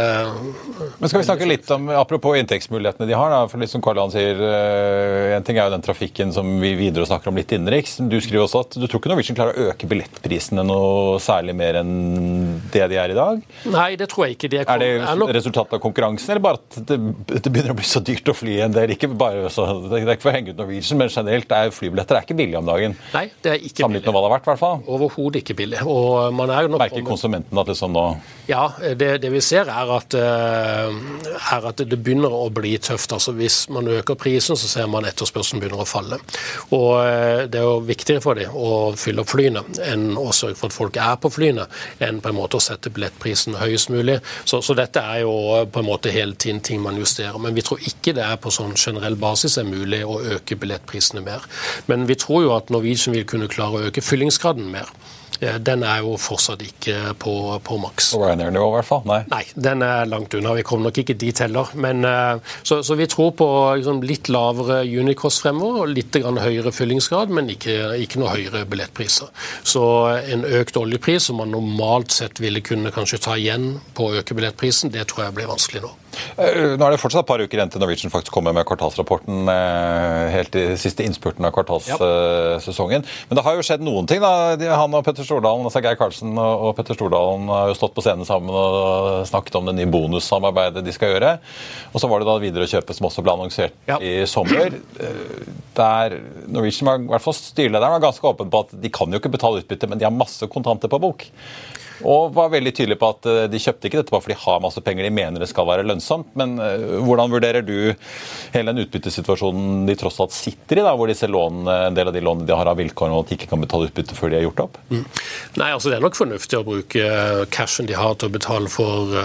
Men 0.99 1.09
skal 1.09 1.21
vi 1.21 1.27
snakke 1.29 1.49
litt 1.49 1.71
om, 1.73 1.89
Apropos 1.95 2.37
inntektsmulighetene 2.37 3.07
de 3.09 3.17
har. 3.17 3.31
da, 3.33 3.41
for 3.51 3.61
litt 3.61 3.71
som 3.71 3.81
Karl 3.83 3.99
Johan 4.11 4.35
sier, 4.35 4.41
eh, 4.43 5.35
En 5.35 5.43
ting 5.43 5.57
er 5.57 5.69
jo 5.69 5.75
den 5.75 5.83
trafikken 5.83 6.33
som 6.33 6.59
vi 6.59 6.73
videre 6.75 7.05
snakker 7.05 7.31
om 7.31 7.37
litt 7.39 7.51
innenriks. 7.51 7.97
Du 8.09 8.19
skriver 8.19 8.43
også 8.43 8.65
at 8.65 8.75
du 8.75 8.85
tror 8.87 8.99
ikke 8.99 9.11
Norwegian 9.11 9.37
klarer 9.37 9.55
å 9.55 9.71
øke 9.71 9.87
billettprisene 9.87 10.63
noe 10.65 11.19
særlig 11.19 11.55
mer 11.55 11.79
enn 11.81 12.59
det 12.71 12.89
de 12.91 12.97
er 12.99 13.13
i 13.13 13.17
dag? 13.17 13.41
nei, 13.71 13.95
det 13.95 14.09
tror 14.11 14.27
jeg 14.27 14.35
ikke. 14.37 14.49
De 14.51 14.59
Er 14.61 14.81
det 14.81 14.89
er 14.99 15.15
nok 15.15 15.31
resultatet 15.33 15.77
av 15.77 15.81
konkurransen, 15.83 16.29
eller 16.31 16.43
bare 16.43 16.59
at 16.59 16.87
det, 16.87 16.97
det 17.31 17.51
begynner 17.51 17.73
å 17.73 17.79
bli 17.79 17.87
så 17.87 18.01
dyrt 18.03 18.27
å 18.27 18.35
fly 18.35 18.59
en 18.67 18.75
del? 18.75 18.95
Ikke 18.95 19.07
bare 19.07 19.49
så, 19.53 19.67
det 19.87 20.01
er 20.01 20.13
ikke 20.15 20.27
for 20.27 20.33
å 20.33 20.35
henge 20.35 20.53
ut 20.53 20.59
Norwegian, 20.59 20.99
men 20.99 21.09
generelt 21.13 21.55
er 21.55 21.71
flybilletter 21.75 22.19
er 22.19 22.27
ikke 22.27 22.37
billige 22.37 22.59
om 22.59 22.67
dagen. 22.69 22.97
Nei, 23.15 23.25
det 23.41 23.55
er 23.55 23.63
ikke 23.63 23.85
Sammenlignet 23.85 24.11
med 24.11 24.17
hva 24.17 24.21
det 24.21 24.29
har 24.29 24.35
vært, 24.35 24.47
i 24.47 24.51
hvert 24.51 24.63
fall. 24.65 24.83
Overhodet 24.91 25.41
ikke 25.45 25.57
billig. 25.63 25.81
Og 25.87 26.35
man 26.35 26.51
er 26.51 26.67
jo 26.67 26.73
nok 26.75 26.83
Merker 26.83 27.07
konsumenten 27.07 27.61
at 27.61 27.71
liksom 27.71 27.95
nå 27.95 28.05
Ja, 28.49 28.67
det, 28.99 29.13
det 29.23 29.31
vi 29.31 29.41
ser 29.43 29.69
er 29.71 29.95
at, 29.95 30.13
eh, 30.17 31.01
er 31.55 31.67
at 31.71 31.81
det 31.81 31.97
begynner 31.97 32.33
å 32.35 32.49
bli 32.53 32.75
tøft. 32.81 33.13
Altså 33.15 33.33
Hvis 33.37 33.63
man 33.71 33.87
øker 33.87 34.00
prisen, 34.19 34.57
så 34.57 34.67
ser 34.67 34.89
man 34.91 35.07
etterspørselen 35.07 35.61
begynner 35.61 35.83
å 35.83 35.87
falle. 35.89 36.19
Og 36.75 36.89
eh, 37.01 37.43
Det 37.51 37.59
er 37.59 37.67
jo 37.67 37.79
viktigere 37.85 38.23
for 38.23 38.39
dem 38.39 38.55
å 38.55 38.91
fylle 38.99 39.23
opp 39.23 39.31
flyene 39.31 39.63
enn 39.85 40.17
å 40.19 40.29
sørge 40.35 40.59
for 40.59 40.71
at 40.71 40.77
folk 40.77 40.99
er 41.01 41.17
på 41.21 41.31
flyene, 41.33 41.67
enn 42.03 42.21
på 42.21 42.31
en 42.31 42.37
måte 42.37 42.59
å 42.59 42.63
sette 42.63 42.91
billettprisen 42.93 43.57
høyest 43.61 43.91
mulig. 43.93 44.19
Så, 44.45 44.61
så 44.65 44.75
dette 44.77 45.03
er 45.03 45.23
jo 45.25 45.35
på 45.71 45.81
en 45.81 45.89
måte 45.89 46.13
hele 46.13 46.35
tiden 46.35 46.61
ting 46.65 46.81
man 46.83 46.99
justerer. 46.99 47.39
Men 47.41 47.55
vi 47.57 47.65
tror 47.65 47.81
ikke 47.85 48.15
det 48.17 48.25
er 48.25 48.41
på 48.41 48.53
sånn 48.53 48.75
generell 48.75 49.17
basis 49.19 49.57
er 49.61 49.69
mulig 49.69 50.03
å 50.05 50.19
øke 50.37 50.57
billettprisene 50.59 51.23
mer. 51.25 51.45
Men 51.91 52.07
vi 52.09 52.19
tror 52.19 52.45
jo 52.45 52.53
at 52.57 52.71
Norwegian 52.73 53.15
vil 53.15 53.27
kunne 53.29 53.51
klare 53.51 53.79
å 53.79 53.89
øke 53.89 54.03
fyllingsgraden 54.05 54.69
mer. 54.73 54.89
Eh, 55.41 55.57
Den 55.59 55.83
er 55.83 56.01
jo 56.05 56.15
fortsatt 56.21 56.61
ikke 56.65 57.13
på, 57.21 57.33
på 57.65 57.77
maks. 57.81 58.11
Ryanair-nivå, 58.17 58.67
i 58.69 58.75
hvert 58.77 58.89
fall. 58.89 59.03
Nei. 59.09 59.21
Nei, 59.31 59.43
den 59.67 59.81
er 59.85 60.09
langt 60.09 60.33
unna. 60.37 60.53
Vi 60.57 60.65
kommer 60.67 60.89
nok 60.89 61.01
ikke 61.01 61.17
dit 61.17 61.41
heller. 61.43 61.71
Men, 61.73 62.05
eh, 62.05 62.53
så, 62.63 62.81
så 62.85 62.97
vi 62.99 63.09
tror 63.11 63.33
på 63.39 63.47
liksom, 63.79 64.03
litt 64.05 64.29
lavere 64.31 64.81
unikost 64.85 65.41
fremover 65.45 65.85
og 65.85 65.95
litt 65.95 66.13
grann 66.21 66.39
høyere 66.41 66.73
fyllingsgrad, 66.75 67.33
men 67.33 67.49
ikke, 67.55 67.77
ikke 68.05 68.21
noe 68.21 68.35
høyere 68.35 68.65
billettpriser. 68.69 69.31
Så 69.63 69.83
en 70.21 70.45
økt 70.45 70.77
oljepris, 70.77 71.29
som 71.29 71.41
man 71.41 71.53
normalt 71.53 72.13
sett 72.13 72.41
ville 72.43 72.61
kunne 72.65 72.93
kanskje 72.93 73.21
ta 73.25 73.37
igjen 73.39 73.73
på 73.97 74.09
å 74.09 74.21
øke 74.21 74.37
billettprisen, 74.37 74.93
det 74.93 75.07
tror 75.11 75.27
jeg 75.27 75.39
blir 75.39 75.49
vanskelig 75.51 75.85
nå. 75.85 75.95
Eh, 76.37 76.75
Nå 76.77 76.85
er 76.87 76.91
det 76.95 76.99
fortsatt 77.01 77.23
et 77.23 77.29
par 77.29 77.41
uker 77.41 77.57
igjen 77.59 77.71
til 77.71 77.81
Norwegian 77.83 78.11
faktisk 78.13 78.33
kommer 78.35 78.53
med 78.55 78.65
kvartalsrapporten 78.69 79.47
eh, 79.51 80.25
helt 80.35 80.55
i 80.59 80.63
siste 80.79 81.05
innspurten 81.07 81.45
av 81.47 81.53
kvartalssesongen. 81.55 83.05
Men 83.29 83.39
det 83.39 83.43
har 83.45 83.57
jo 83.57 83.65
skjedd 83.65 83.83
noen 83.85 84.07
ting. 84.09 84.21
da. 84.23 84.55
Han 84.79 84.93
og 84.97 85.05
Petter 85.07 85.25
Stordalen, 85.27 85.65
altså 85.67 85.81
Geir 85.83 85.97
Karlsen 85.99 86.33
og 86.37 86.67
og 86.71 86.75
Petter 86.77 86.95
Stordalen 86.97 87.47
har 87.49 87.71
jo 87.71 87.77
stått 87.77 87.93
på 87.97 88.03
scenen 88.05 88.27
sammen 88.27 88.51
og 88.53 89.25
snakket 89.29 89.55
om 89.59 89.65
det 89.69 89.75
nye 89.79 89.89
bonussamarbeidet 89.91 90.83
de 90.85 90.93
skal 90.95 91.13
gjøre. 91.15 91.31
Og 91.93 92.01
så 92.03 92.09
var 92.11 92.21
det 92.21 92.27
da 92.29 92.35
videre 92.43 92.67
å 92.67 92.71
kjøpe 92.71 92.93
som 92.95 93.07
også 93.09 93.23
ble 93.25 93.33
annonsert 93.37 93.73
Ja. 93.89 93.97
i 93.99 94.25
sommer. 94.29 94.75
Eh, 94.99 95.45
Der 95.75 96.17
Norwegian 96.51 96.85
var, 96.89 96.99
i 96.99 97.07
hvert 97.13 97.23
fall 97.23 97.33
styrelederen 97.37 97.95
var 97.95 98.03
ganske 98.03 98.27
åpen 98.27 98.49
på 98.51 98.59
at 98.65 98.73
de 98.81 98.89
kan 98.93 99.11
jo 99.11 99.19
ikke 99.21 99.31
betale 99.31 99.61
utbytte, 99.63 99.87
men 99.89 99.97
de 99.97 100.05
har 100.05 100.11
masse 100.13 100.45
kontanter 100.51 100.91
på 100.91 100.99
bok. 100.99 101.25
Og 102.07 102.33
var 102.35 102.51
veldig 102.53 102.73
tydelig 102.75 102.97
på 103.01 103.09
at 103.13 103.27
eh, 103.29 103.43
de 103.51 103.61
kjøpte 103.61 103.89
ikke 103.89 104.01
dette 104.01 104.13
bare 104.13 104.23
fordi 104.25 104.37
de 104.37 104.43
har 104.43 104.61
masse 104.63 104.83
penger, 104.85 105.07
de 105.07 105.13
mener 105.13 105.43
det 105.43 105.49
skal 105.51 105.67
være 105.69 105.85
lønnsomt. 105.87 106.33
Men 106.39 106.55
eh, 106.61 106.85
hvordan 107.05 107.33
vurderer 107.33 107.65
du 107.65 107.75
hele 108.53 108.71
den 108.71 108.83
utbyttesituasjonen 108.85 109.85
de 109.89 109.97
tross 109.99 110.19
alt 110.23 110.35
sitter 110.35 110.81
i, 110.81 110.85
da, 110.85 110.95
hvor 110.97 111.11
disse 111.11 111.29
lånene, 111.29 111.77
en 111.89 111.97
del 111.97 112.11
av 112.11 112.15
de 112.15 112.23
lånene 112.25 112.49
de 112.49 112.57
har 112.57 112.71
av 112.71 112.79
vilkårene, 112.81 113.17
og 113.17 113.25
at 113.25 113.31
de 113.31 113.39
ikke 113.39 113.51
kan 113.53 113.63
betale 113.63 113.89
utbytte 113.89 114.17
før 114.17 114.33
de 114.33 114.39
har 114.39 114.47
gjort 114.47 114.63
opp? 114.65 114.79
Nei, 114.91 115.69
altså 115.69 115.91
Det 115.91 115.97
er 115.97 116.05
nok 116.05 116.17
fornuftig 116.19 116.59
å 116.59 116.65
bruke 116.67 117.05
eh, 117.05 117.43
cashen 117.53 117.89
de 117.89 117.97
har 117.97 118.17
til 118.19 118.31
å 118.31 118.35
betale 118.37 118.71
for 118.71 119.15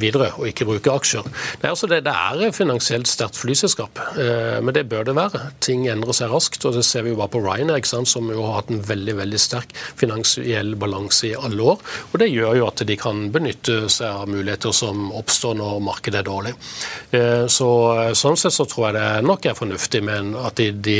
videre, 0.00 0.30
og 0.38 0.48
ikke 0.48 0.66
bruke 0.68 0.92
aksjer. 0.92 1.26
Er, 1.60 1.70
altså 1.70 1.88
det, 1.90 2.02
det 2.06 2.14
er 2.14 2.54
finansielt 2.56 3.08
sterkt 3.10 3.38
flyselskap, 3.38 4.00
men 4.16 4.72
det 4.74 4.86
bør 4.90 5.06
det 5.06 5.14
være. 5.16 5.40
Ting 5.64 5.86
endrer 5.90 6.16
seg 6.16 6.32
raskt, 6.32 6.64
og 6.66 6.76
det 6.76 6.84
ser 6.86 7.04
vi 7.06 7.12
jo 7.12 7.18
bare 7.20 7.32
på 7.32 7.42
Ryanair, 7.44 7.84
som 7.86 8.30
jo 8.32 8.42
har 8.46 8.60
hatt 8.60 8.72
en 8.72 8.80
veldig 8.84 9.14
veldig 9.20 9.40
sterk 9.40 9.74
finansiell 9.98 10.74
balanse 10.80 11.30
i 11.30 11.34
alle 11.36 11.64
år. 11.74 11.82
Og 12.10 12.17
Det 12.18 12.28
gjør 12.30 12.56
jo 12.58 12.66
at 12.68 12.82
de 12.88 12.96
kan 12.98 13.24
benytte 13.34 13.88
seg 13.92 14.08
av 14.24 14.28
muligheter 14.30 14.72
som 14.74 15.08
oppstår 15.16 15.56
når 15.58 15.80
markedet 15.86 16.20
er 16.22 16.26
dårlig. 16.28 16.54
Eh, 17.14 17.46
Så 17.50 17.68
Sånn 18.18 18.36
sett 18.40 18.52
så 18.56 18.66
tror 18.68 18.88
jeg 18.88 18.96
det 18.98 19.24
nok 19.28 19.46
er 19.46 19.56
fornuftig, 19.58 20.02
men 20.04 20.34
at 20.36 20.58
de, 20.58 20.70
de 20.72 20.96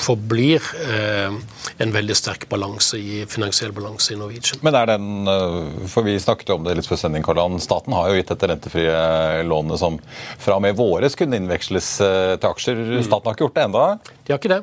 forblir 0.00 0.62
eh, 0.86 1.36
en 1.82 1.92
veldig 1.94 2.16
sterk 2.16 2.46
balanse 2.50 2.98
i 2.98 3.24
finansiell 3.30 3.72
balanse 3.76 4.14
i 4.14 4.18
Norwegian. 4.20 4.60
Men 4.66 4.74
er 4.78 4.90
den, 4.94 5.08
eh, 5.30 5.88
for 5.92 6.06
Vi 6.06 6.16
snakket 6.22 6.48
jo 6.52 6.58
om 6.60 6.64
det 6.66 6.76
litt 6.78 6.86
før 6.90 7.00
sending, 7.00 7.24
Karl 7.26 7.40
Johan. 7.40 7.60
Staten 7.62 7.94
har 7.96 8.10
jo 8.10 8.18
gitt 8.20 8.30
dette 8.34 8.50
rentefrie 8.52 9.42
lånet 9.46 9.78
som 9.82 9.98
fra 10.38 10.56
og 10.58 10.62
med 10.66 10.76
våres 10.78 11.16
kunne 11.18 11.36
innveksles 11.40 11.90
eh, 12.04 12.36
til 12.36 12.50
aksjer. 12.52 12.84
Staten 13.06 13.26
har 13.30 13.36
ikke 13.36 13.46
gjort 13.48 13.58
det 13.60 13.66
ennå. 13.68 13.84
De 14.26 14.32
har 14.34 14.40
ikke 14.42 14.54
det. 14.56 14.62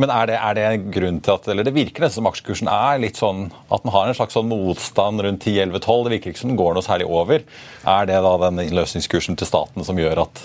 Men 0.00 0.10
er 0.10 0.26
det, 0.26 0.38
er 0.42 0.56
det 0.56 0.64
en 0.66 0.86
grunn 0.94 1.20
til 1.22 1.36
at 1.36 1.46
eller 1.52 1.66
Det 1.66 1.74
virker 1.76 2.02
nesten 2.02 2.18
som 2.18 2.28
aksjekursen 2.30 2.70
er 2.70 2.98
litt 3.02 3.20
sånn 3.20 3.46
at 3.70 3.84
den 3.84 3.92
har 3.94 4.10
en 4.10 4.16
slags 4.18 4.34
sånn 4.34 4.50
motstand 4.50 5.22
rundt 5.22 5.46
10-11-12. 5.46 6.02
Det 6.06 6.14
virker 6.16 6.32
ikke 6.32 6.42
som 6.42 6.50
den 6.50 6.58
går 6.58 6.74
noe 6.74 6.86
særlig 6.86 7.06
over. 7.06 7.44
Er 7.86 8.10
det 8.10 8.18
da 8.26 8.34
den 8.48 8.58
løsningskursen 8.74 9.38
til 9.38 9.50
staten 9.50 9.86
som 9.86 10.00
gjør 10.00 10.24
at 10.26 10.42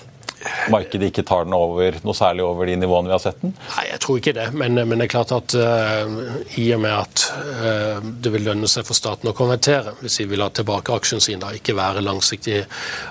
markedet 0.72 1.10
ikke 1.10 1.26
tar 1.28 1.46
den 1.48 1.56
over 1.58 1.98
noe 2.06 2.16
særlig 2.16 2.46
over 2.46 2.70
de 2.70 2.78
nivåene 2.80 3.10
vi 3.10 3.16
har 3.16 3.22
sett 3.24 3.42
den? 3.44 3.54
Nei, 3.76 3.86
jeg 3.90 4.02
tror 4.04 4.20
ikke 4.22 4.36
det. 4.38 4.48
Men, 4.56 4.80
men 4.80 5.02
det 5.02 5.08
er 5.08 5.12
klart 5.12 5.34
at 5.36 5.56
uh, 5.60 6.20
i 6.62 6.68
og 6.76 6.84
med 6.84 6.96
at 6.96 7.26
uh, 7.36 8.00
det 8.24 8.34
vil 8.34 8.48
lønne 8.48 8.70
seg 8.72 8.88
for 8.88 8.98
staten 8.98 9.32
å 9.32 9.36
konvertere, 9.36 9.96
hvis 10.00 10.22
de 10.22 10.30
vil 10.32 10.44
ha 10.46 10.50
tilbake 10.54 10.96
aksjen 10.96 11.24
sin, 11.24 11.44
da, 11.44 11.52
ikke 11.56 11.78
være 11.78 12.06
langsiktig 12.06 12.62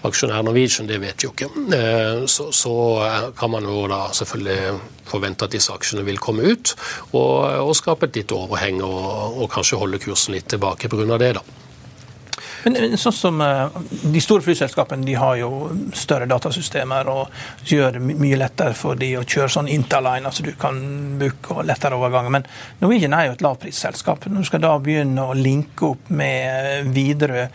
aksjonær 0.09 0.47
Norwegian, 0.47 0.89
det 0.89 1.01
vet 1.05 1.21
vi 1.21 1.29
jo 1.29 1.35
ikke, 1.35 1.51
uh, 1.75 2.25
så, 2.31 2.49
så 2.55 2.75
kan 3.39 3.53
man 3.53 3.69
jo 3.69 3.85
da 3.91 4.07
selvfølgelig 4.17 4.79
forvente 5.09 5.47
at 5.47 5.55
disse 5.55 5.73
aksjene 5.73 6.05
vil 6.07 6.21
komme 6.21 6.45
ut 6.53 6.75
og, 7.17 7.65
og 7.65 7.73
skape 7.77 8.09
et 8.09 8.21
litt 8.21 8.35
overheng 8.37 8.83
og, 8.85 9.41
og 9.41 9.49
kanskje 9.53 9.81
holde 9.81 10.01
kursen 10.03 10.37
litt 10.37 10.51
tilbake 10.53 10.91
pga. 10.93 11.17
det. 11.17 11.33
da. 11.39 11.68
Men 12.69 12.97
sånn 13.01 13.15
som 13.15 13.41
eh, 13.45 13.79
De 14.13 14.21
store 14.23 14.45
flyselskapene 14.45 15.07
de 15.07 15.17
har 15.19 15.39
jo 15.41 15.51
større 15.97 16.29
datasystemer 16.31 17.09
og 17.13 17.69
gjør 17.69 17.99
det 17.99 18.19
mye 18.21 18.39
lettere 18.41 18.77
for 18.77 18.99
de 18.99 19.15
å 19.19 19.25
kjøre 19.25 19.53
sånn 19.59 19.71
interline, 19.73 20.29
altså 20.29 20.45
du 20.47 20.53
kan 20.61 20.79
booke 21.21 21.57
og 21.57 21.67
lettere 21.69 21.99
overganger. 21.99 22.35
Men 22.39 22.47
Norwegian 22.83 23.17
er 23.17 23.29
jo 23.29 23.37
et 23.37 23.45
lavprisselskap. 23.45 24.29
Når 24.29 24.45
du 24.45 24.51
skal 24.51 24.65
da 24.65 24.75
begynne 24.83 25.29
å 25.29 25.37
linke 25.37 25.93
opp 25.93 26.11
med 26.13 26.93
Widerøe, 26.95 27.49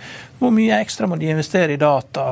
hvor 0.44 0.54
mye 0.56 0.82
ekstra 0.84 1.10
må 1.10 1.18
de 1.20 1.32
investere 1.34 1.78
i 1.78 1.82
data 1.82 2.26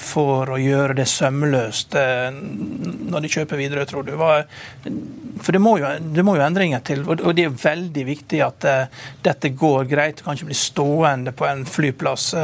for 0.00 0.54
å 0.54 0.60
gjøre 0.60 0.96
det 0.98 1.08
sømløst 1.10 1.98
eh, 1.98 2.30
når 2.34 3.24
de 3.26 3.32
kjøper 3.36 3.60
videre, 3.60 3.86
tror 3.90 4.06
du? 4.06 4.14
For 4.14 5.54
det 5.54 5.62
må, 5.62 5.76
jo, 5.82 5.90
det 6.14 6.24
må 6.26 6.36
jo 6.38 6.46
endringer 6.46 6.82
til, 6.86 7.04
og 7.10 7.34
det 7.36 7.48
er 7.48 7.58
veldig 7.64 8.06
viktig 8.08 8.42
at 8.44 8.68
eh, 8.70 9.02
dette 9.24 9.52
går 9.54 9.88
greit. 9.90 10.18
Du 10.18 10.26
kan 10.26 10.38
ikke 10.38 10.50
bli 10.50 10.58
stående 10.58 11.34
på 11.34 11.46
en 11.48 11.66
flyplass 11.66 11.94
flyplass 11.94 12.34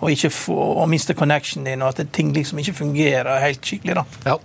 og 0.00 0.32
få, 0.32 0.56
og 0.82 0.88
miste 0.88 1.14
connection 1.14 1.64
din, 1.64 1.82
og 1.82 1.94
at 1.94 2.12
ting 2.12 2.32
liksom 2.34 2.58
ikke 2.58 2.74
fungerer 2.74 3.40
helt 3.40 3.64
skikkelig. 3.64 3.94
da. 3.94 4.04
Ja. 4.24 4.36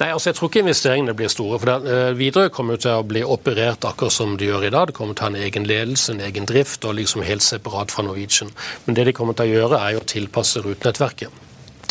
Nei, 0.00 0.10
altså 0.12 0.30
Jeg 0.30 0.36
tror 0.36 0.48
ikke 0.48 0.60
investeringene 0.60 1.14
blir 1.14 1.28
store. 1.28 1.58
for 1.58 2.14
Widerøe 2.14 2.50
kommer 2.50 2.76
til 2.76 2.90
å 2.90 3.02
bli 3.02 3.22
operert 3.22 3.84
akkurat 3.84 4.12
som 4.12 4.36
de 4.36 4.46
gjør 4.46 4.66
i 4.66 4.70
dag. 4.70 4.86
Det 4.86 4.94
kommer 4.94 5.14
til 5.14 5.24
å 5.24 5.28
ha 5.28 5.34
en 5.34 5.42
egen 5.42 5.66
ledelse, 5.66 6.12
en 6.12 6.20
egen 6.20 6.46
drift, 6.46 6.84
og 6.84 6.94
liksom 6.94 7.22
helt 7.22 7.42
separat 7.42 7.90
fra 7.90 8.02
Norwegian. 8.02 8.50
Men 8.86 8.94
det 8.94 9.04
de 9.04 9.12
kommer 9.12 9.29
til 9.38 9.48
å 9.48 9.60
gjøre, 9.60 9.84
er 9.84 10.00
å 10.00 10.08
tilpasse 10.08 10.62
rutenettverket. 10.64 11.46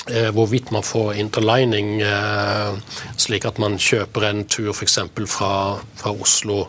Eh, 0.09 0.31
hvorvidt 0.31 0.71
man 0.71 0.83
får 0.83 1.13
interlining, 1.13 2.01
eh, 2.01 2.73
slik 3.17 3.45
at 3.45 3.59
man 3.61 3.77
kjøper 3.77 4.25
en 4.29 4.43
tur 4.49 4.71
f.eks. 4.73 4.97
Fra, 5.29 5.51
fra 5.99 6.13
Oslo 6.13 6.63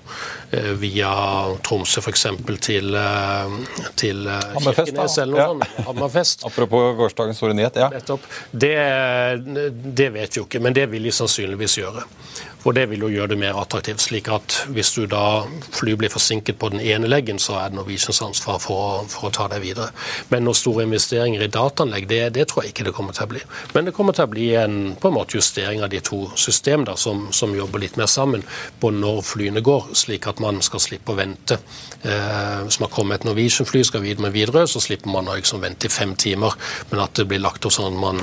eh, 0.53 0.73
via 0.77 1.13
Tromsø 1.65 2.03
f.eks. 2.05 2.27
til, 2.61 2.99
til 3.97 4.29
Kirkenes 4.61 5.17
eller 5.23 5.33
noe 5.33 5.47
sånt. 5.55 5.87
Hammerfest. 5.89 6.45
Apropos 6.51 6.93
gårsdagens 6.99 7.41
store 7.41 7.57
nyhet. 7.57 7.81
ja. 7.81 7.89
Nettopp. 7.95 8.29
Det, 8.53 8.77
det 9.73 10.11
vet 10.19 10.37
vi 10.37 10.43
jo 10.43 10.49
ikke, 10.49 10.61
men 10.61 10.77
det 10.77 10.91
vil 10.93 11.09
de 11.09 11.15
sannsynligvis 11.23 11.81
gjøre. 11.81 12.05
For 12.61 12.77
det 12.77 12.87
vil 12.91 13.05
jo 13.07 13.11
gjøre 13.13 13.33
det 13.33 13.39
mer 13.41 13.57
attraktivt. 13.57 14.01
slik 14.01 14.29
at 14.29 14.57
hvis 14.75 14.93
du 14.97 15.07
da 15.09 15.45
fly 15.73 15.95
blir 15.97 16.13
forsinket 16.13 16.59
på 16.61 16.71
den 16.73 16.81
ene 16.81 17.09
leggen, 17.09 17.39
så 17.39 17.57
er 17.61 17.71
det 17.71 17.79
Norwegians 17.79 18.21
ansvar 18.23 18.59
for, 18.61 19.07
for, 19.09 19.29
å 19.29 19.33
ta 19.35 19.49
deg 19.49 19.63
videre. 19.65 19.91
Men 20.29 20.45
noen 20.45 20.59
store 20.59 20.85
investeringer 20.85 21.45
i 21.45 21.51
dataanlegg, 21.53 22.09
det, 22.11 22.21
det, 22.37 22.49
tror 22.51 22.65
jeg 22.65 22.75
ikke 22.75 22.89
det 22.91 22.95
kommer 22.97 23.17
til 23.17 23.27
å 23.27 23.31
bli. 23.33 23.45
Men 23.75 23.89
det 23.89 23.95
kommer 23.97 24.17
til 24.17 24.29
å 24.29 24.33
bli 24.33 24.49
en, 24.61 24.79
på 25.01 25.09
en 25.09 25.17
måte 25.17 25.39
justering 25.39 25.85
av 25.85 25.93
de 25.93 26.03
to 26.05 26.23
systemene 26.37 26.97
som, 27.01 27.29
som, 27.33 27.57
jobber 27.57 27.83
litt 27.83 27.97
mer 27.99 28.09
sammen 28.09 28.45
på 28.81 28.93
når 28.95 29.25
flyene 29.27 29.65
går, 29.65 29.91
slik 29.99 30.29
at 30.31 30.41
man 30.43 30.61
skal 30.65 30.83
slippe 30.85 31.15
å 31.15 31.19
vente. 31.19 31.59
Eh, 32.03 32.61
hvis 32.67 32.81
man 32.83 32.93
kommer 32.93 33.17
et 33.17 33.27
Norwegian-fly 33.29 33.83
skal 33.89 34.05
videre 34.05 34.29
med 34.29 34.37
Widerøe, 34.37 34.69
så 34.71 34.83
slipper 34.85 35.11
man 35.13 35.29
å 35.29 35.37
liksom 35.39 35.65
vente 35.65 35.89
i 35.89 35.93
fem 35.93 36.15
timer, 36.17 36.55
men 36.93 37.03
at 37.05 37.17
det 37.19 37.29
blir 37.29 37.43
lagt 37.43 37.67
opp 37.67 37.75
sånn 37.75 37.91
at 37.91 38.01
man 38.01 38.23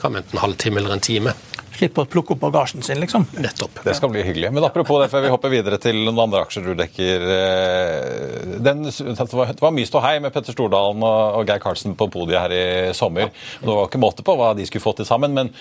kan 0.00 0.16
enten 0.18 0.38
en 0.38 0.44
halvtime 0.46 0.82
eller 0.82 0.96
en 0.96 1.04
time 1.04 1.34
Slippe 1.78 2.02
å 2.02 2.08
plukke 2.10 2.34
opp 2.34 2.40
bagasjen 2.42 2.82
sin, 2.82 2.98
liksom. 2.98 3.28
Nettopp. 3.38 3.84
Det 3.84 3.92
skal 3.94 4.10
bli 4.10 4.24
hyggelig. 4.26 4.48
Men 4.50 4.64
apropos 4.66 4.98
det, 4.98 5.06
før 5.12 5.22
vi 5.22 5.30
hopper 5.30 5.52
videre 5.52 5.78
til 5.78 6.00
noen 6.00 6.24
andre 6.24 6.40
aksjer 6.42 6.64
du 6.66 6.72
dekker. 6.78 7.26
Eh, 7.34 8.56
den, 8.66 8.82
det 8.88 9.62
var 9.62 9.76
mye 9.76 9.86
ståhei 9.86 10.16
med 10.24 10.34
Petter 10.34 10.56
Stordalen 10.56 11.04
og 11.06 11.46
Geir 11.46 11.62
Karlsen 11.62 11.94
på 11.98 12.10
podiet 12.10 12.40
her 12.40 12.56
i 12.56 12.64
sommer. 12.98 13.30
Det 13.62 13.70
var 13.70 13.86
ikke 13.86 14.02
måte 14.02 14.26
på 14.26 14.34
hva 14.40 14.50
de 14.58 14.66
skulle 14.66 14.82
få 14.82 14.96
til 14.98 15.06
sammen. 15.06 15.38
men 15.38 15.54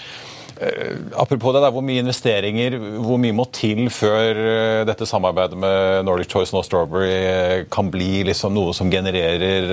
apropos 1.14 1.54
det, 1.54 1.62
der, 1.62 1.72
hvor 1.74 1.84
mye 1.86 2.02
investeringer, 2.02 2.78
hvor 3.04 3.20
mye 3.22 3.36
må 3.36 3.46
til 3.54 3.88
før 3.94 4.40
eh, 4.42 4.82
dette 4.88 5.06
samarbeidet 5.10 5.58
med 5.60 6.06
Nordic 6.08 6.32
Choice 6.32 6.56
og 6.58 6.66
Strawberry 6.66 7.12
eh, 7.14 7.66
kan 7.72 7.92
bli 7.94 8.24
liksom 8.28 8.56
noe 8.56 8.74
som 8.76 8.90
genererer 8.92 9.68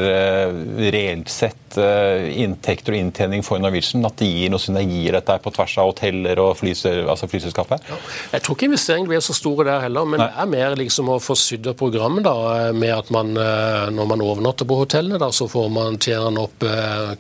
reelt 0.92 1.30
sett 1.32 1.60
inntekter 1.74 2.94
og 2.94 3.00
inntjening 3.00 3.42
for 3.46 3.58
Norwegian? 3.62 4.04
At 4.06 4.20
det 4.20 4.28
gir 4.28 4.52
noe 4.52 4.62
synergier 4.62 5.16
dette 5.16 5.38
på 5.42 5.52
tvers 5.54 5.76
av 5.80 5.90
hoteller 5.90 6.42
og 6.42 6.60
altså 6.62 7.28
flyselskapet? 7.30 7.88
Ja. 7.90 7.98
Jeg 8.36 8.44
tror 8.44 8.58
ikke 8.58 8.68
investeringene 8.70 9.10
blir 9.10 9.24
så 9.24 9.36
store 9.36 9.66
der 9.68 9.86
heller, 9.86 10.06
men 10.06 10.22
Nei. 10.22 10.28
det 10.28 10.44
er 10.44 10.52
mer 10.52 10.76
liksom 10.78 11.10
å 11.10 11.18
få 11.22 11.36
sydd 11.38 11.66
opp 11.72 11.80
programmet 11.80 12.26
da, 12.26 12.36
med 12.76 12.94
at 12.94 13.10
man 13.14 13.32
når 13.34 14.10
man 14.12 14.22
overnatter 14.22 14.68
på 14.68 14.78
hotellene, 14.84 15.18
da, 15.22 15.32
så 15.34 15.48
får 15.50 15.72
man 15.74 15.98
tjene 16.02 16.44
opp 16.44 16.62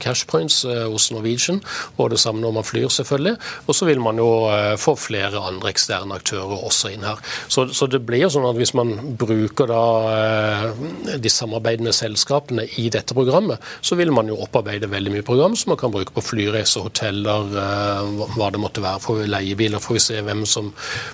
cash 0.02 0.28
points 0.30 0.62
hos 0.64 1.10
Norwegian, 1.14 1.60
og 1.98 2.12
det 2.14 2.20
samme 2.22 2.44
når 2.44 2.58
man 2.60 2.66
flyr, 2.66 2.86
selvfølgelig. 2.92 3.34
Og 3.66 3.76
så 3.76 3.88
vil 3.88 4.00
man 4.02 4.18
jo 4.20 4.28
eh, 4.52 4.74
få 4.80 4.94
flere 4.98 5.40
andre 5.40 5.70
eksterne 5.72 6.16
aktører 6.18 6.64
også 6.68 6.92
inn 6.94 7.04
her. 7.06 7.20
Så, 7.48 7.66
så 7.76 7.88
det 7.90 8.02
blir 8.06 8.24
jo 8.24 8.30
sånn 8.32 8.46
at 8.48 8.58
hvis 8.58 8.74
man 8.76 8.92
bruker 9.20 9.70
da 9.70 9.84
eh, 10.12 11.18
de 11.20 11.32
samarbeidende 11.32 11.94
selskapene 11.96 12.66
i 12.80 12.88
dette 12.92 13.16
programmet, 13.16 13.62
så 13.84 13.98
vil 13.98 14.12
man 14.14 14.30
jo 14.30 14.38
opparbeide 14.44 14.90
veldig 14.92 15.14
mye 15.16 15.26
program 15.26 15.56
som 15.58 15.74
man 15.74 15.80
kan 15.80 15.92
bruke 15.94 16.14
på 16.14 16.24
flyreiser, 16.24 16.86
hoteller, 16.88 17.50
eh, 17.60 18.12
hva 18.36 18.50
det 18.52 18.62
måtte 18.62 18.84
være. 18.84 19.02
for 19.04 19.24
leiebiler 19.28 19.82
får 19.82 19.96
vi 19.96 20.02
se 20.04 20.20
hvem 20.24 20.44
som 20.48 20.70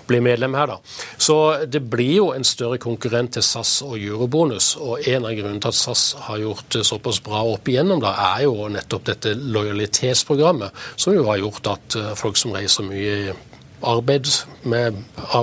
blir 0.09 0.23
medlem 0.25 0.55
her, 0.59 0.75
da. 0.75 0.79
Så 1.19 1.37
det 1.67 1.83
blir 1.91 2.15
jo 2.17 2.27
en 2.35 2.47
større 2.47 2.79
konkurrent 2.83 3.35
til 3.37 3.45
SAS 3.47 3.81
og 3.87 3.97
Eurobonus. 3.99 4.75
Og 4.81 5.07
en 5.09 5.27
av 5.27 5.35
grunnene 5.37 5.63
til 5.63 5.73
at 5.73 5.79
SAS 5.79 6.05
har 6.27 6.43
gjort 6.43 6.69
det 6.75 6.85
såpass 6.87 7.21
bra 7.25 7.43
opp 7.55 7.69
igjennom, 7.69 8.03
da, 8.03 8.15
er 8.35 8.45
jo 8.47 8.69
nettopp 8.73 9.07
dette 9.11 9.35
lojalitetsprogrammet, 9.39 10.77
som 10.97 11.15
jo 11.15 11.27
har 11.29 11.41
gjort 11.43 11.73
at 11.75 11.99
folk 12.19 12.30
folk 12.31 12.39
som 12.39 12.55
reiser 12.55 12.87
mye 12.87 13.33
arbeid 13.81 14.27
med, 14.69 14.97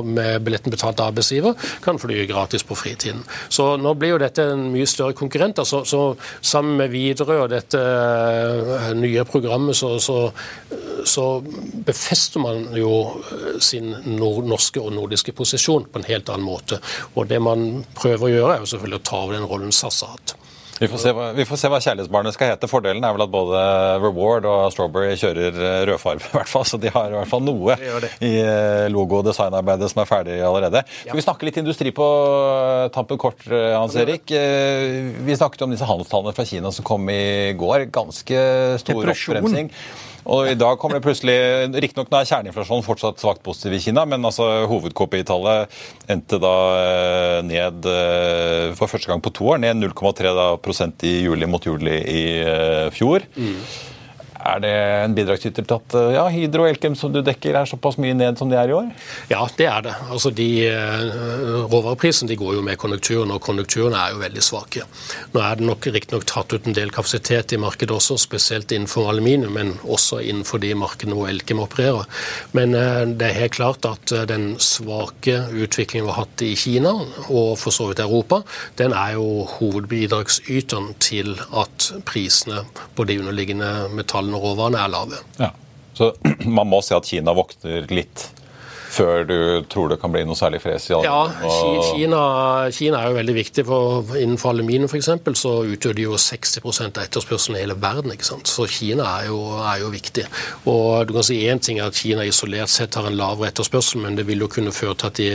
med, 0.06 0.41
billetten 0.45 0.71
betalt 0.71 1.00
av 1.02 1.10
arbeidsgiver, 1.10 1.56
kan 1.82 1.97
fly 1.97 2.19
gratis 2.30 2.63
på 2.63 2.76
fritiden. 2.78 3.23
Så 3.50 3.71
nå 3.82 3.95
blir 3.97 4.13
jo 4.13 4.19
dette 4.21 4.45
en 4.54 4.67
mye 4.73 4.86
større 4.86 5.15
konkurrent. 5.17 5.58
Så, 5.65 5.82
så 5.89 6.02
sammen 6.41 6.78
med 6.78 6.93
Widerøe 6.93 7.47
og 7.47 7.50
dette 7.50 7.82
uh, 7.82 8.91
nye 8.93 9.26
programmet, 9.26 9.78
så, 9.78 9.95
så, 9.97 10.30
så, 11.02 11.28
befester 11.88 12.43
man 12.45 12.67
jo 12.78 12.93
sin 13.58 13.95
nord 14.06 14.45
norske 14.45 14.86
og 14.86 14.93
nordiske 14.93 15.34
posisjon 15.34 15.89
på 15.89 16.04
en 16.04 16.10
helt 16.12 16.30
annen 16.30 16.45
måte. 16.45 16.78
Og 17.15 17.26
det 17.32 17.41
man 17.41 17.88
prøver 17.97 18.30
å 18.30 18.36
gjøre, 18.36 18.54
er 18.54 18.62
jo 18.65 18.76
selvfølgelig 18.76 19.02
å 19.02 19.10
ta 19.10 19.23
over 19.23 19.39
den 19.39 19.50
rollen 19.50 19.73
SAS 19.73 20.04
har 20.06 20.13
hatt. 20.13 20.38
Vi 20.80 20.88
får, 20.88 21.13
hva, 21.18 21.28
vi 21.34 21.46
får, 21.48 21.60
se 21.60 21.70
hva, 21.72 21.80
kjærlighetsbarnet 21.82 22.36
skal 22.36 22.52
hete. 22.52 22.70
Fordelen 22.70 23.06
er 23.06 23.16
vel 23.16 23.26
at 23.26 23.32
både 23.34 23.62
Reward 24.04 24.46
og 24.50 24.68
Strawberry 24.74 25.16
kjører 25.18 25.58
eh, 25.58 25.80
rødfarge, 25.90 26.22
i 26.30 26.36
hvert 26.36 26.52
fall, 26.52 26.68
så 26.70 26.80
de 26.82 26.92
har 26.94 27.13
i 27.13 27.18
hvert 27.18 27.32
fall 27.32 27.46
noe 27.46 27.78
det 27.80 28.02
det. 28.06 28.12
i 28.28 28.34
eh, 28.44 28.86
logo- 28.94 29.22
og 29.22 29.28
designarbeidet 29.30 29.90
som 29.94 30.04
er 30.04 30.10
ferdig 30.10 30.40
allerede. 30.46 30.84
Ja. 30.86 31.10
Skal 31.10 31.22
vi 31.22 31.26
snakke 31.26 31.50
litt 31.50 31.62
industri 31.63 31.94
på 31.96 32.08
eh, 32.08 32.88
tampen 32.96 33.22
kort, 33.22 33.42
Hans 33.48 33.98
Erik? 33.98 34.30
Vi 34.30 35.38
snakket 35.40 35.66
om 35.66 35.74
disse 35.74 35.88
handelstallene 35.88 36.36
fra 36.38 36.46
Kina 36.48 36.72
som 36.74 36.86
kom 36.88 37.10
i 37.10 37.56
går. 37.58 37.88
Ganske 37.94 38.44
stor 38.84 39.13
oppbremsing. 39.16 39.72
Og 40.28 40.50
i 40.52 40.58
dag 40.60 40.76
kommer 40.80 41.00
det 41.00 41.06
plutselig 41.06 41.36
Riktignok 41.72 42.12
er 42.12 42.28
kjerneinflasjonen 42.28 42.86
fortsatt 42.86 43.22
svakt 43.22 43.44
positiv 43.46 43.78
i 43.78 43.82
Kina, 43.82 44.04
men 44.10 44.26
altså 44.28 44.68
hovedKPI-tallet 44.68 45.78
endte 46.12 46.40
da 46.44 46.56
eh, 46.82 47.38
ned 47.48 47.88
eh, 47.88 48.74
for 48.78 48.92
første 48.92 49.12
gang 49.12 49.24
på 49.24 49.32
to 49.36 49.48
år. 49.54 49.62
Ned 49.63 49.80
0,3 49.80 50.34
prosent 50.63 51.06
i 51.08 51.22
juli 51.24 51.48
mot 51.48 51.63
juli 51.63 52.02
i 52.02 52.24
eh, 52.44 52.88
fjor. 52.96 53.24
Mm. 53.38 53.62
Er 54.48 54.62
det 54.64 54.74
en 55.04 55.16
bidragsyter 55.18 55.66
til 55.68 55.76
at 55.76 55.96
ja, 56.16 56.24
Hydro 56.32 56.64
og 56.64 56.72
Elkem 56.72 56.96
som 56.96 57.12
du 57.12 57.20
dekker, 57.26 57.58
er 57.58 57.68
såpass 57.68 57.98
mye 58.00 58.16
ned 58.16 58.40
som 58.40 58.52
de 58.52 58.56
er 58.60 58.72
i 58.72 58.76
år? 58.78 58.88
Ja, 59.32 59.42
det 59.60 59.68
er 59.68 59.84
det. 59.90 59.96
Altså, 60.08 60.32
de 60.32 60.48
uh, 60.72 61.66
Råvareprisene 61.68 62.32
de 62.32 62.38
går 62.40 62.56
jo 62.58 62.64
med 62.64 62.80
konjunkturen, 62.80 63.34
og 63.36 63.42
konjunkturene 63.44 64.00
er 64.00 64.16
jo 64.16 64.22
veldig 64.22 64.44
svake. 64.46 64.86
Nå 65.34 65.44
er 65.44 65.60
det 65.60 65.68
nok 65.68 65.90
riktignok 65.92 66.28
tatt 66.30 66.56
ut 66.56 66.70
en 66.70 66.78
del 66.78 66.94
kapasitet 66.96 67.56
i 67.58 67.62
markedet 67.62 67.96
også, 67.98 68.20
spesielt 68.22 68.72
innenfor 68.72 69.10
aluminium, 69.12 69.58
men 69.58 69.74
også 69.84 70.22
innenfor 70.24 70.64
de 70.64 70.72
markedene 70.80 71.18
hvor 71.18 71.32
Elkem 71.32 71.64
opererer. 71.64 72.08
Men 72.56 72.78
uh, 72.78 73.04
det 73.10 73.32
er 73.32 73.40
helt 73.42 73.58
klart 73.58 73.90
at 73.90 74.16
den 74.32 74.54
svake 74.64 75.42
utviklingen 75.52 76.08
vi 76.08 76.14
har 76.14 76.22
hatt 76.24 76.46
i 76.46 76.54
Kina, 76.60 76.94
og 77.28 77.58
for 77.60 77.76
så 77.76 77.90
vidt 77.90 78.04
Europa, 78.06 78.42
den 78.80 78.96
er 78.96 79.18
jo 79.18 79.44
hovedbidragsyteren 79.58 80.94
til 81.04 81.36
at 81.52 81.92
prisene 82.08 82.64
på 82.96 83.06
de 83.08 83.20
underliggende 83.20 83.72
metallene 83.98 84.37
råvarene 84.41 84.82
er 84.84 84.91
lave. 84.93 85.21
Ja. 85.41 85.52
Så 85.97 86.13
man 86.58 86.69
må 86.69 86.82
se 86.86 86.97
at 86.97 87.10
Kina 87.10 87.34
vokter 87.38 87.88
litt 87.93 88.30
før 88.98 89.28
du 89.30 89.38
tror 89.70 89.92
det 89.92 90.00
kan 90.02 90.14
bli 90.14 90.24
noe 90.28 90.38
særlig 90.38 90.62
fres 90.64 90.88
i 90.90 90.96
aluminium? 90.96 91.36
Ja, 91.44 91.92
Kina, 91.92 92.22
Kina, 92.74 93.02
er 93.02 93.12
jo 93.12 93.18
veldig 93.20 93.36
viktig. 93.38 93.66
for 93.68 94.16
Innenfor 94.18 94.56
aluminium 94.56 94.90
f.eks. 94.90 95.10
så 95.40 95.54
utgjør 95.68 95.98
de 95.98 96.08
jo 96.08 96.18
60% 96.22 96.98
av 96.98 97.06
etterspørselen 97.06 97.60
i 97.60 97.64
hele 97.64 97.78
verden. 97.80 98.14
ikke 98.14 98.28
sant? 98.28 98.50
Så 98.50 98.68
Kina 98.72 99.06
er 99.22 99.30
jo, 99.30 99.40
er 99.62 99.84
jo 99.84 99.92
viktig. 99.94 100.26
Og 100.66 101.08
du 101.08 101.14
kan 101.18 101.28
si 101.28 101.40
Én 101.48 101.62
ting 101.64 101.80
er 101.80 101.92
at 101.92 102.00
Kina 102.00 102.26
isolert 102.26 102.74
sett 102.74 102.98
har 102.98 103.08
en 103.08 103.18
lavere 103.18 103.52
etterspørsel, 103.52 104.02
men 104.04 104.18
det 104.18 104.26
vil 104.28 104.42
jo 104.44 104.50
kunne 104.52 104.74
føre 104.76 104.98
til 104.98 105.12
at 105.12 105.22
de 105.22 105.30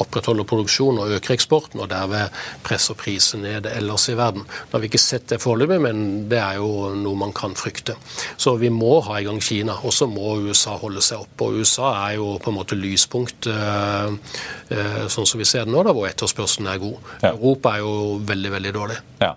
opprettholder 0.00 0.46
produksjonen 0.48 1.02
og 1.02 1.16
øker 1.18 1.34
eksporten, 1.34 1.82
og 1.82 1.90
derved 1.90 2.30
presser 2.64 2.96
prisen 2.98 3.44
ned 3.44 3.66
ellers 3.66 4.08
i 4.08 4.16
verden. 4.18 4.46
Da 4.46 4.78
har 4.78 4.84
vi 4.84 4.90
ikke 4.90 5.02
sett 5.02 5.28
det 5.32 5.40
foreløpig, 5.42 5.80
men 5.82 6.04
det 6.30 6.38
er 6.40 6.60
jo 6.60 6.92
noe 6.96 7.18
man 7.18 7.34
kan 7.36 7.56
frykte. 7.58 7.96
Så 8.40 8.54
vi 8.60 8.70
må 8.72 9.00
ha 9.06 9.18
i 9.20 9.26
gang 9.26 9.40
Kina, 9.42 9.76
og 9.84 9.94
så 9.94 10.08
må 10.10 10.36
USA 10.46 10.76
holde 10.80 11.02
seg 11.04 11.24
oppe. 11.24 11.48
Og 11.48 11.60
USA 11.60 11.92
er 12.06 12.18
jo 12.20 12.32
på 12.40 12.52
en 12.52 12.58
måte 12.60 12.78
lys 12.78 12.99
lyspunkt, 13.00 13.46
eh, 13.46 14.08
eh, 14.76 15.06
sånn 15.08 15.26
som 15.26 15.40
vi 15.40 15.48
ser 15.48 15.64
det 15.64 15.72
nå, 15.72 15.82
da, 15.86 15.94
hvor 15.96 16.08
etterspørselen 16.08 16.68
er 16.70 16.82
god. 16.82 16.98
Ja. 17.22 17.32
Europa 17.32 17.74
er 17.74 17.84
jo 17.84 18.18
veldig, 18.28 18.52
veldig 18.58 18.74
dårlig. 18.76 18.98
Ja. 19.20 19.34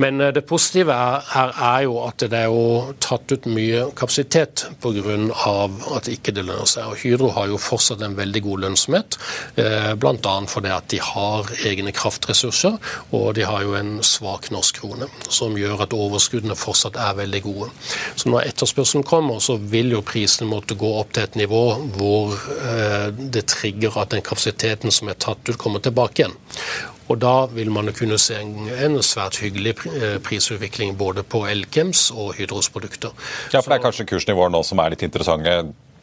Men 0.00 0.20
eh, 0.20 0.32
det 0.32 0.46
positive 0.48 0.94
her 1.34 1.52
er 1.54 1.84
jo 1.86 1.98
at 2.06 2.24
det 2.32 2.38
er 2.38 2.48
jo 2.48 2.94
tatt 3.02 3.32
ut 3.32 3.48
mye 3.50 3.86
kapasitet 3.98 4.66
pga. 4.80 5.16
at 5.96 6.08
ikke 6.08 6.32
det 6.36 6.44
lønner 6.48 6.68
seg. 6.68 6.88
Og 6.88 7.00
Hydro 7.02 7.30
har 7.36 7.50
jo 7.50 7.60
fortsatt 7.60 8.02
en 8.04 8.16
veldig 8.16 8.42
god 8.46 8.64
lønnsomhet, 8.64 9.18
eh, 9.60 9.92
bl.a. 10.00 10.34
fordi 10.48 10.72
at 10.72 10.88
de 10.92 11.00
har 11.04 11.50
egne 11.68 11.92
kraftressurser, 11.92 12.78
og 13.12 13.34
de 13.36 13.46
har 13.48 13.64
jo 13.66 13.76
en 13.78 13.98
svak 14.06 14.50
norsk 14.54 14.80
krone, 14.80 15.10
som 15.28 15.58
gjør 15.58 15.84
at 15.84 15.96
overskuddene 15.96 16.56
fortsatt 16.58 16.96
er 17.00 17.18
veldig 17.20 17.42
gode. 17.44 17.70
Så 18.16 18.32
når 18.32 18.48
etterspørselen 18.50 19.04
kommer, 19.04 19.40
så 19.44 19.58
vil 19.60 19.92
jo 19.94 20.04
prisene 20.06 20.48
måtte 20.50 20.78
gå 20.78 20.94
opp 21.00 21.12
til 21.16 21.26
et 21.26 21.36
nivå 21.40 21.64
hvor 21.96 22.36
eh, 22.60 23.10
det 23.12 23.46
trigger 23.52 24.00
at 24.00 24.14
den 24.14 24.24
kapasiteten 24.24 24.94
som 24.94 25.10
er 25.10 25.20
tatt 25.20 25.44
ut, 25.48 25.58
kommer 25.60 25.82
tilbake 25.84 26.24
igjen. 26.24 26.36
Og 27.10 27.20
da 27.22 27.34
vil 27.50 27.72
man 27.74 27.90
kunne 27.96 28.18
se 28.22 28.38
en, 28.38 28.70
en 28.70 28.98
svært 29.02 29.40
hyggelig 29.42 29.76
prisutvikling 30.26 30.96
både 30.98 31.24
på 31.26 31.42
Elkems 31.50 32.08
og 32.14 32.36
Hydros 32.38 32.70
produkter. 32.70 33.14
Ja, 33.50 33.60
for 33.60 33.72
det 33.72 33.80
er 33.80 33.86
kanskje 33.88 34.08
kursnivåer 34.12 34.52
nå 34.54 34.62
som 34.66 34.82
er 34.82 34.94
litt 34.94 35.06
interessante 35.06 35.60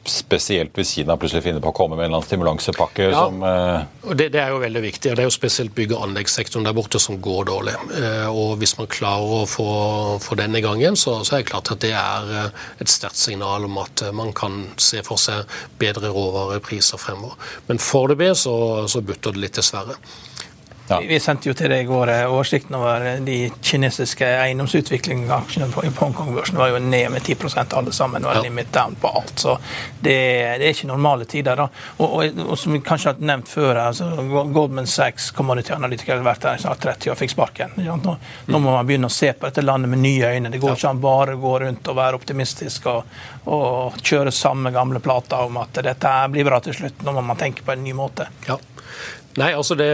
spesielt 0.08 0.76
hvis 0.78 0.94
Kina 0.96 1.18
plutselig 1.20 1.44
finner 1.46 1.64
på 1.64 1.72
å 1.72 1.76
komme 1.76 1.98
med 1.98 2.08
en 2.08 2.16
annen 2.16 2.26
stimulansepakke 2.26 3.10
ja, 3.10 3.24
som 3.26 3.44
eh... 3.44 4.14
det, 4.14 4.30
det, 4.34 4.42
er 4.42 4.54
jo 4.54 4.62
veldig 4.62 4.84
viktig. 4.84 5.12
og 5.12 5.18
Det 5.18 5.24
er 5.24 5.30
jo 5.30 5.36
spesielt 5.36 5.74
bygg- 5.76 5.94
og 5.98 6.06
anleggssektoren 6.08 6.68
der 6.68 6.76
borte 6.78 7.02
som 7.04 7.20
går 7.24 7.50
dårlig. 7.52 7.76
Uh, 7.92 8.28
og 8.32 8.56
Hvis 8.62 8.78
man 8.80 8.90
klarer 8.92 9.36
å 9.42 9.42
få, 9.50 9.68
få 10.24 10.40
den 10.40 10.56
i 10.58 10.64
gang 10.64 10.82
igjen, 10.82 11.00
så, 11.00 11.20
så, 11.28 11.36
er 11.36 11.44
det 11.44 11.52
klart 11.52 11.74
at 11.74 11.84
det 11.84 11.94
er 11.98 12.32
eh, 12.42 12.64
et 12.84 12.92
sterkt 12.92 13.20
signal 13.20 13.68
om 13.68 13.78
at 13.82 14.06
eh, 14.06 14.16
man 14.16 14.34
kan 14.38 14.64
se 14.82 15.04
for 15.06 15.20
seg 15.22 15.48
bedre 15.82 16.12
råvarepriser 16.14 17.02
fremover. 17.02 17.38
Men 17.68 17.82
foreløpig 17.84 18.34
så, 18.40 18.56
så 18.90 19.04
butter 19.06 19.36
det 19.36 19.44
litt, 19.44 19.60
dessverre. 19.60 19.98
Ja. 20.88 21.02
Vi 21.08 21.20
sendte 21.20 21.50
jo 21.50 21.54
til 21.58 21.72
deg 21.72 21.84
i 21.84 21.88
går 21.88 22.10
eh, 22.14 22.24
oversikten 22.32 22.76
over 22.80 23.04
de 23.26 23.38
kinesiske 23.62 24.28
eiendomsutviklingsaksjene 24.28 25.68
på 25.74 25.84
Hongkong-børsen. 26.00 26.58
var 26.58 26.72
jo 26.72 26.80
ned 26.80 27.12
med 27.12 27.24
10 27.24 27.36
alle 27.76 27.92
sammen. 27.92 28.24
var 28.24 28.36
ja. 28.40 28.42
limit 28.42 28.72
down 28.74 28.96
på 28.96 29.08
alt. 29.08 29.34
Så 29.40 29.58
det, 30.00 30.16
det, 30.60 30.64
er 30.64 30.70
ikke 30.70 30.88
normale 30.88 31.26
tider. 31.26 31.56
da. 31.56 31.68
Og, 31.98 32.14
og, 32.14 32.40
og 32.48 32.60
som 32.60 32.74
vi 32.74 32.80
kanskje 32.80 33.12
har 33.12 33.20
nevnt 33.20 33.50
før, 33.50 33.76
altså, 33.76 34.08
Goldman 34.54 34.88
Sachs, 34.88 35.32
commodity-analytiker, 35.32 36.16
har 36.16 36.24
vært 36.24 36.46
der 36.48 36.62
i 36.62 36.64
snart 36.64 36.80
30 36.84 37.12
og 37.12 37.20
fikk 37.20 37.36
sparken. 37.36 37.76
Nå, 37.76 37.98
nå, 38.48 38.60
må 38.60 38.72
man 38.72 38.88
begynne 38.88 39.12
å 39.12 39.18
se 39.18 39.34
på 39.34 39.50
dette 39.50 39.66
landet 39.66 39.92
med 39.92 40.04
nye 40.06 40.32
øyne. 40.38 40.54
Det 40.54 40.64
går 40.64 40.78
ikke 40.78 40.94
an 40.94 41.04
bare 41.04 41.36
å 41.36 41.44
gå 41.44 41.54
rundt 41.66 41.92
og 41.92 42.00
være 42.00 42.22
optimistisk 42.22 42.88
og, 42.94 43.20
og 43.52 44.00
kjøre 44.00 44.32
samme 44.32 44.72
gamle 44.72 45.04
plata 45.04 45.44
om 45.44 45.60
at 45.60 45.84
dette 45.84 46.16
blir 46.32 46.48
bra 46.48 46.64
til 46.64 46.80
slutt. 46.80 47.04
Nå 47.04 47.20
må 47.20 47.28
man 47.28 47.40
tenke 47.40 47.68
på 47.68 47.76
en 47.76 47.84
ny 47.84 47.96
måte. 47.98 48.32
Ja. 48.48 48.56
Nei, 49.38 49.52
altså 49.54 49.76
det, 49.78 49.88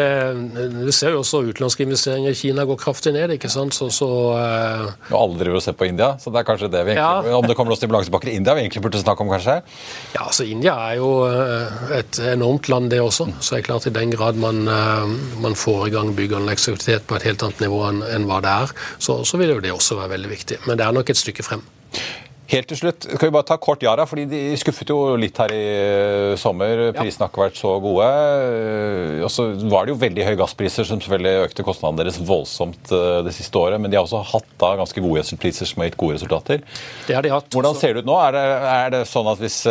det 0.55 0.93
ser 0.95 1.11
jo 1.11 1.19
også 1.19 1.41
utenlandske 1.43 1.83
investeringer 1.83 2.31
i 2.31 2.37
Kina 2.37 2.63
går 2.67 2.77
kraftig 2.79 3.11
ned. 3.15 3.33
ikke 3.35 3.51
sant? 3.51 3.75
Så, 3.75 3.89
så 3.91 4.07
uh... 4.07 4.93
Og 5.11 5.17
alle 5.19 5.41
driver 5.41 5.59
og 5.59 5.65
ser 5.65 5.75
på 5.75 5.89
India, 5.89 6.13
så 6.21 6.31
det 6.31 6.39
er 6.39 6.47
kanskje 6.47 6.69
det 6.71 6.85
vi 6.87 6.95
egentlig, 6.95 7.33
ja. 7.33 7.37
om 7.41 7.47
det 7.49 7.57
kommer 7.59 7.73
noen 7.73 7.81
stimulansepakker 7.81 8.31
i 8.31 8.37
India 8.39 8.55
vi 8.55 8.63
egentlig 8.63 8.85
burde 8.85 9.03
snakke 9.03 9.25
om, 9.25 9.33
kanskje? 9.33 9.57
Ja, 10.15 10.23
altså 10.29 10.47
India 10.47 10.77
er 10.87 10.97
jo 11.01 11.11
eh, 11.27 11.83
et 11.99 12.21
enormt 12.31 12.71
land, 12.71 12.91
det 12.93 13.01
også. 13.03 13.27
Så 13.39 13.55
det 13.57 13.61
er 13.61 13.67
klart 13.67 13.89
i 13.89 13.95
den 13.95 14.15
grad 14.15 14.39
man, 14.39 14.63
uh, 14.69 15.11
man 15.43 15.59
får 15.59 15.89
i 15.89 15.93
gang 15.97 16.15
byggeanleggsaktivitet 16.15 17.07
på 17.09 17.19
et 17.19 17.27
helt 17.27 17.43
annet 17.43 17.67
nivå 17.67 17.83
enn, 17.89 18.03
enn 18.15 18.27
hva 18.29 18.39
det 18.43 18.57
er, 18.63 18.75
så, 18.95 19.21
så 19.27 19.39
vil 19.41 19.57
jo 19.57 19.61
det 19.63 19.75
også 19.75 19.99
være 19.99 20.15
veldig 20.15 20.35
viktig. 20.37 20.63
Men 20.69 20.79
det 20.79 20.87
er 20.87 20.95
nok 20.95 21.11
et 21.11 21.19
stykke 21.19 21.43
frem. 21.43 21.67
Helt 22.51 22.67
til 22.67 22.77
slutt, 22.77 23.05
skal 23.07 23.29
vi 23.29 23.33
bare 23.33 23.47
ta 23.47 23.55
kort 23.61 23.83
Yara, 23.85 24.03
fordi 24.07 24.25
De 24.27 24.39
skuffet 24.59 24.89
jo 24.91 25.15
litt 25.19 25.37
her 25.39 25.53
i 25.55 25.61
eh, 25.63 26.33
sommer. 26.39 26.89
Prisene 26.97 27.23
har 27.23 27.31
ikke 27.31 27.43
vært 27.45 27.59
så 27.59 27.71
gode. 27.81 28.07
Eh, 28.09 29.21
og 29.23 29.31
så 29.31 29.45
var 29.71 29.87
det 29.87 29.93
jo 29.93 29.99
veldig 30.01 30.25
høye 30.27 30.39
gasspriser, 30.41 30.87
som 30.87 30.99
selvfølgelig 31.01 31.47
økte 31.47 31.65
kostnadene 31.65 32.03
deres 32.03 32.19
voldsomt 32.19 32.91
eh, 32.93 33.21
det 33.25 33.33
siste 33.37 33.59
året. 33.61 33.79
Men 33.81 33.93
de 33.93 33.97
har 33.97 34.03
også 34.03 34.21
hatt 34.33 34.49
da 34.61 34.73
ganske 34.81 35.03
gode 35.05 35.21
gjødselpriser 35.21 35.69
som 35.71 35.81
har 35.81 35.89
gitt 35.89 35.99
gode 36.03 36.17
resultater. 36.17 36.65
Det 37.07 37.15
har 37.15 37.25
de 37.25 37.31
hatt. 37.31 37.47
Hvordan 37.55 37.79
ser 37.79 37.95
det 37.95 38.03
ut 38.03 38.11
nå? 38.11 38.17
Er 38.27 38.35
det, 38.35 38.43
er 38.73 38.93
det, 38.97 39.03
sånn 39.09 39.29
at 39.31 39.43
hvis 39.43 39.61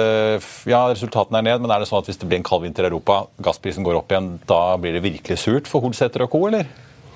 Ja, 0.69 0.87
resultatene 0.89 1.43
er 1.43 1.51
ned, 1.51 1.67
men 1.67 1.75
er 1.75 1.83
det 1.83 1.91
sånn 1.91 2.01
at 2.01 2.09
hvis 2.09 2.21
det 2.21 2.31
blir 2.31 2.41
en 2.41 2.47
kald 2.47 2.65
vinter 2.65 2.89
i 2.89 2.91
Europa, 2.91 3.27
gassprisen 3.45 3.85
går 3.85 4.01
opp 4.01 4.15
igjen, 4.15 4.39
da 4.49 4.63
blir 4.81 4.97
det 4.97 5.05
virkelig 5.05 5.43
surt 5.45 5.69
for 5.69 5.85
Holsæter 5.85 6.25
og 6.25 6.33
co., 6.33 6.47
eller? 6.49 6.71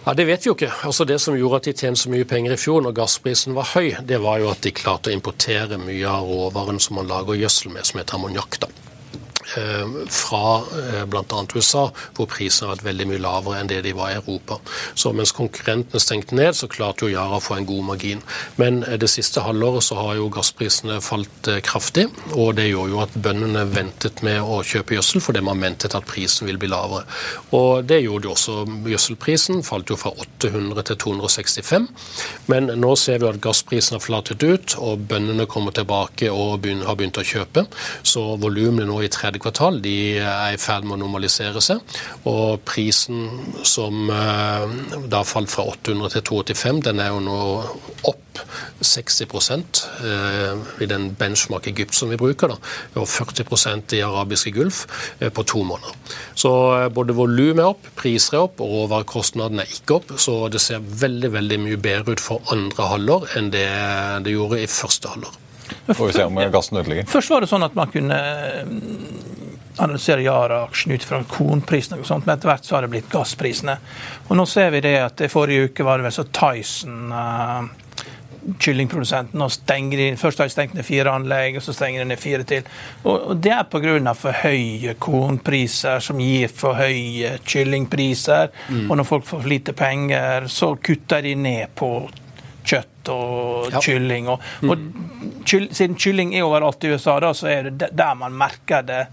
Ja, 0.07 0.15
Det 0.15 0.25
vet 0.25 0.45
vi 0.45 0.49
jo 0.49 0.55
ikke. 0.55 0.71
Altså 0.87 1.05
Det 1.05 1.19
som 1.21 1.35
gjorde 1.35 1.57
at 1.57 1.65
de 1.67 1.73
tjente 1.73 1.99
så 1.99 2.11
mye 2.13 2.25
penger 2.25 2.55
i 2.55 2.61
fjor 2.63 2.85
når 2.85 2.95
gassprisen 2.95 3.57
var 3.59 3.73
høy, 3.75 3.97
det 4.07 4.21
var 4.23 4.39
jo 4.39 4.53
at 4.53 4.63
de 4.63 4.71
klarte 4.71 5.11
å 5.11 5.17
importere 5.17 5.81
mye 5.83 6.07
av 6.07 6.31
råvaren 6.31 6.79
som 6.79 7.01
man 7.01 7.11
lager 7.11 7.35
gjødsel 7.35 7.75
med, 7.75 7.83
som 7.89 7.99
heter 7.99 8.15
ammoniakk. 8.15 8.61
Eh, 9.57 9.89
fra 10.09 10.63
eh, 10.83 11.05
bl.a. 11.07 11.47
USA, 11.55 11.87
hvor 12.17 12.29
prisene 12.29 12.69
har 12.69 12.77
vært 12.77 12.87
veldig 12.91 13.07
mye 13.09 13.21
lavere 13.25 13.61
enn 13.61 13.71
det 13.71 13.79
de 13.87 13.95
var 13.97 14.13
i 14.13 14.19
Europa. 14.19 14.59
Så 14.95 15.13
mens 15.17 15.33
konkurrentene 15.37 16.01
stengte 16.03 16.37
ned, 16.37 16.53
så 16.59 16.69
klarte 16.69 17.07
jo 17.07 17.15
Yara 17.15 17.39
å 17.39 17.45
få 17.45 17.57
en 17.57 17.69
god 17.69 17.87
margin. 17.93 18.21
Men 18.61 18.83
eh, 18.85 18.99
det 19.01 19.09
siste 19.13 19.45
halvåret 19.47 19.87
så 19.87 19.97
har 20.01 20.19
jo 20.19 20.29
gassprisene 20.35 20.99
falt 21.05 21.49
kraftig, 21.65 22.09
og 22.35 22.57
det 22.59 22.69
gjorde 22.69 22.93
jo 22.93 23.01
at 23.05 23.17
bøndene 23.17 23.65
ventet 23.71 24.21
med 24.27 24.43
å 24.45 24.61
kjøpe 24.67 24.99
gjødsel 24.99 25.25
fordi 25.25 25.43
man 25.47 25.63
ventet 25.63 25.97
at 25.97 26.09
prisen 26.09 26.49
ville 26.49 26.61
bli 26.61 26.71
lavere. 26.73 27.07
Og 27.57 27.87
det 27.89 28.03
gjorde 28.03 28.29
jo 28.29 28.35
også. 28.35 28.59
Gjødselprisen 28.93 29.65
falt 29.65 29.91
jo 29.93 29.97
fra 30.01 30.13
800 30.13 30.85
til 30.91 31.01
265, 31.07 31.89
men 32.53 32.71
nå 32.77 32.93
ser 33.01 33.23
vi 33.23 33.31
at 33.31 33.41
gassprisen 33.43 33.97
har 33.97 34.05
flatet 34.05 34.45
ut, 34.45 34.77
og 34.83 35.09
bøndene 35.09 35.49
kommer 35.49 35.73
tilbake 35.77 36.29
og 36.33 36.67
har 36.67 36.99
begynt 36.99 37.21
å 37.23 37.27
kjøpe. 37.27 37.67
Så 38.07 38.27
volumene 38.43 38.89
nå 38.89 39.01
i 39.05 39.13
tredje 39.13 39.46
tredje 39.55 39.83
de 39.85 39.97
er 40.23 40.55
i 40.55 40.61
ferd 40.61 40.87
med 40.87 40.97
å 40.97 41.03
normalisere 41.05 41.63
seg. 41.65 41.83
Og 42.29 42.63
prisen 42.67 43.27
som 43.67 44.11
eh, 44.13 44.77
da 45.11 45.23
falt 45.27 45.53
fra 45.53 45.67
800 45.73 46.17
til 46.17 46.27
285, 46.33 46.83
den 46.89 47.03
er 47.03 47.13
jo 47.13 47.23
nå 47.25 47.41
opp 48.11 48.23
60 48.85 49.25
eh, 50.05 50.83
i 50.85 50.89
den 50.91 51.09
benchmark 51.17 51.69
Egypt 51.71 51.97
som 51.97 52.11
vi 52.13 52.19
bruker, 52.21 52.53
da, 52.53 52.59
og 53.01 53.09
40% 53.09 53.97
i 53.97 54.03
arabiske 54.05 54.53
Gulf 54.57 54.85
eh, 55.21 55.31
på 55.31 55.47
to 55.49 55.63
måneder. 55.65 55.97
Så 56.35 56.53
både 56.95 57.17
volum 57.17 57.63
er 57.63 57.71
opp, 57.71 57.89
priser 57.97 58.39
er 58.39 58.47
opp, 58.49 58.61
og 58.61 58.75
råvarekostnadene 58.83 59.65
er 59.65 59.79
ikke 59.79 60.01
opp. 60.01 60.15
Så 60.21 60.39
det 60.53 60.63
ser 60.63 60.85
veldig 60.85 61.33
veldig 61.39 61.63
mye 61.65 61.81
bedre 61.81 62.17
ut 62.17 62.23
for 62.23 62.55
andre 62.55 62.93
halvår 62.93 63.29
enn 63.39 63.51
det 63.55 63.67
det 64.27 64.33
gjorde 64.37 64.63
i 64.63 64.71
første 64.71 65.11
halvår. 65.15 65.46
Får 65.87 66.07
vi 66.07 66.13
se 66.13 66.25
om 66.25 66.41
gassen 66.53 66.79
ødelegger. 66.81 67.09
Først 67.11 67.33
var 67.33 67.45
det 67.45 67.51
sånn 67.51 67.67
at 67.67 67.75
man 67.79 67.91
kunne 67.95 68.21
analysere 69.77 70.23
Yara-aksjen 70.25 70.93
ut 70.97 71.05
fra 71.05 71.23
kornprisen, 71.29 71.99
og 72.01 72.07
sånt, 72.09 72.27
men 72.27 72.37
etter 72.37 72.49
hvert 72.49 72.65
så 72.65 72.77
har 72.77 72.87
det 72.87 72.93
blitt 72.95 73.11
gassprisene. 73.13 73.77
Og 74.29 74.39
nå 74.39 74.47
ser 74.49 74.71
vi 74.73 74.81
det 74.87 74.97
at 75.03 75.21
i 75.27 75.33
forrige 75.33 75.71
uke 75.71 75.85
var 75.87 76.01
det 76.01 76.09
vel 76.09 76.17
så 76.17 76.25
Tyson 76.33 77.13
uh, 77.13 77.67
kyllingprodusenten 78.63 79.43
og 79.43 79.53
stenger 79.53 80.03
inn. 80.07 80.19
Først 80.21 80.41
har 80.41 80.49
de 80.49 80.55
stengt 80.55 80.77
ned 80.77 80.87
fire 80.87 81.13
anlegg, 81.13 81.59
og 81.59 81.65
så 81.67 81.75
stenger 81.77 82.05
de 82.05 82.11
ned 82.13 82.23
fire 82.23 82.47
til. 82.49 82.67
Og, 83.05 83.33
og 83.33 83.43
Det 83.43 83.53
er 83.53 83.65
pga. 83.71 84.15
for 84.15 84.33
høye 84.33 84.95
kornpriser 84.99 86.01
som 86.01 86.21
gir 86.21 86.49
for 86.49 86.79
høye 86.79 87.39
kyllingpriser. 87.45 88.53
Mm. 88.69 88.91
Og 88.91 88.97
når 88.97 89.05
folk 89.05 89.27
får 89.27 89.43
for 89.43 89.49
lite 89.51 89.73
penger, 89.73 90.47
så 90.49 90.77
kutter 90.77 91.23
de 91.23 91.35
ned 91.35 91.75
på 91.75 92.09
kjøtt 92.67 92.96
og 93.13 93.73
ja. 93.73 93.83
kylling. 93.83 94.29
Og, 94.33 94.45
mm. 94.63 94.71
og 94.71 95.45
kyll, 95.47 95.69
siden 95.75 95.99
kylling 96.01 96.35
er 96.37 96.47
overalt 96.47 96.85
i 96.85 96.93
USA, 96.95 97.19
da, 97.23 97.33
så 97.37 97.51
er 97.53 97.71
det 97.71 97.91
der 97.97 98.15
man 98.19 98.37
merker 98.37 98.87
det 98.87 99.07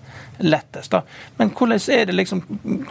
lettest. 0.43 0.91
da. 0.91 1.01
Men 1.37 1.51
hvordan 1.57 1.79
er 1.91 2.05
det 2.05 2.15
liksom, 2.15 2.41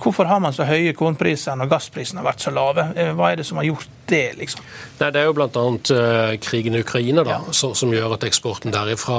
hvorfor 0.02 0.24
har 0.24 0.38
man 0.38 0.52
så 0.52 0.64
høye 0.64 0.92
kornpriser 0.96 1.56
når 1.58 1.70
gassprisene 1.72 2.22
har 2.22 2.30
vært 2.30 2.44
så 2.44 2.52
lave? 2.54 2.86
Eh, 2.96 3.12
hva 3.16 3.32
er 3.32 3.40
det 3.40 3.46
som 3.46 3.60
har 3.60 3.68
gjort 3.68 3.88
det? 4.06 4.36
liksom? 4.38 4.64
Nei, 5.00 5.10
Det 5.10 5.20
er 5.20 5.24
jo 5.26 5.34
bl.a. 5.36 5.48
Uh, 5.48 5.76
eh, 5.96 6.38
krigen 6.42 6.74
i 6.74 6.82
Ukraina 6.82 7.24
da, 7.24 7.38
ja. 7.38 7.52
som, 7.52 7.74
som, 7.74 7.92
gjør 7.92 8.16
at 8.16 8.26
eksporten 8.28 8.72
derifra 8.74 9.18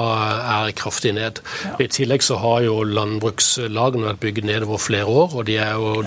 er 0.63 0.71
kraftig 0.77 1.13
ned. 1.17 1.41
Ja. 1.65 1.75
I 1.83 1.89
tillegg 1.91 2.23
så 2.23 2.39
har 2.41 2.63
jo 2.65 2.79
landbrukslagene 2.87 4.11
vært 4.11 4.21
bygd 4.23 4.49
ned 4.49 4.67
over 4.67 4.81
flere 4.81 5.05
år. 5.09 5.35
og 5.35 5.45
de 5.49 5.57
er 5.57 5.73
jo, 5.73 6.03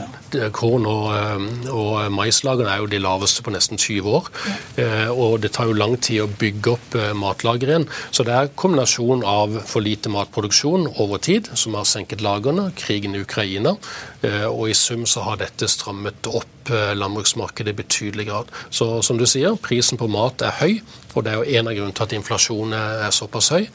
Korn- 0.53 0.89
og, 0.89 1.07
eh, 1.15 1.71
og 1.73 2.13
maislagene 2.13 2.73
er 2.73 2.83
jo 2.83 2.91
de 2.91 3.01
laveste 3.03 3.43
på 3.43 3.55
nesten 3.55 3.79
20 3.79 4.19
år. 4.21 4.31
Ja. 4.47 4.57
Uh, 4.87 5.11
og 5.27 5.41
det 5.43 5.53
tar 5.57 5.66
jo 5.67 5.77
lang 5.77 5.97
tid 6.03 6.25
å 6.25 6.31
bygge 6.41 6.75
opp 6.77 6.97
uh, 6.99 7.13
matlager 7.17 7.73
igjen. 7.73 7.89
Så 8.11 8.27
det 8.27 8.35
er 8.35 8.53
kombinasjon 8.59 9.25
av 9.27 9.59
for 9.69 9.85
lite 9.85 10.11
matproduksjon 10.13 10.89
over 11.03 11.23
tid, 11.23 11.51
som 11.59 11.77
har 11.79 11.87
senket 11.89 12.25
lagrene, 12.25 12.71
krigen 12.79 13.17
i 13.17 13.23
Ukraina, 13.25 13.77
eh, 14.23 14.47
og 14.47 14.71
i 14.71 14.77
sum 14.77 15.07
så 15.09 15.25
har 15.27 15.41
dette 15.41 15.69
strammet 15.71 16.29
opp 16.31 16.71
eh, 16.71 16.93
landbruksmarkedet 16.97 17.75
i 17.75 17.81
betydelig 17.81 18.29
grad. 18.31 18.53
Så 18.71 18.89
som 19.07 19.21
du 19.21 19.27
sier, 19.29 19.59
prisen 19.63 20.01
på 20.01 20.09
mat 20.11 20.45
er 20.45 20.57
høy, 20.61 20.81
og 21.17 21.25
det 21.25 21.33
er 21.33 21.41
jo 21.41 21.59
en 21.59 21.71
av 21.71 21.77
grunnene 21.77 21.97
til 21.97 22.07
at 22.07 22.15
inflasjonen 22.19 22.77
er 22.77 23.15
såpass 23.15 23.51
høy. 23.55 23.67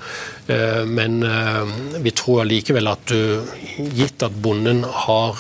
Eh, 0.52 0.84
men 0.88 1.20
vi 2.04 2.14
tror 2.18 2.44
allikevel 2.44 2.92
at 2.92 3.12
du, 3.12 3.42
gitt 3.98 4.24
at 4.26 4.36
bonden 4.44 4.84
har 5.06 5.40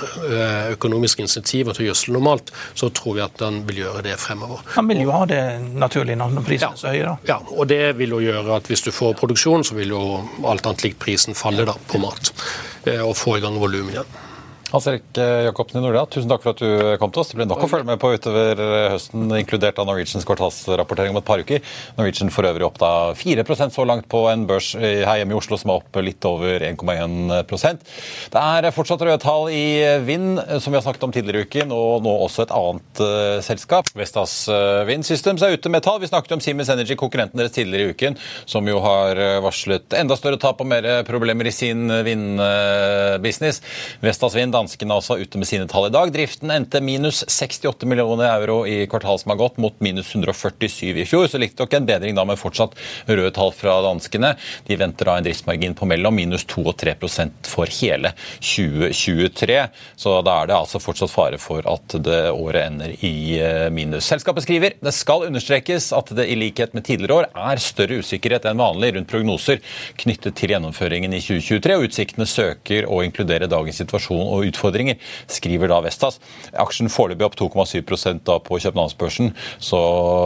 økonomiske 0.71 1.23
insentiver 1.23 1.75
til 1.75 1.85
å 1.85 1.89
gjødsle 1.91 2.15
normalt, 2.15 2.51
så 2.77 2.89
tror 2.95 3.17
vi 3.17 3.23
at 3.25 3.43
han 3.43 3.61
vil 3.67 3.83
gjøre 3.83 4.03
det 4.05 4.17
fremover. 4.21 4.63
Han 4.75 4.89
vil 4.89 5.03
jo 5.03 5.13
ha 5.13 5.23
det 5.29 5.41
naturlig 5.81 6.17
når 6.19 6.41
prisen 6.47 6.73
er 6.73 6.79
så 6.79 6.93
høy, 6.93 7.01
da. 7.05 7.15
Ja, 7.27 7.39
og 7.51 7.69
det 7.71 7.83
vil 7.99 8.15
jo 8.15 8.23
gjøre 8.23 8.57
at 8.57 8.69
hvis 8.71 8.85
du 8.85 8.91
får 8.95 9.17
produksjon, 9.19 9.65
så 9.67 9.77
vil 9.77 9.93
jo 9.93 10.03
alt 10.47 10.67
annet 10.67 10.85
likt 10.87 10.99
prisen 11.01 11.37
falle 11.37 11.65
da, 11.67 11.75
på 11.87 12.01
mat. 12.01 12.33
Eh, 12.85 13.01
og 13.03 13.17
få 13.17 13.37
i 13.37 13.43
gang 13.43 13.59
volumet 13.61 13.97
igjen. 13.97 14.19
Hans 14.71 14.87
Erik 14.87 15.17
eh, 15.17 15.43
Jacobsen 15.43 15.81
i 15.81 15.83
Nordea, 15.83 16.05
tusen 16.07 16.29
takk 16.31 16.45
for 16.45 16.53
at 16.53 16.61
du 16.63 16.95
kom 17.01 17.11
til 17.11 17.21
oss. 17.21 17.31
Det 17.33 17.37
blir 17.41 17.47
nok 17.49 17.65
å 17.65 17.67
følge 17.67 17.89
med 17.89 17.99
på 17.99 18.13
utover 18.15 18.59
eh, 18.63 18.85
høsten, 18.93 19.25
inkludert 19.35 19.79
av 19.81 19.87
Norwegians 19.89 20.23
kvartalsrapportering 20.27 21.11
om 21.11 21.19
et 21.19 21.27
par 21.27 21.41
uker. 21.43 21.59
Norwegian 21.97 22.31
for 22.31 22.47
øvrig 22.47 22.63
opp 22.69 22.79
da 22.79 22.91
4% 23.19 23.75
så 23.75 23.83
langt 23.87 24.07
på 24.11 24.21
en 24.31 24.45
børs 24.47 24.69
her 24.79 25.19
hjemme 25.19 25.35
i 25.35 25.37
Oslo 25.37 25.59
som 25.59 25.73
er 25.73 25.81
opp 25.81 25.99
litt 25.99 26.23
over 26.27 26.63
1,1% 26.63 27.83
Det 28.31 28.41
er 28.41 28.69
fortsatt 28.71 29.03
røde 29.03 29.19
tall 29.19 29.49
i 29.51 29.65
Vind, 30.07 30.39
som 30.63 30.71
vi 30.71 30.79
har 30.79 30.85
snakket 30.85 31.03
om 31.03 31.13
tidligere 31.13 31.43
i 31.43 31.49
uken, 31.49 31.73
og 31.75 32.05
nå 32.05 32.13
også 32.23 32.45
et 32.45 32.53
annet 32.55 33.01
uh, 33.03 33.41
selskap. 33.43 33.89
Vestas 33.97 34.35
uh, 34.51 34.85
Vind 34.87 35.05
Systems 35.07 35.43
er 35.43 35.57
ute 35.57 35.71
med 35.73 35.83
tall. 35.83 35.99
Vi 36.01 36.09
snakket 36.09 36.37
om 36.37 36.43
Siemens 36.43 36.71
Energy, 36.71 36.95
konkurrenten 36.99 37.41
deres 37.41 37.55
tidligere 37.55 37.89
i 37.89 37.95
uken, 37.95 38.17
som 38.49 38.67
jo 38.69 38.79
har 38.83 39.19
varslet 39.43 39.97
enda 39.99 40.15
større 40.19 40.39
tap 40.41 40.63
og 40.63 40.69
mer 40.71 40.87
problemer 41.07 41.49
i 41.49 41.55
sin 41.55 41.91
vindbusiness. 42.07 43.61
Vestas 44.05 44.37
Vind 44.37 44.55
danskene 44.61 44.97
altså 44.97 45.17
ute 45.19 45.39
med 45.41 45.49
sine 45.49 45.67
tall 45.69 45.89
i 45.89 45.93
dag. 45.93 46.11
Driften 46.13 46.51
endte 46.53 46.81
minus 46.83 47.23
68 47.27 47.87
millioner 47.89 48.29
euro 48.31 48.61
i 48.67 48.85
kvartalet 48.89 49.23
som 49.23 49.33
har 49.33 49.39
gått, 49.41 49.59
mot 49.61 49.75
minus 49.83 50.13
147 50.13 51.01
i 51.01 51.05
fjor. 51.09 51.27
Så 51.31 51.41
likte 51.41 51.65
dere 51.65 51.81
en 51.81 51.89
bedring 51.89 52.17
da 52.17 52.25
med 52.27 52.39
fortsatt 52.39 52.77
røde 53.09 53.31
tall 53.35 53.53
fra 53.55 53.79
danskene. 53.85 54.33
De 54.67 54.77
venter 54.79 55.09
da 55.09 55.17
en 55.17 55.25
driftsmargin 55.25 55.75
på 55.77 55.87
mellom 55.89 56.15
minus 56.17 56.45
2 56.51 56.65
og 56.71 56.75
3% 56.81 57.49
for 57.49 57.71
hele 57.81 58.13
2023. 58.39 59.59
Så 59.99 60.15
da 60.25 60.37
er 60.41 60.51
det 60.51 60.57
altså 60.57 60.81
fortsatt 60.83 61.13
fare 61.13 61.41
for 61.41 61.65
at 61.69 61.97
det 62.05 62.21
året 62.31 62.67
ender 62.67 62.95
i 63.05 63.15
eh, 63.41 63.67
minus. 63.73 64.07
Selskapet 64.11 64.45
skriver 64.45 64.77
det 64.81 64.93
skal 64.95 65.27
understrekes 65.29 65.91
at 65.95 66.13
det 66.17 66.27
i 66.31 66.37
likhet 66.39 66.75
med 66.77 66.85
tidligere 66.87 67.21
år 67.21 67.29
er 67.51 67.63
større 67.63 68.01
usikkerhet 68.01 68.47
enn 68.49 68.61
vanlig 68.61 68.93
rundt 68.95 69.09
prognoser 69.11 69.61
knyttet 70.01 70.37
til 70.37 70.53
gjennomføringen 70.53 71.13
i 71.15 71.21
2023, 71.23 71.77
og 71.77 71.87
utsiktene 71.87 72.27
søker 72.29 72.87
å 72.91 73.01
inkludere 73.05 73.49
dagens 73.51 73.81
situasjon 73.81 74.27
og 74.27 74.47
utfordringer, 74.51 74.99
skriver 75.31 75.71
da 75.71 75.81
Vestas. 75.85 76.19
Aksjen 76.61 76.91
foreløpig 76.91 77.27
opp 77.27 77.37
2,7 77.39 78.21
da 78.27 78.37
på 78.43 78.59
Københavnsbørsen, 78.61 79.31
så 79.61 79.79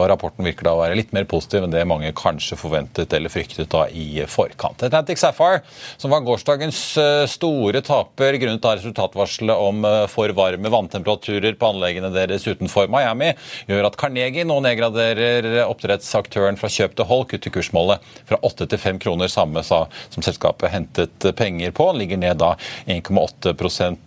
rapporten 0.09 0.45
virker 0.47 0.67
da 0.67 0.75
å 0.75 0.81
være 0.81 0.97
litt 0.99 1.13
mer 1.15 1.27
positiv 1.29 1.65
enn 1.65 1.73
det 1.73 1.85
mange 1.87 2.11
kanskje 2.17 2.57
forventet 2.59 3.13
eller 3.15 3.31
fryktet 3.31 3.71
da 3.73 3.85
i 3.89 4.23
forkant. 4.29 4.83
Atlantic 4.85 5.21
Sapphire, 5.21 5.61
som 6.01 6.13
var 6.13 6.25
gårsdagens 6.25 6.81
eh, 7.01 7.25
store 7.29 7.81
taper 7.85 8.37
grunnet 8.41 8.65
av 8.65 8.77
resultatvarselet 8.79 9.65
om 9.67 9.85
eh, 9.87 10.01
for 10.11 10.31
varme 10.37 10.71
vanntemperaturer 10.73 11.57
på 11.59 11.71
anleggene 11.71 12.11
deres 12.13 12.47
utenfor 12.47 12.89
Miami, 12.91 13.31
gjør 13.69 13.89
at 13.89 13.99
Carnegie 13.99 14.45
nå 14.47 14.59
nedgraderer 14.65 15.63
oppdrettsaktøren 15.65 16.59
fra 16.59 16.71
kjøp 16.71 16.97
til 16.97 17.09
hold, 17.09 17.27
kutter 17.31 17.53
kursmålet 17.53 18.03
fra 18.29 18.39
8 18.45 18.69
til 18.71 18.81
5 18.81 19.01
kroner, 19.05 19.31
samme 19.31 19.63
som 19.65 20.23
selskapet 20.25 20.73
hentet 20.73 21.29
penger 21.37 21.73
på. 21.75 21.89
Ligger 21.97 22.21
ned 22.21 22.39
da 22.41 22.53
1,8 22.91 23.55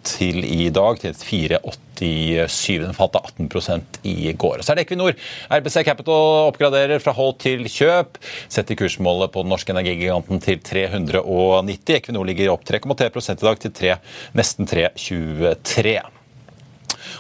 til 0.09 0.43
i 0.45 0.69
dag, 0.75 0.99
til 1.03 1.15
4,87. 1.17 2.83
Den 2.83 2.97
falt 2.97 3.17
av 3.19 3.29
18 3.31 4.03
i 4.09 4.33
går. 4.33 4.63
Så 4.63 4.73
er 4.73 4.81
det 4.81 4.87
Equinor. 4.87 5.17
RBC 5.53 5.85
Capital 5.87 6.49
oppgraderer 6.49 7.03
fra 7.03 7.15
hold 7.17 7.39
til 7.45 7.67
kjøp. 7.69 8.21
Setter 8.49 8.79
kursmålet 8.79 9.33
på 9.35 9.45
den 9.45 9.53
norske 9.55 9.75
energigiganten 9.75 10.43
til 10.45 10.61
390. 10.65 11.97
Equinor 11.99 12.29
ligger 12.29 12.55
opp 12.55 12.67
3,3 12.69 13.11
i 13.35 13.43
dag 13.43 13.65
til 13.65 13.77
3, 13.83 13.99
nesten 14.39 14.71
3,23. 14.71 16.18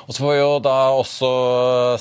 Og 0.06 0.14
så 0.14 0.22
får 0.22 0.34
vi 0.34 0.40
jo 0.40 0.52
da 0.64 0.76
også 0.96 1.30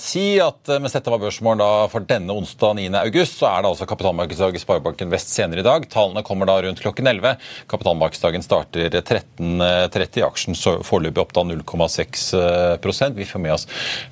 si 0.02 0.26
at 0.44 0.72
eh, 0.72 0.82
mens 0.84 0.96
dette 0.96 1.12
var 1.12 1.22
børsmålen 1.22 1.64
for 1.92 2.08
denne 2.08 2.36
onsdag 2.36 2.78
9. 2.80 2.88
august, 3.02 3.38
så 3.40 3.50
er 3.50 3.64
det 3.64 3.72
altså 3.72 3.88
kapitalmarkedsdag 3.90 4.58
i 4.58 4.62
Sparebanken 4.62 5.12
Vest 5.14 5.34
senere 5.34 5.64
i 5.64 5.68
dag. 5.68 5.88
Tallene 5.92 6.24
kommer 6.28 6.50
da 6.50 6.60
rundt 6.64 6.82
klokken 6.84 7.10
11. 7.10 7.36
Kapitalmarkedsdagen 7.72 8.46
starter 8.46 9.00
13.30. 9.00 10.22
Aksjen 10.28 10.58
foreløpig 10.86 11.24
opp 11.24 11.34
da 11.38 11.46
0,6% 11.48 13.18
Vi 13.18 13.28
får 13.28 13.44
med 13.44 13.56
oss 13.58 13.68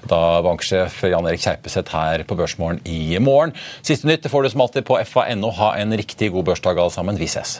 da 0.09 0.41
banksjef 0.45 1.01
Jan 1.11 1.27
Erik 1.29 1.43
Kjerpeseth 1.45 1.95
her 1.95 2.25
på 2.27 2.37
Børsmorgen 2.39 2.81
i 2.89 3.17
morgen. 3.19 3.55
Siste 3.85 4.09
nytt 4.09 4.27
får 4.31 4.45
du 4.45 4.53
som 4.53 4.65
alltid 4.65 4.87
på 4.87 4.99
fa.no. 5.05 5.53
Ha 5.59 5.75
en 5.81 5.95
riktig 5.97 6.31
god 6.35 6.51
børsdag 6.51 6.79
alle 6.79 6.93
sammen. 6.93 7.19
Vi 7.19 7.29
ses. 7.29 7.59